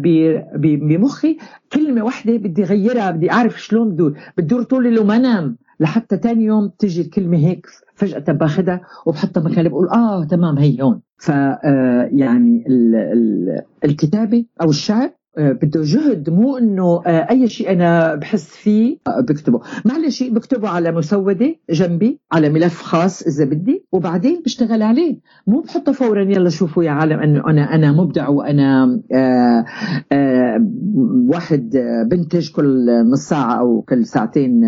بمخي 0.57 1.38
كلمة 1.72 2.04
واحدة 2.04 2.36
بدي 2.36 2.62
اغيرها 2.62 3.11
بدي 3.11 3.32
أعرف 3.32 3.62
شلون 3.62 3.90
بدور. 3.90 4.18
بدور 4.38 4.62
طول 4.62 4.86
الليل 4.86 5.00
وما 5.00 5.16
انام 5.16 5.57
لحتى 5.80 6.16
ثاني 6.16 6.44
يوم 6.44 6.70
تيجي 6.78 7.00
الكلمة 7.00 7.38
هيك 7.38 7.66
فجأة 7.94 8.32
باخذها 8.32 8.80
وبحطها 9.07 9.42
مكاني 9.42 9.68
بقول 9.68 9.88
آه 9.88 10.24
تمام 10.24 10.59
هي 10.59 10.82
هون. 10.82 11.00
ف 11.18 11.30
آه، 11.30 12.09
يعني 12.12 12.64
الكتابة 13.84 14.44
أو 14.62 14.70
الشعر 14.70 15.11
بده 15.39 15.80
جهد 15.82 16.30
مو 16.30 16.59
إنه 16.59 17.03
آه، 17.07 17.30
أي 17.30 17.49
شيء 17.49 17.72
أنا 17.72 18.14
بحس 18.14 18.47
فيه 18.57 18.97
آه، 19.07 19.20
بكتبه. 19.20 19.61
معلش 19.84 20.22
بكتبه 20.22 20.68
على 20.68 20.93
مسودة 20.93 21.57
جنبي 21.70 22.20
على 22.32 22.49
ملف 22.49 22.82
خاص 22.82 23.22
إذا 23.22 23.45
بدي 23.45 23.87
وبعدين 23.93 24.43
بشتغل 24.45 24.82
عليه. 24.82 25.20
مو 25.47 25.61
بحطه 25.61 25.93
فورا 25.93 26.22
يلا 26.22 26.49
شوفوا 26.49 26.84
يا 26.84 26.91
عالم 26.91 27.20
إنه 27.20 27.51
أنا 27.51 27.74
أنا 27.74 27.93
مبدع 27.93 28.28
وأنا 28.28 29.01
آآ 29.12 29.64
آآ 30.12 30.68
واحد 31.28 31.70
بنتج 32.11 32.53
كل 32.53 32.87
نص 33.11 33.28
ساعة 33.28 33.61
أو 33.61 33.82
كل 33.82 34.07
ساعتين 34.07 34.61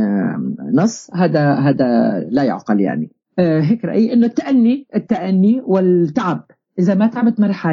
نص. 0.75 1.11
هذا 1.14 1.55
هذا 1.55 2.21
لا 2.31 2.43
يعقل 2.43 2.81
يعني. 2.81 3.11
هيك 3.39 3.85
رأيي. 3.85 4.12
إنه 4.12 4.27
التأني 4.27 4.87
التأني 4.97 5.62
والتعب. 5.66 6.45
إذا 6.79 6.95
ما 6.95 7.07
تعبت 7.07 7.41
ما 7.41 7.47
رح 7.47 7.66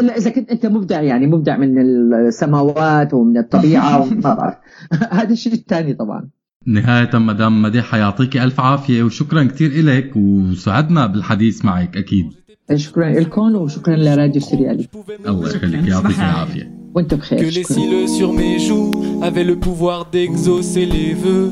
إلا 0.00 0.16
إذا 0.16 0.30
كنت 0.30 0.50
أنت 0.50 0.66
مبدع 0.66 1.02
يعني 1.02 1.26
مبدع 1.26 1.56
من 1.56 1.78
السماوات 2.14 3.14
ومن 3.14 3.38
الطبيعة 3.38 4.00
وما 4.02 4.34
بعرف. 4.34 4.54
هذا 5.20 5.32
الشيء 5.32 5.52
الثاني 5.52 5.94
طبعا. 5.94 6.28
نهاية 6.66 7.10
مدام 7.18 7.62
مديحة 7.62 7.98
يعطيك 7.98 8.36
ألف 8.36 8.60
عافية 8.60 9.02
وشكرا 9.02 9.44
كثير 9.44 9.70
إلك 9.70 10.12
وسعدنا 10.16 11.06
بالحديث 11.06 11.64
معك 11.64 11.96
أكيد. 11.96 12.26
شكرا 12.74 13.10
لكم 13.10 13.54
وشكرا 13.54 13.96
لراديو 13.96 14.40
سريالي 14.40 14.86
الله 15.28 15.48
يخليك 15.48 15.88
يعطيك 15.88 16.18
العافية. 16.18 16.80
وأنت 16.94 17.14
بخير 17.14 17.38
Que 17.38 17.54
les 17.54 17.64
cils 17.64 18.08
sur 18.18 18.32
mes 18.32 18.58
joues 18.58 18.90
avaient 19.22 19.44
le 19.44 19.56
pouvoir 19.56 20.06
d'exaucer 20.12 20.86
les 20.86 21.14
vœux. 21.14 21.50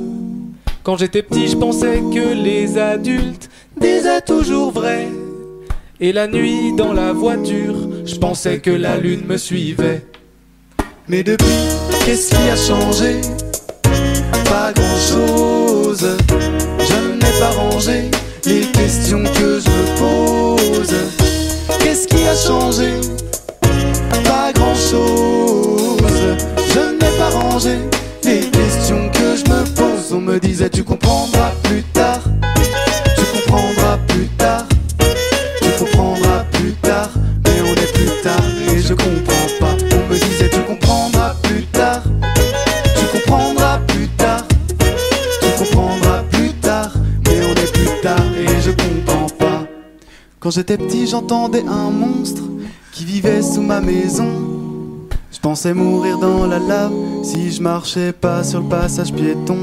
Quand 0.82 0.96
j'étais 0.96 1.22
petit, 1.22 1.48
je 1.48 1.56
pensais 1.56 2.00
que 2.14 2.34
les 2.46 2.78
adultes 2.78 3.50
disaient 3.80 4.22
toujours 4.26 4.70
vrai. 4.72 5.06
Et 6.00 6.12
la 6.12 6.26
nuit 6.28 6.74
dans 6.76 6.92
la 6.92 7.12
voiture, 7.12 7.87
je 8.08 8.16
pensais 8.16 8.58
que 8.58 8.70
la 8.70 8.96
lune 8.96 9.24
me 9.26 9.36
suivait. 9.36 10.04
Mais 11.08 11.22
depuis, 11.22 11.46
qu'est-ce 12.04 12.30
qui 12.30 12.48
a 12.48 12.56
changé? 12.56 13.20
Pas 14.44 14.72
grand-chose. 14.72 16.16
Je 16.78 17.14
n'ai 17.14 17.38
pas 17.38 17.50
rangé 17.50 18.10
les 18.46 18.66
questions 18.72 19.22
que 19.22 19.60
je 19.60 19.68
me 19.68 19.98
pose. 19.98 20.94
Qu'est-ce 21.80 22.08
qui 22.08 22.26
a 22.26 22.34
changé? 22.34 22.92
Pas 24.24 24.52
grand-chose. 24.54 25.98
Je 26.74 26.80
n'ai 26.80 27.18
pas 27.18 27.30
rangé 27.30 27.76
les 28.24 28.40
questions 28.40 29.10
que 29.12 29.36
je 29.36 29.50
me 29.50 29.64
pose. 29.74 30.12
On 30.12 30.20
me 30.20 30.38
disait 30.38 30.70
tu 30.70 30.82
comprendras 30.82 31.52
plus 31.62 31.82
tard. 31.92 32.22
J'étais 50.58 50.76
petit, 50.76 51.06
j'entendais 51.06 51.62
un 51.68 51.90
monstre 51.90 52.42
qui 52.90 53.04
vivait 53.04 53.42
sous 53.42 53.60
ma 53.60 53.80
maison. 53.80 54.26
Je 55.30 55.38
pensais 55.38 55.72
mourir 55.72 56.18
dans 56.18 56.48
la 56.48 56.58
lave 56.58 56.90
si 57.22 57.52
je 57.52 57.62
marchais 57.62 58.12
pas 58.12 58.42
sur 58.42 58.62
le 58.62 58.68
passage 58.68 59.12
piéton. 59.12 59.58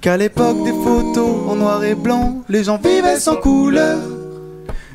Qu'à 0.00 0.16
l'époque 0.16 0.64
des 0.64 0.72
photos 0.72 1.36
en 1.50 1.56
noir 1.56 1.84
et 1.84 1.94
blanc, 1.94 2.42
les 2.48 2.64
gens 2.64 2.80
vivaient 2.82 3.20
sans 3.20 3.36
couleur. 3.36 3.98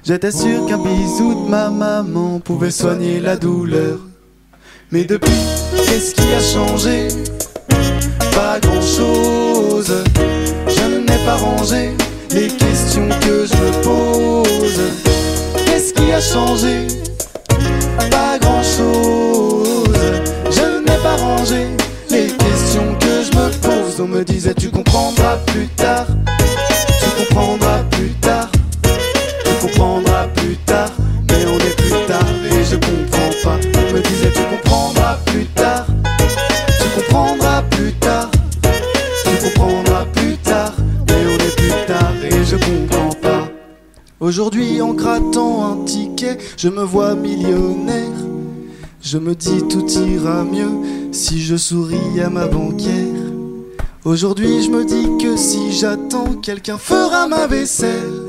J'étais 0.04 0.32
sûr 0.32 0.66
qu'un 0.66 0.80
bisou 0.80 1.46
de 1.46 1.50
ma 1.52 1.70
maman 1.70 2.40
pouvait 2.40 2.72
soigner 2.72 3.20
la 3.20 3.36
douleur. 3.36 4.00
Mais 4.92 5.04
depuis, 5.04 5.44
qu'est-ce 5.86 6.16
qui 6.16 6.34
a 6.34 6.40
changé? 6.40 7.10
Pas 8.34 8.60
grand-chose. 8.60 10.04
Je 10.68 10.98
n'ai 10.98 11.26
pas 11.26 11.36
rangé 11.36 11.92
les 12.34 12.48
questions 12.48 13.10
que 13.22 13.46
je 13.46 13.56
me 13.56 13.84
pose. 13.84 14.82
Qu'est-ce 15.66 15.94
qui 15.94 16.12
a 16.12 16.22
changé? 16.22 16.88
Pas 18.10 18.38
grand-chose. 18.40 20.00
Je 20.50 20.80
n'ai 20.80 20.98
pas 21.04 21.18
rangé 21.18 21.68
les 22.10 22.28
questions 22.28 22.96
que 23.00 23.24
je 23.24 23.38
me 23.38 23.50
pose. 23.62 24.00
On 24.00 24.08
me 24.08 24.24
disait 24.24 24.54
tu 24.54 24.70
comprendras 24.70 25.38
plus 25.48 25.68
tard. 25.70 26.08
Tu 27.02 27.26
comprendras 27.26 27.84
plus 27.92 28.10
tard 28.22 28.50
comprendras 29.62 30.28
plus 30.36 30.56
tard, 30.66 30.90
mais 31.30 31.46
on 31.46 31.58
est 31.58 31.76
plus 31.78 32.06
tard 32.08 32.26
et 32.46 32.64
je 32.64 32.76
comprends 32.76 33.32
pas. 33.44 33.60
On 33.78 33.94
me 33.94 34.02
disait 34.02 34.32
tu 34.34 34.44
comprendras 34.44 35.18
plus 35.26 35.46
tard, 35.46 35.86
tu 36.80 37.00
comprendras 37.00 37.62
plus 37.70 37.94
tard, 37.94 38.30
tu 39.24 39.44
comprendras 39.44 40.06
plus 40.14 40.21
tard, 40.21 40.21
je 42.52 42.58
comprends 42.58 43.16
pas. 43.22 43.49
Aujourd'hui 44.20 44.82
en 44.82 44.93
grattant 44.93 45.72
un 45.72 45.86
ticket, 45.86 46.38
je 46.58 46.68
me 46.68 46.84
vois 46.84 47.16
millionnaire. 47.16 48.20
Je 49.02 49.18
me 49.18 49.34
dis 49.34 49.64
tout 49.70 49.88
ira 49.89 50.43
mieux 50.43 51.14
si 51.14 51.41
je 51.41 51.56
souris 51.56 52.20
à 52.24 52.30
ma 52.30 52.47
banquière. 52.47 53.32
Aujourd'hui 54.04 54.64
je 54.64 54.70
me 54.70 54.84
dis 54.84 55.24
que 55.24 55.38
si 55.38 55.72
j'attends, 55.72 56.34
quelqu'un 56.41 56.78
fera 56.78 57.28
ma 57.28 57.47
vaisselle. 57.47 58.22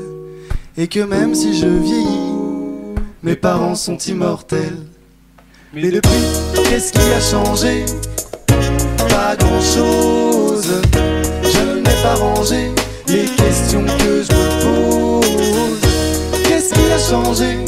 Et 0.77 0.87
que 0.87 1.01
même 1.01 1.35
si 1.35 1.59
je 1.59 1.67
vieillis, 1.67 2.95
mes 3.23 3.35
parents 3.35 3.75
sont 3.75 3.97
immortels. 3.97 4.87
Mais 5.73 5.91
depuis, 5.91 6.63
qu'est-ce 6.63 6.93
qui 6.93 6.99
a 6.99 7.19
changé? 7.19 7.85
Pas 9.09 9.35
grand-chose. 9.35 10.81
Je 11.43 11.75
n'ai 11.75 12.01
pas 12.01 12.15
rangé 12.15 12.71
les 13.07 13.25
questions 13.25 13.85
que 13.85 14.23
je 14.23 14.31
me 14.31 14.61
pose. 14.61 15.81
Qu'est-ce 16.43 16.73
qui 16.73 16.91
a 16.91 16.99
changé? 16.99 17.62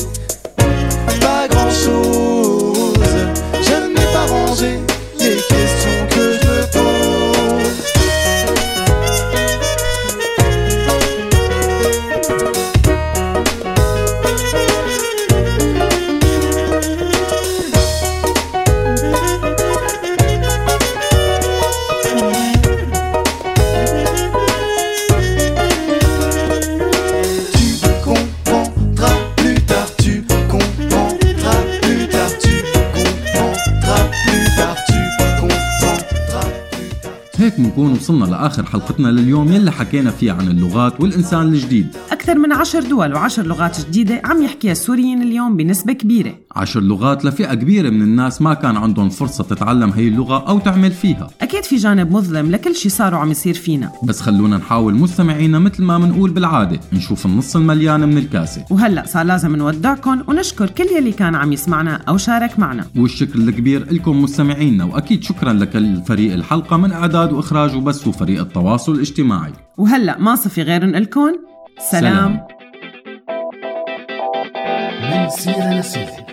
حلقتنا 38.76 39.08
لليوم 39.08 39.52
يلي 39.52 39.72
حكينا 39.72 40.12
فيها 40.12 40.34
عن 40.34 40.48
اللغات 40.48 41.02
والإنسان 41.02 41.42
الجديد. 41.42 41.96
أكثر 42.26 42.40
من 42.40 42.52
عشر 42.52 42.84
دول 42.84 43.14
وعشر 43.14 43.44
لغات 43.44 43.86
جديدة 43.88 44.22
عم 44.26 44.44
يحكيها 44.44 44.72
السوريين 44.72 45.22
اليوم 45.22 45.58
بنسبة 45.58 45.94
كبيرة. 45.94 46.34
عشر 46.56 46.80
لغات 46.80 47.26
لفئة 47.26 47.54
كبيرة 47.54 47.90
من 47.90 48.02
الناس 48.02 48.42
ما 48.42 48.54
كان 48.54 48.78
عندهم 48.78 49.10
فرصة 49.10 49.44
تتعلم 49.44 49.90
هي 49.90 50.08
اللغة 50.08 50.48
أو 50.48 50.60
تعمل 50.60 50.92
فيها. 50.92 51.30
أكيد 51.42 51.64
في 51.64 51.76
جانب 51.76 52.12
مظلم 52.12 52.52
لكل 52.52 52.76
شي 52.76 52.90
صار 52.90 53.16
وعم 53.16 53.32
يصير 53.32 53.54
فينا. 53.54 53.92
بس 54.04 54.22
خلونا 54.22 54.58
نحاول 54.58 54.94
مستمعينا 54.94 55.60
مثل 55.60 55.84
ما 55.84 55.98
منقول 55.98 56.32
بالعادة 56.32 56.80
نشوف 56.94 57.26
النص 57.26 57.56
المليان 57.56 58.00
من 58.00 58.18
الكاسة. 58.18 58.66
وهلأ 58.72 59.06
صار 59.06 59.26
لازم 59.26 59.56
نودعكم 59.56 60.22
ونشكر 60.28 60.70
كل 60.70 60.88
يلي 60.98 61.12
كان 61.12 61.36
عم 61.36 61.54
يسمعنا 61.54 61.96
أو 61.96 62.18
شارك 62.18 62.60
معنا. 62.60 62.86
والشكر 62.98 63.40
الكبير 63.40 63.94
لكم 63.94 64.22
مستمعينا 64.22 64.84
وأكيد 64.84 65.24
شكرا 65.24 65.54
لكل 65.54 66.02
فريق 66.02 66.34
الحلقة 66.34 66.78
من 66.78 66.92
إعداد 66.92 67.34
وإخراج 67.34 67.76
وبث 67.76 68.08
وفريق 68.08 68.42
التواصل 68.42 68.92
الاجتماعي. 68.92 69.54
وهلأ 69.78 70.20
ما 70.20 70.36
صفي 70.36 70.62
غير 70.62 70.86
نقلكم 70.86 71.32
سلام, 71.80 71.92
سلام. 71.92 72.48
من 75.12 75.30
سيرة 75.30 75.74
لسيرة 75.80 76.25